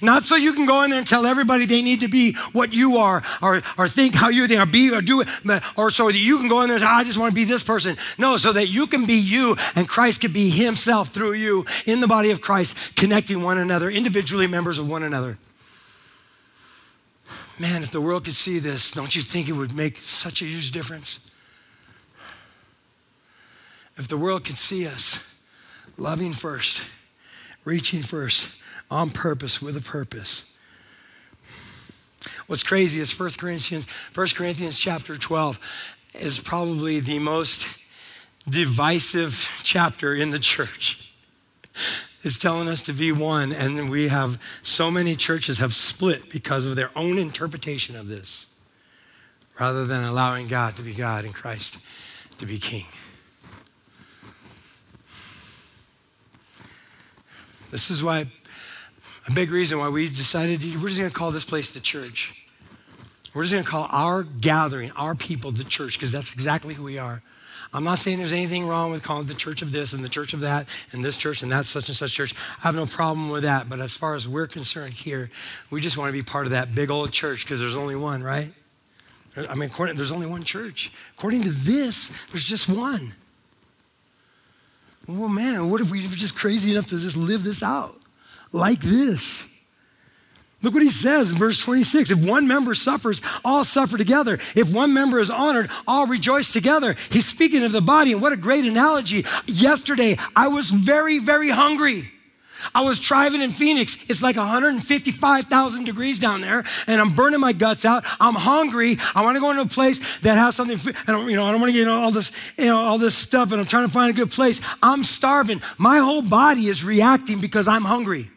Not 0.02 0.24
so 0.24 0.36
you 0.36 0.54
can 0.54 0.66
go 0.66 0.84
in 0.84 0.90
there 0.90 1.00
and 1.00 1.08
tell 1.08 1.26
everybody 1.26 1.66
they 1.66 1.82
need 1.82 2.02
to 2.02 2.08
be 2.08 2.34
what 2.52 2.74
you 2.74 2.98
are 2.98 3.24
or, 3.42 3.62
or 3.78 3.88
think 3.88 4.16
how 4.16 4.30
you 4.30 4.48
think 4.48 4.62
or 4.62 4.66
be 4.66 4.94
or 4.94 5.02
do 5.02 5.22
it, 5.22 5.28
or 5.76 5.90
so 5.90 6.08
that 6.08 6.18
you 6.18 6.38
can 6.38 6.48
go 6.48 6.62
in 6.62 6.68
there 6.68 6.76
and 6.76 6.84
say, 6.84 6.90
I 6.90 7.04
just 7.04 7.18
want 7.18 7.32
to 7.32 7.36
be 7.36 7.44
this 7.44 7.64
person. 7.64 7.98
No, 8.18 8.38
so 8.38 8.54
that 8.54 8.68
you 8.68 8.88
can 8.88 9.06
be 9.06 9.16
you 9.16 9.56
and 9.76 9.88
Christ 9.88 10.22
can 10.22 10.32
be 10.32 10.50
himself 10.50 11.10
through 11.10 11.34
you 11.34 11.66
in 11.86 12.02
the 12.02 12.08
body 12.08 12.32
of 12.32 12.42
Christ, 12.42 12.96
connecting 12.96 13.44
one 13.44 13.58
another, 13.58 13.90
individually 13.90 14.48
members 14.48 14.78
of 14.78 14.90
one 14.90 15.04
another. 15.04 15.38
Man, 17.60 17.84
if 17.84 17.92
the 17.92 18.02
world 18.02 18.26
could 18.26 18.34
see 18.34 18.60
this, 18.60 18.92
don't 18.92 19.16
you 19.16 19.22
think 19.22 19.48
it 19.48 19.54
would 19.54 19.76
make 19.76 20.00
such 20.00 20.42
a 20.42 20.46
huge 20.46 20.72
difference? 20.72 21.20
If 23.96 24.08
the 24.08 24.18
world 24.18 24.44
could 24.44 24.58
see 24.58 24.88
us 24.88 25.36
loving 25.98 26.34
first, 26.34 26.84
reaching 27.64 28.02
first, 28.02 28.50
on 28.94 29.10
purpose 29.10 29.62
with 29.62 29.76
a 29.76 29.82
purpose. 29.82 30.46
What's 32.48 32.64
crazy 32.64 33.00
is 33.00 33.18
1 33.18 33.32
Corinthians, 33.38 33.88
1 34.14 34.28
Corinthians 34.36 34.78
chapter 34.78 35.18
12 35.18 35.60
is 36.22 36.40
probably 36.40 37.00
the 37.00 37.20
most 37.20 37.68
divisive 38.48 39.62
chapter 39.64 40.14
in 40.14 40.30
the 40.30 40.40
church. 40.40 41.12
It's 42.22 42.38
telling 42.38 42.70
us 42.70 42.84
to 42.84 42.94
be 42.94 43.12
one, 43.12 43.52
and 43.52 43.90
we 43.90 44.10
have 44.10 44.40
so 44.62 44.92
many 44.92 45.16
churches 45.16 45.58
have 45.58 45.74
split 45.74 46.30
because 46.30 46.66
of 46.66 46.76
their 46.76 46.92
own 46.96 47.18
interpretation 47.18 47.96
of 47.96 48.08
this, 48.08 48.46
rather 49.60 49.86
than 49.86 50.04
allowing 50.04 50.48
God 50.48 50.76
to 50.76 50.84
be 50.84 50.94
God 50.94 51.26
and 51.26 51.34
Christ 51.34 51.80
to 52.38 52.46
be 52.46 52.60
King. 52.60 52.86
This 57.72 57.90
is 57.90 58.04
why 58.04 58.28
a 59.28 59.32
big 59.32 59.52
reason 59.52 59.80
why 59.80 59.90
we 59.90 60.10
decided 60.10 60.62
we're 60.62 60.90
just 60.90 61.00
going 61.00 61.10
to 61.10 61.16
call 61.16 61.32
this 61.32 61.44
place 61.44 61.72
the 61.72 61.80
church. 61.80 62.44
We're 63.34 63.44
just 63.44 63.54
going 63.54 63.64
to 63.64 63.70
call 63.70 63.88
our 63.92 64.24
gathering, 64.24 64.92
our 64.92 65.16
people, 65.16 65.52
the 65.52 65.64
church, 65.64 65.94
because 65.94 66.12
that's 66.12 66.34
exactly 66.34 66.74
who 66.74 66.84
we 66.84 66.98
are. 66.98 67.24
I'm 67.74 67.84
not 67.84 67.98
saying 67.98 68.20
there's 68.20 68.34
anything 68.34 68.68
wrong 68.68 68.92
with 68.92 69.02
calling 69.02 69.26
the 69.26 69.34
church 69.34 69.64
of 69.64 69.72
this 69.72 69.94
and 69.94 70.04
the 70.04 70.10
church 70.10 70.34
of 70.34 70.42
that 70.42 70.68
and 70.92 71.04
this 71.04 71.18
church 71.18 71.42
and 71.42 71.52
that 71.52 71.66
such 71.66 71.88
and 71.88 71.96
such 71.96 72.14
church. 72.14 72.36
I 72.60 72.68
have 72.68 72.76
no 72.76 72.86
problem 72.86 73.30
with 73.30 73.44
that. 73.44 73.68
But 73.68 73.80
as 73.80 73.98
far 73.98 74.14
as 74.14 74.28
we're 74.28 74.46
concerned 74.46 74.94
here, 74.94 75.32
we 75.72 75.82
just 75.82 75.98
want 75.98 76.10
to 76.10 76.14
be 76.14 76.22
part 76.22 76.46
of 76.46 76.52
that 76.52 76.76
big 76.76 76.92
old 76.92 77.12
church 77.12 77.44
because 77.44 77.60
there's 77.60 77.76
only 77.76 77.96
one, 77.96 78.22
right? 78.22 78.54
I 79.36 79.56
mean, 79.56 79.70
according, 79.70 79.96
there's 79.96 80.12
only 80.12 80.28
one 80.28 80.44
church. 80.44 80.92
According 81.18 81.42
to 81.44 81.50
this, 81.50 82.28
there's 82.28 82.44
just 82.44 82.70
one. 82.70 83.14
Well, 85.08 85.30
man, 85.30 85.72
what 85.72 85.82
if 85.82 85.90
we 85.90 86.04
were 86.04 86.16
just 86.16 86.36
crazy 86.36 86.72
enough 86.72 86.88
to 86.88 87.00
just 87.00 87.18
live 87.18 87.44
this 87.44 87.64
out? 87.64 87.96
Like 88.54 88.80
this. 88.80 89.50
Look 90.62 90.74
what 90.74 90.84
he 90.84 90.92
says 90.92 91.30
in 91.30 91.38
verse 91.38 91.58
26. 91.62 92.10
If 92.10 92.26
one 92.26 92.48
member 92.48 92.74
suffers, 92.74 93.22
all 93.44 93.66
suffer 93.66 93.98
together. 93.98 94.36
If 94.56 94.74
one 94.74 94.94
member 94.94 95.20
is 95.20 95.30
honored, 95.30 95.70
all 95.86 96.08
rejoice 96.08 96.54
together. 96.54 96.96
He's 97.12 97.26
speaking 97.26 97.66
of 97.66 97.74
the 97.74 97.82
body, 97.82 98.14
and 98.14 98.22
what 98.22 98.32
a 98.32 98.38
great 98.38 98.64
analogy. 98.64 99.26
Yesterday, 99.46 100.16
I 100.38 100.48
was 100.48 100.72
very, 100.72 101.20
very 101.20 101.50
hungry. 101.50 102.10
I 102.74 102.84
was 102.84 102.98
driving 102.98 103.42
in 103.42 103.52
Phoenix. 103.52 103.98
It's 104.10 104.24
like 104.24 104.38
155,000 104.38 105.84
degrees 105.84 106.18
down 106.18 106.40
there, 106.40 106.64
and 106.88 107.02
I'm 107.02 107.14
burning 107.14 107.42
my 107.42 107.52
guts 107.52 107.84
out. 107.84 108.06
I'm 108.22 108.36
hungry. 108.36 108.98
I 109.14 109.22
want 109.22 109.36
to 109.36 109.42
go 109.42 109.50
into 109.52 109.64
a 109.64 109.68
place 109.68 110.20
that 110.20 110.38
has 110.38 110.56
something. 110.56 110.80
And 111.08 111.30
you 111.30 111.36
know, 111.36 111.46
I 111.46 111.52
don't 111.52 111.60
want 111.60 111.74
to 111.74 111.78
get 111.78 111.90
all 111.90 112.12
this, 112.12 112.32
you 112.58 112.68
know, 112.68 112.78
all 112.78 112.98
this 112.98 113.16
stuff. 113.16 113.52
And 113.52 113.60
I'm 113.60 113.68
trying 113.68 113.88
to 113.88 113.92
find 113.92 114.10
a 114.10 114.14
good 114.14 114.32
place. 114.32 114.62
I'm 114.82 115.04
starving. 115.04 115.62
My 115.78 115.98
whole 115.98 116.22
body 116.22 116.68
is 116.68 116.86
reacting 116.86 117.42
because 117.42 117.68
I'm 117.68 117.84
hungry. 117.84 118.30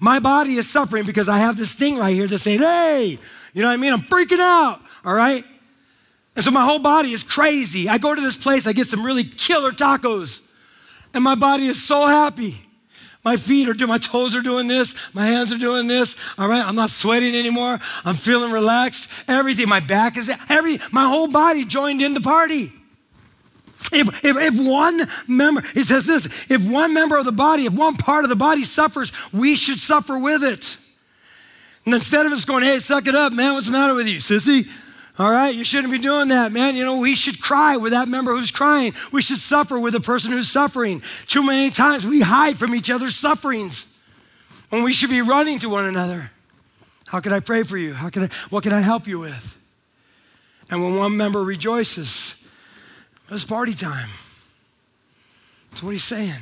My 0.00 0.20
body 0.20 0.52
is 0.54 0.68
suffering 0.68 1.04
because 1.04 1.28
I 1.28 1.38
have 1.38 1.56
this 1.56 1.74
thing 1.74 1.98
right 1.98 2.14
here 2.14 2.26
that's 2.26 2.42
saying, 2.42 2.60
"Hey, 2.60 3.18
you 3.52 3.62
know 3.62 3.68
what 3.68 3.74
I 3.74 3.76
mean? 3.76 3.92
I'm 3.92 4.02
freaking 4.02 4.40
out." 4.40 4.80
All 5.04 5.14
right. 5.14 5.44
And 6.36 6.44
so 6.44 6.50
my 6.50 6.64
whole 6.64 6.78
body 6.78 7.10
is 7.10 7.22
crazy. 7.22 7.88
I 7.88 7.98
go 7.98 8.14
to 8.14 8.20
this 8.20 8.36
place. 8.36 8.66
I 8.66 8.72
get 8.72 8.86
some 8.86 9.04
really 9.04 9.24
killer 9.24 9.72
tacos, 9.72 10.40
and 11.12 11.24
my 11.24 11.34
body 11.34 11.66
is 11.66 11.82
so 11.82 12.06
happy. 12.06 12.68
My 13.24 13.36
feet 13.36 13.68
are 13.68 13.74
doing, 13.74 13.90
my 13.90 13.98
toes 13.98 14.36
are 14.36 14.40
doing 14.40 14.68
this, 14.68 14.94
my 15.12 15.26
hands 15.26 15.52
are 15.52 15.58
doing 15.58 15.86
this. 15.86 16.16
All 16.38 16.48
right, 16.48 16.64
I'm 16.64 16.76
not 16.76 16.88
sweating 16.88 17.34
anymore. 17.34 17.78
I'm 18.04 18.14
feeling 18.14 18.52
relaxed. 18.52 19.10
Everything, 19.26 19.68
my 19.68 19.80
back 19.80 20.16
is 20.16 20.32
every, 20.48 20.78
my 20.92 21.04
whole 21.04 21.28
body 21.28 21.64
joined 21.64 22.00
in 22.00 22.14
the 22.14 22.20
party. 22.20 22.72
If, 23.92 24.24
if, 24.24 24.36
if 24.36 24.54
one 24.68 25.00
member, 25.26 25.62
he 25.72 25.82
says 25.82 26.06
this, 26.06 26.50
if 26.50 26.68
one 26.68 26.92
member 26.92 27.16
of 27.16 27.24
the 27.24 27.32
body, 27.32 27.64
if 27.64 27.72
one 27.72 27.96
part 27.96 28.24
of 28.24 28.28
the 28.28 28.36
body 28.36 28.64
suffers, 28.64 29.12
we 29.32 29.56
should 29.56 29.76
suffer 29.76 30.18
with 30.18 30.42
it. 30.42 30.76
And 31.84 31.94
instead 31.94 32.26
of 32.26 32.32
us 32.32 32.44
going, 32.44 32.64
hey, 32.64 32.78
suck 32.78 33.06
it 33.06 33.14
up, 33.14 33.32
man, 33.32 33.54
what's 33.54 33.66
the 33.66 33.72
matter 33.72 33.94
with 33.94 34.06
you, 34.06 34.18
sissy? 34.18 34.68
All 35.18 35.30
right, 35.30 35.54
you 35.54 35.64
shouldn't 35.64 35.92
be 35.92 35.98
doing 35.98 36.28
that, 36.28 36.52
man. 36.52 36.76
You 36.76 36.84
know, 36.84 36.98
we 36.98 37.16
should 37.16 37.40
cry 37.40 37.76
with 37.76 37.92
that 37.92 38.08
member 38.08 38.36
who's 38.36 38.52
crying. 38.52 38.94
We 39.10 39.20
should 39.20 39.38
suffer 39.38 39.78
with 39.80 39.94
the 39.94 40.00
person 40.00 40.30
who's 40.30 40.48
suffering. 40.48 41.02
Too 41.26 41.44
many 41.44 41.70
times 41.70 42.06
we 42.06 42.20
hide 42.20 42.56
from 42.56 42.74
each 42.74 42.90
other's 42.90 43.16
sufferings 43.16 43.98
when 44.68 44.84
we 44.84 44.92
should 44.92 45.10
be 45.10 45.22
running 45.22 45.58
to 45.60 45.68
one 45.68 45.86
another. 45.86 46.30
How 47.08 47.20
can 47.20 47.32
I 47.32 47.40
pray 47.40 47.64
for 47.64 47.76
you? 47.76 47.94
How 47.94 48.10
can 48.10 48.24
I, 48.24 48.28
what 48.50 48.62
can 48.62 48.72
I 48.72 48.80
help 48.80 49.08
you 49.08 49.18
with? 49.18 49.58
And 50.70 50.84
when 50.84 50.96
one 50.96 51.16
member 51.16 51.42
rejoices, 51.42 52.36
it's 53.30 53.44
party 53.44 53.74
time. 53.74 54.08
That's 55.70 55.82
what 55.82 55.90
he's 55.90 56.04
saying. 56.04 56.40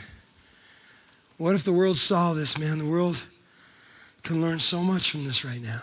What 1.37 1.55
if 1.55 1.65
the 1.65 1.73
world 1.73 1.99
saw 1.99 2.33
this, 2.33 2.59
man? 2.59 2.79
The 2.79 2.87
world 2.87 3.23
can 4.23 4.41
learn 4.41 4.59
so 4.59 4.81
much 4.81 5.11
from 5.11 5.25
this 5.25 5.45
right 5.45 5.61
now. 5.61 5.83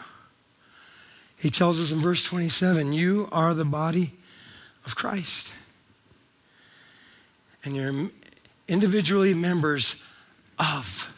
He 1.38 1.50
tells 1.50 1.80
us 1.80 1.92
in 1.92 2.00
verse 2.00 2.24
27 2.24 2.94
you 2.94 3.28
are 3.32 3.54
the 3.54 3.66
body 3.66 4.14
of 4.86 4.96
Christ. 4.96 5.54
And 7.66 7.76
you're 7.76 8.10
individually 8.68 9.34
members 9.34 10.02
of. 10.58 11.14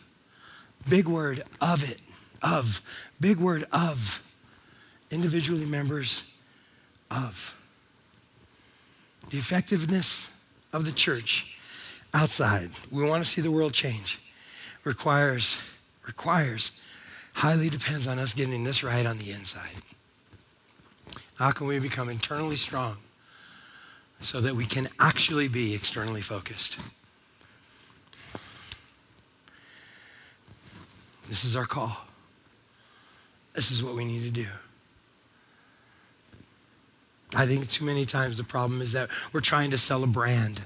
Big 0.88 1.08
word, 1.08 1.44
of 1.62 1.90
it. 1.90 2.02
Of. 2.42 2.82
Big 3.20 3.38
word, 3.38 3.66
of. 3.72 4.22
Individually 5.10 5.66
members 5.66 6.24
of. 7.10 7.55
The 9.36 9.40
effectiveness 9.40 10.32
of 10.72 10.86
the 10.86 10.94
church 10.94 11.58
outside, 12.14 12.70
we 12.90 13.04
want 13.04 13.22
to 13.22 13.30
see 13.30 13.42
the 13.42 13.52
world 13.52 13.74
change, 13.74 14.18
requires, 14.86 15.62
requires, 16.08 16.72
highly 17.34 17.68
depends 17.68 18.08
on 18.08 18.18
us 18.18 18.34
getting 18.34 18.64
this 18.64 18.82
right 18.82 19.06
on 19.06 19.18
the 19.18 19.32
inside. 19.32 19.76
How 21.38 21.52
can 21.52 21.68
we 21.68 21.80
become 21.80 22.08
internally 22.08 22.56
strong 22.56 22.96
so 24.22 24.40
that 24.40 24.56
we 24.56 24.66
can 24.66 24.88
actually 25.02 25.50
be 25.50 25.76
externally 25.76 26.22
focused? 26.22 26.80
This 31.28 31.44
is 31.44 31.58
our 31.58 31.66
call. 31.66 31.98
This 33.52 33.70
is 33.70 33.84
what 33.84 33.96
we 33.96 34.06
need 34.06 34.24
to 34.24 34.32
do. 34.32 34.48
I 37.36 37.46
think 37.46 37.70
too 37.70 37.86
many 37.86 38.06
times 38.06 38.38
the 38.38 38.44
problem 38.44 38.82
is 38.82 38.94
that 38.94 39.10
we're 39.34 39.42
trying 39.42 39.72
to 39.72 39.78
sell 39.78 40.04
a 40.04 40.08
brand 40.08 40.66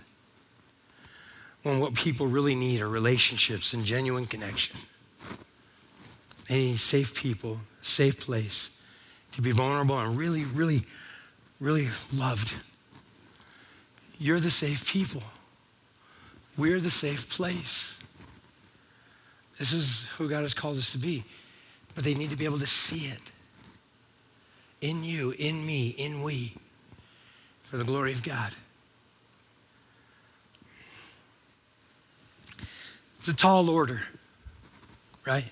when 1.63 1.80
what 1.80 1.93
people 1.95 2.28
really 2.28 2.55
need 2.55 2.82
are 2.82 2.88
relationships 2.88 3.74
and 3.74 3.84
genuine 3.84 4.26
connection. 4.26 4.78
They 6.47 6.57
need 6.57 6.80
safe 6.80 7.15
people, 7.15 7.57
safe 7.82 8.20
place 8.20 8.70
to 9.34 9.41
be 9.41 9.51
vulnerable 9.51 9.97
and 9.97 10.17
really, 10.17 10.45
really, 10.45 10.82
really 11.59 11.89
loved. 12.13 12.55
You're 14.20 14.39
the 14.39 14.51
safe 14.51 14.91
people. 14.91 15.24
We're 16.57 16.80
the 16.80 16.91
safe 16.91 17.30
place. 17.30 17.99
This 19.57 19.74
is 19.74 20.03
who 20.17 20.30
God 20.30 20.41
has 20.41 20.53
called 20.53 20.78
us 20.78 20.91
to 20.91 20.97
be. 20.97 21.24
But 21.95 22.03
they 22.03 22.13
need 22.13 22.30
to 22.30 22.38
be 22.38 22.45
able 22.45 22.59
to 22.59 22.67
see 22.67 23.07
it 23.07 23.32
in 24.82 25.03
you, 25.03 25.34
in 25.38 25.65
me, 25.65 25.89
in 25.89 26.23
we, 26.23 26.55
for 27.63 27.77
the 27.77 27.84
glory 27.84 28.13
of 28.13 28.23
God. 28.23 28.53
It's 33.17 33.27
a 33.27 33.36
tall 33.36 33.69
order, 33.69 34.03
right? 35.25 35.51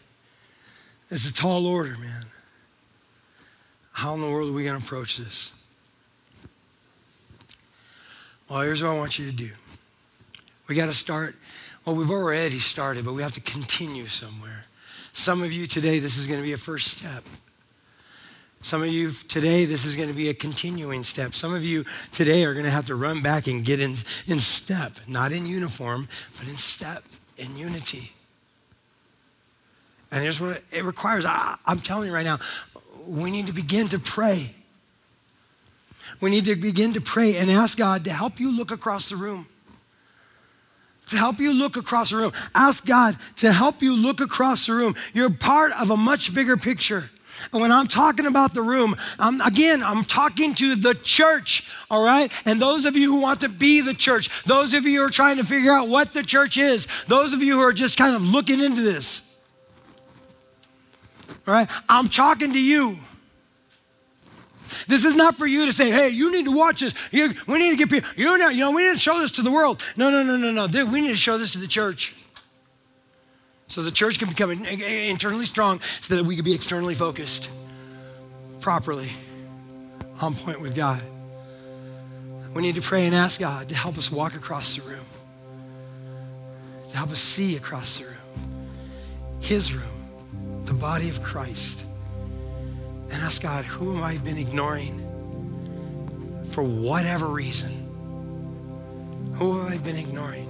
It's 1.09 1.29
a 1.29 1.33
tall 1.33 1.65
order, 1.65 1.95
man. 1.99 2.25
How 3.91 4.13
in 4.13 4.21
the 4.21 4.29
world 4.29 4.51
are 4.51 4.53
we 4.53 4.63
going 4.63 4.79
to 4.79 4.85
approach 4.85 5.17
this? 5.17 5.51
Well, 8.49 8.61
here's 8.61 8.81
what 8.81 8.91
I 8.91 8.95
want 8.95 9.19
you 9.19 9.25
to 9.25 9.31
do. 9.31 9.49
We 10.67 10.75
got 10.75 10.85
to 10.85 10.93
start. 10.93 11.35
Well, 11.85 11.95
we've 11.95 12.11
already 12.11 12.59
started, 12.59 13.05
but 13.05 13.13
we 13.13 13.21
have 13.21 13.33
to 13.33 13.41
continue 13.41 14.05
somewhere. 14.05 14.65
Some 15.13 15.41
of 15.41 15.51
you 15.51 15.67
today, 15.67 15.99
this 15.99 16.17
is 16.17 16.27
going 16.27 16.39
to 16.39 16.43
be 16.43 16.53
a 16.53 16.57
first 16.57 16.87
step. 16.87 17.23
Some 18.61 18.81
of 18.81 18.89
you 18.89 19.11
today, 19.11 19.65
this 19.65 19.85
is 19.85 19.95
going 19.95 20.09
to 20.09 20.15
be 20.15 20.29
a 20.29 20.33
continuing 20.33 21.03
step. 21.03 21.33
Some 21.33 21.53
of 21.53 21.63
you 21.63 21.85
today 22.11 22.43
are 22.43 22.53
going 22.53 22.65
to 22.65 22.71
have 22.71 22.87
to 22.87 22.95
run 22.95 23.21
back 23.21 23.47
and 23.47 23.63
get 23.63 23.79
in, 23.79 23.91
in 24.25 24.39
step, 24.39 24.93
not 25.07 25.31
in 25.31 25.45
uniform, 25.45 26.07
but 26.37 26.47
in 26.47 26.57
step, 26.57 27.03
in 27.37 27.55
unity. 27.55 28.11
And 30.11 30.23
here's 30.23 30.39
what 30.39 30.63
it 30.71 30.83
requires. 30.83 31.25
I, 31.25 31.57
am 31.67 31.79
telling 31.79 32.07
you 32.07 32.13
right 32.13 32.25
now, 32.25 32.39
we 33.07 33.31
need 33.31 33.47
to 33.47 33.53
begin 33.53 33.87
to 33.89 33.99
pray. 33.99 34.51
We 36.19 36.29
need 36.29 36.45
to 36.45 36.55
begin 36.55 36.93
to 36.93 37.01
pray 37.01 37.37
and 37.37 37.49
ask 37.49 37.77
God 37.77 38.05
to 38.05 38.11
help 38.11 38.39
you 38.39 38.55
look 38.55 38.71
across 38.71 39.09
the 39.09 39.15
room. 39.15 39.47
To 41.09 41.17
help 41.17 41.39
you 41.39 41.53
look 41.53 41.77
across 41.77 42.09
the 42.09 42.17
room. 42.17 42.33
Ask 42.53 42.85
God 42.85 43.17
to 43.37 43.53
help 43.53 43.81
you 43.81 43.95
look 43.95 44.19
across 44.19 44.65
the 44.65 44.73
room. 44.73 44.95
You're 45.13 45.29
part 45.29 45.71
of 45.73 45.89
a 45.89 45.97
much 45.97 46.33
bigger 46.33 46.57
picture. 46.57 47.11
And 47.51 47.61
when 47.61 47.71
I'm 47.71 47.87
talking 47.87 48.25
about 48.25 48.53
the 48.53 48.61
room, 48.61 48.95
I'm, 49.19 49.41
again, 49.41 49.83
I'm 49.83 50.03
talking 50.03 50.53
to 50.55 50.75
the 50.75 50.93
church, 50.95 51.67
all 51.89 52.03
right? 52.03 52.31
And 52.45 52.61
those 52.61 52.85
of 52.85 52.95
you 52.95 53.13
who 53.13 53.21
want 53.21 53.41
to 53.41 53.49
be 53.49 53.81
the 53.81 53.93
church, 53.93 54.29
those 54.45 54.73
of 54.73 54.85
you 54.85 54.99
who 54.99 55.05
are 55.05 55.09
trying 55.09 55.37
to 55.37 55.43
figure 55.43 55.71
out 55.71 55.87
what 55.87 56.13
the 56.13 56.23
church 56.23 56.57
is, 56.57 56.87
those 57.07 57.33
of 57.33 57.41
you 57.41 57.55
who 57.55 57.61
are 57.61 57.73
just 57.73 57.97
kind 57.97 58.15
of 58.15 58.21
looking 58.21 58.59
into 58.61 58.81
this, 58.81 59.37
all 61.47 61.53
right? 61.53 61.69
I'm 61.87 62.09
talking 62.09 62.53
to 62.53 62.61
you. 62.61 62.99
This 64.87 65.05
is 65.05 65.15
not 65.15 65.35
for 65.35 65.47
you 65.47 65.65
to 65.65 65.73
say, 65.73 65.91
hey, 65.91 66.09
you 66.09 66.31
need 66.31 66.45
to 66.45 66.51
watch 66.51 66.81
this. 66.81 66.93
You, 67.11 67.33
we 67.47 67.57
need 67.57 67.71
to 67.71 67.77
get 67.77 67.89
people, 67.89 68.09
you 68.15 68.37
know, 68.37 68.49
you 68.49 68.59
know, 68.59 68.71
we 68.71 68.85
need 68.85 68.93
to 68.93 68.99
show 68.99 69.19
this 69.19 69.31
to 69.31 69.41
the 69.41 69.51
world. 69.51 69.81
No, 69.95 70.09
no, 70.09 70.23
no, 70.23 70.35
no, 70.35 70.51
no. 70.51 70.85
We 70.85 71.01
need 71.01 71.09
to 71.09 71.15
show 71.15 71.37
this 71.37 71.51
to 71.53 71.57
the 71.57 71.67
church. 71.67 72.13
So 73.67 73.81
the 73.83 73.91
church 73.91 74.17
can 74.17 74.29
become 74.29 74.51
internally 74.51 75.45
strong 75.45 75.81
so 76.01 76.15
that 76.15 76.25
we 76.25 76.35
can 76.35 76.45
be 76.45 76.55
externally 76.55 76.95
focused 76.95 77.49
properly, 78.61 79.09
on 80.21 80.33
point 80.33 80.61
with 80.61 80.75
God. 80.75 81.01
We 82.55 82.61
need 82.61 82.75
to 82.75 82.81
pray 82.81 83.05
and 83.05 83.13
ask 83.13 83.39
God 83.39 83.69
to 83.69 83.75
help 83.75 83.97
us 83.97 84.11
walk 84.11 84.35
across 84.35 84.75
the 84.75 84.81
room, 84.81 85.05
to 86.89 86.97
help 86.97 87.11
us 87.11 87.19
see 87.19 87.55
across 87.55 87.99
the 87.99 88.05
room, 88.05 88.15
His 89.41 89.73
room 89.73 90.63
the 90.65 90.73
body 90.73 91.07
of 91.09 91.23
Christ 91.23 91.85
and 93.11 93.21
ask 93.21 93.41
God, 93.41 93.63
who 93.63 93.95
have 93.95 94.03
I 94.03 94.17
been 94.17 94.37
ignoring 94.37 95.03
for 96.51 96.63
whatever 96.63 97.27
reason? 97.27 97.71
Who 99.35 99.59
have 99.59 99.71
I 99.71 99.77
been 99.77 99.95
ignoring? 99.95 100.49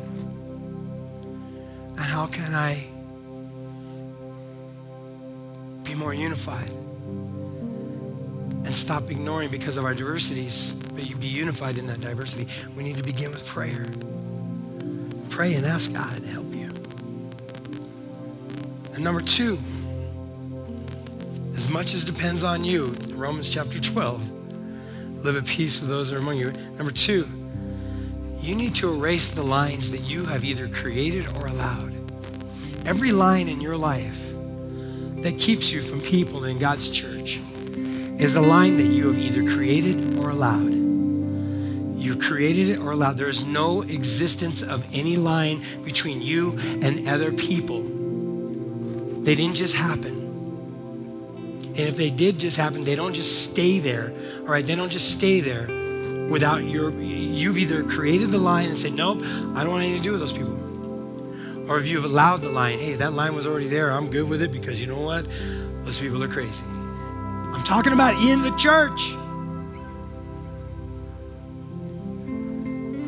And 1.90 2.00
how 2.00 2.26
can 2.28 2.56
I 2.56 2.88
be 5.88 5.96
more 5.96 6.14
unified 6.14 6.70
and 6.70 8.68
stop 8.68 9.10
ignoring 9.10 9.50
because 9.50 9.78
of 9.78 9.86
our 9.86 9.94
diversities, 9.94 10.74
but 10.94 11.10
you 11.10 11.16
be 11.16 11.28
unified 11.28 11.78
in 11.78 11.88
that 11.88 12.02
diversity? 12.02 12.48
We 12.76 12.84
need 12.84 12.98
to 12.98 13.04
begin 13.04 13.32
with 13.32 13.46
prayer. 13.48 13.88
Pray 15.30 15.54
and 15.54 15.66
ask 15.66 15.94
God 15.94 16.22
to 16.22 16.28
help 16.28 16.54
you. 16.54 16.70
And 18.94 19.04
number 19.04 19.22
two, 19.22 19.58
as 21.56 21.70
much 21.70 21.94
as 21.94 22.04
depends 22.04 22.44
on 22.44 22.66
you, 22.66 22.88
Romans 23.14 23.50
chapter 23.50 23.80
12, 23.80 25.24
live 25.24 25.38
at 25.38 25.46
peace 25.46 25.80
with 25.80 25.90
those 25.90 26.10
that 26.10 26.18
are 26.18 26.20
among 26.20 26.38
you. 26.38 26.52
Number 26.76 26.92
two, 26.92 27.30
you 28.42 28.56
need 28.56 28.76
to 28.76 28.94
erase 28.94 29.30
the 29.30 29.44
lines 29.44 29.92
that 29.92 30.02
you 30.02 30.26
have 30.26 30.44
either 30.44 30.68
created 30.68 31.28
or 31.38 31.48
allowed. 31.48 31.94
every 32.86 33.12
line 33.12 33.50
in 33.50 33.60
your 33.60 33.76
life 33.76 34.27
that 35.22 35.38
keeps 35.38 35.72
you 35.72 35.82
from 35.82 36.02
people 36.02 36.46
in 36.46 36.60
God's 36.60 36.90
church 36.90 37.40
is 38.20 38.36
a 38.36 38.42
line 38.42 38.78
that 38.78 38.88
you 38.88 39.08
have 39.08 39.20
either 39.20 39.44
created 39.44 40.18
or 40.18 40.30
allowed. 40.30 40.74
You've 41.98 42.20
created 42.20 42.70
it 42.70 42.80
or 42.80 42.92
allowed. 42.92 43.18
There 43.18 43.30
is 43.30 43.46
no 43.46 43.82
existence 43.82 44.62
of 44.64 44.86
any 44.94 45.18
line 45.18 45.64
between 45.84 46.22
you 46.22 46.58
and 46.82 47.08
other 47.08 47.32
people. 47.32 47.82
They 47.82 49.36
didn't 49.36 49.56
just 49.56 49.76
happen. 49.76 50.16
And 51.68 51.80
if 51.80 51.98
they 51.98 52.10
did 52.10 52.40
just 52.40 52.58
happen, 52.58 52.84
they 52.86 52.96
don't 52.96 53.14
just 53.14 53.44
stay 53.44 53.80
there. 53.80 54.12
All 54.42 54.48
right, 54.48 54.66
they 54.66 54.74
don't 54.74 54.92
just 54.92 55.12
stay 55.12 55.42
there 55.42 55.68
without 56.28 56.64
your, 56.64 56.92
you've 56.92 57.58
either 57.58 57.84
created 57.84 58.30
the 58.30 58.40
line 58.40 58.70
and 58.70 58.78
said, 58.78 58.94
nope, 58.94 59.20
I 59.22 59.64
don't 59.64 59.72
want 59.72 59.84
anything 59.84 60.02
to 60.02 60.04
do 60.04 60.12
with 60.12 60.22
those 60.22 60.34
people. 60.34 60.57
Or 61.68 61.78
if 61.78 61.86
you've 61.86 62.06
allowed 62.06 62.38
the 62.38 62.50
line, 62.50 62.80
hey, 62.80 62.94
that 62.94 63.14
line 63.14 63.36
was 63.36 63.46
already 63.46 63.68
there, 63.68 63.92
I'm 63.92 64.10
good 64.10 64.30
with 64.30 64.42
it 64.42 64.52
because 64.52 64.80
you 64.80 64.88
know 64.88 65.02
what? 65.02 65.28
Those 65.84 66.00
people 66.00 66.24
are 66.24 66.28
crazy. 66.28 66.64
I'm 66.66 67.64
talking 67.64 67.94
about 67.94 68.14
in 68.16 68.42
the 68.42 68.56
church. 68.58 69.12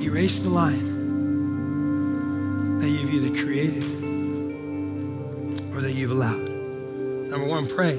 Erase 0.01 0.39
the 0.39 0.49
line 0.49 0.99
that 2.79 2.87
you've 2.87 3.13
either 3.13 3.43
created 3.43 3.83
or 5.73 5.81
that 5.81 5.93
you've 5.93 6.11
allowed. 6.11 6.49
Number 7.29 7.47
one, 7.47 7.67
pray. 7.67 7.97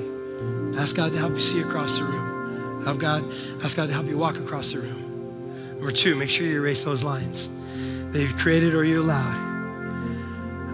Ask 0.79 0.97
God 0.97 1.13
to 1.13 1.19
help 1.19 1.35
you 1.35 1.41
see 1.41 1.61
across 1.61 1.99
the 1.99 2.05
room. 2.05 2.85
Have 2.85 2.99
God, 2.99 3.25
ask 3.63 3.77
God 3.77 3.89
to 3.89 3.93
help 3.95 4.07
you 4.07 4.19
walk 4.19 4.37
across 4.39 4.73
the 4.73 4.81
room. 4.81 5.77
Number 5.77 5.93
two, 5.93 6.15
make 6.15 6.31
sure 6.31 6.47
you 6.47 6.57
erase 6.57 6.83
those 6.85 7.03
lines 7.03 7.49
that 8.13 8.21
you've 8.21 8.37
created 8.37 8.75
or 8.75 8.85
you 8.85 9.01
allowed. 9.03 9.50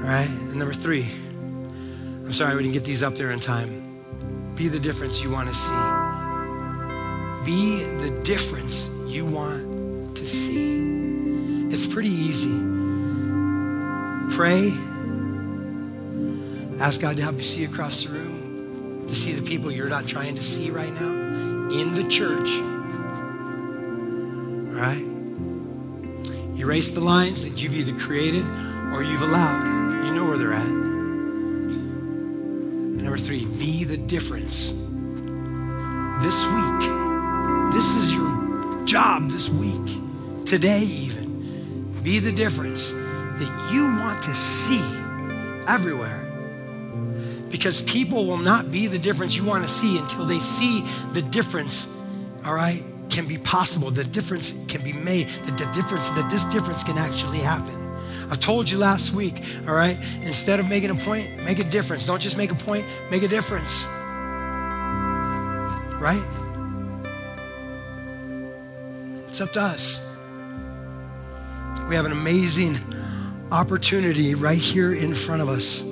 Right? 0.07 0.29
And 0.29 0.57
number 0.57 0.73
three, 0.73 1.03
I'm 1.03 2.33
sorry 2.33 2.55
we 2.55 2.63
didn't 2.63 2.75
get 2.75 2.85
these 2.85 3.03
up 3.03 3.17
there 3.17 3.33
in 3.33 3.41
time. 3.41 4.55
Be 4.55 4.69
the 4.69 4.79
difference 4.79 5.21
you 5.21 5.33
want 5.33 5.49
to 5.49 5.55
see. 5.55 5.73
Be 7.45 7.83
the 7.99 8.21
difference 8.23 8.89
you 9.05 9.27
want 9.27 10.17
to 10.17 10.25
see. 10.25 11.67
It's 11.73 11.87
pretty 11.87 12.11
easy. 12.11 12.57
Pray. 14.31 14.73
Ask 16.81 17.01
God 17.01 17.17
to 17.17 17.25
help 17.25 17.39
you 17.39 17.43
see 17.43 17.65
across 17.65 18.05
the 18.05 18.11
room, 18.11 19.07
to 19.09 19.15
see 19.15 19.33
the 19.33 19.43
people 19.43 19.73
you're 19.73 19.89
not 19.89 20.07
trying 20.07 20.37
to 20.37 20.43
see 20.43 20.71
right 20.71 20.93
now 20.93 21.11
in 21.69 21.97
the 21.97 22.07
church. 22.09 22.49
All 24.71 24.81
right? 24.81 25.05
Erase 26.61 26.95
the 26.95 27.01
lines 27.01 27.43
that 27.43 27.61
you've 27.61 27.75
either 27.75 27.99
created 27.99 28.45
or 28.93 29.03
you've 29.03 29.23
allowed. 29.23 29.76
Where 30.37 30.49
they're 30.49 30.55
at. 30.55 30.67
And 30.67 31.83
number 33.03 33.17
three, 33.17 33.47
be 33.47 33.85
the 33.85 33.97
difference. 33.97 34.73
This 36.23 36.47
week, 36.47 36.81
this 37.73 37.97
is 37.97 38.13
your 38.13 38.85
job 38.85 39.29
this 39.29 39.49
week, 39.49 39.99
today 40.45 40.83
even. 40.83 42.03
Be 42.03 42.19
the 42.19 42.33
difference 42.33 42.93
that 42.93 43.71
you 43.73 43.87
want 43.87 44.23
to 44.25 44.35
see 44.35 44.85
everywhere. 45.67 46.25
Because 47.49 47.81
people 47.81 48.27
will 48.27 48.37
not 48.37 48.71
be 48.71 48.89
the 48.89 48.99
difference 48.99 49.37
you 49.37 49.45
want 49.45 49.65
to 49.65 49.71
see 49.71 49.99
until 49.99 50.27
they 50.27 50.39
see 50.39 50.83
the 51.13 51.23
difference, 51.23 51.89
all 52.45 52.55
right, 52.55 52.85
can 53.09 53.27
be 53.27 53.39
possible. 53.39 53.91
The 53.91 54.05
difference 54.05 54.53
can 54.69 54.83
be 54.83 54.93
made. 54.93 55.29
The, 55.29 55.53
the 55.53 55.73
difference, 55.73 56.11
that 56.11 56.29
this 56.29 56.45
difference 56.45 56.85
can 56.85 56.99
actually 56.99 57.39
happen. 57.39 57.86
I 58.29 58.35
told 58.35 58.69
you 58.69 58.79
last 58.79 59.13
week, 59.13 59.43
all 59.69 59.75
right, 59.75 59.97
instead 60.17 60.59
of 60.59 60.69
making 60.69 60.91
a 60.91 60.95
point, 60.95 61.45
make 61.45 61.59
a 61.59 61.65
difference. 61.65 62.07
Don't 62.07 62.21
just 62.21 62.37
make 62.37 62.51
a 62.51 62.57
point, 62.57 62.85
make 63.11 63.23
a 63.23 63.29
difference. 63.29 63.87
Right? 66.01 66.23
It's 69.29 69.41
up 69.41 69.53
to 69.53 69.61
us. 69.61 70.01
We 71.89 71.95
have 71.95 72.05
an 72.05 72.13
amazing 72.13 72.77
opportunity 73.53 74.35
right 74.35 74.59
here 74.59 74.93
in 74.93 75.15
front 75.15 75.41
of 75.41 75.49
us 75.49 75.83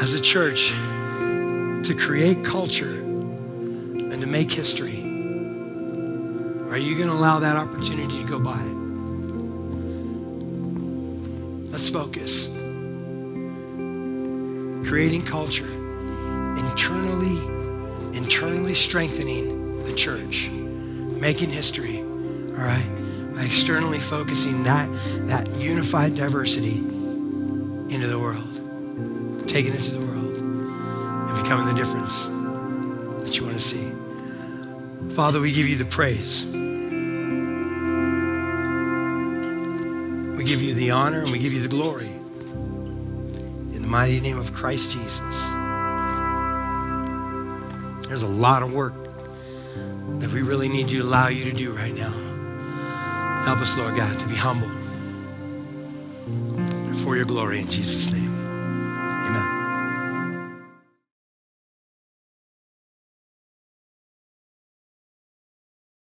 as 0.00 0.14
a 0.14 0.20
church 0.20 0.68
to 0.68 1.96
create 1.98 2.44
culture 2.44 2.94
and 2.94 4.20
to 4.20 4.26
make 4.26 4.52
history. 4.52 5.00
Are 6.70 6.76
you 6.76 6.94
going 6.96 7.08
to 7.08 7.14
allow 7.14 7.40
that 7.40 7.56
opportunity 7.56 8.22
to 8.22 8.28
go 8.28 8.38
by? 8.38 8.77
Focus. 11.90 12.48
Creating 14.88 15.22
culture, 15.24 15.66
internally, 15.66 17.36
internally 18.16 18.74
strengthening 18.74 19.84
the 19.84 19.94
church, 19.94 20.48
making 20.50 21.50
history, 21.50 21.98
all 21.98 22.64
right, 22.64 22.90
by 23.34 23.42
externally 23.44 24.00
focusing 24.00 24.62
that, 24.64 24.90
that 25.26 25.54
unified 25.56 26.14
diversity 26.14 26.78
into 26.78 28.06
the 28.06 28.18
world, 28.18 29.48
taking 29.48 29.72
it 29.72 29.80
to 29.80 29.90
the 29.90 30.00
world, 30.00 30.36
and 30.36 31.42
becoming 31.42 31.66
the 31.66 31.74
difference 31.74 32.26
that 33.24 33.36
you 33.36 33.44
want 33.44 33.56
to 33.56 33.62
see. 33.62 33.92
Father, 35.14 35.40
we 35.40 35.52
give 35.52 35.68
you 35.68 35.76
the 35.76 35.84
praise. 35.84 36.44
Give 40.48 40.62
you 40.62 40.72
the 40.72 40.90
honor 40.90 41.20
and 41.20 41.30
we 41.30 41.38
give 41.38 41.52
you 41.52 41.60
the 41.60 41.68
glory. 41.68 42.06
In 42.08 43.82
the 43.82 43.86
mighty 43.86 44.18
name 44.18 44.38
of 44.38 44.54
Christ 44.54 44.90
Jesus. 44.90 45.50
There's 48.08 48.22
a 48.22 48.26
lot 48.26 48.62
of 48.62 48.72
work 48.72 48.94
that 50.20 50.32
we 50.32 50.40
really 50.40 50.70
need 50.70 50.90
you 50.90 51.02
to 51.02 51.04
allow 51.04 51.28
you 51.28 51.44
to 51.44 51.52
do 51.52 51.72
right 51.74 51.94
now. 51.94 52.10
Help 53.44 53.58
us, 53.58 53.76
Lord 53.76 53.94
God, 53.94 54.18
to 54.20 54.26
be 54.26 54.36
humble 54.36 54.70
for 57.04 57.14
your 57.14 57.26
glory 57.26 57.58
in 57.58 57.66
Jesus' 57.66 58.10
name. 58.10 58.27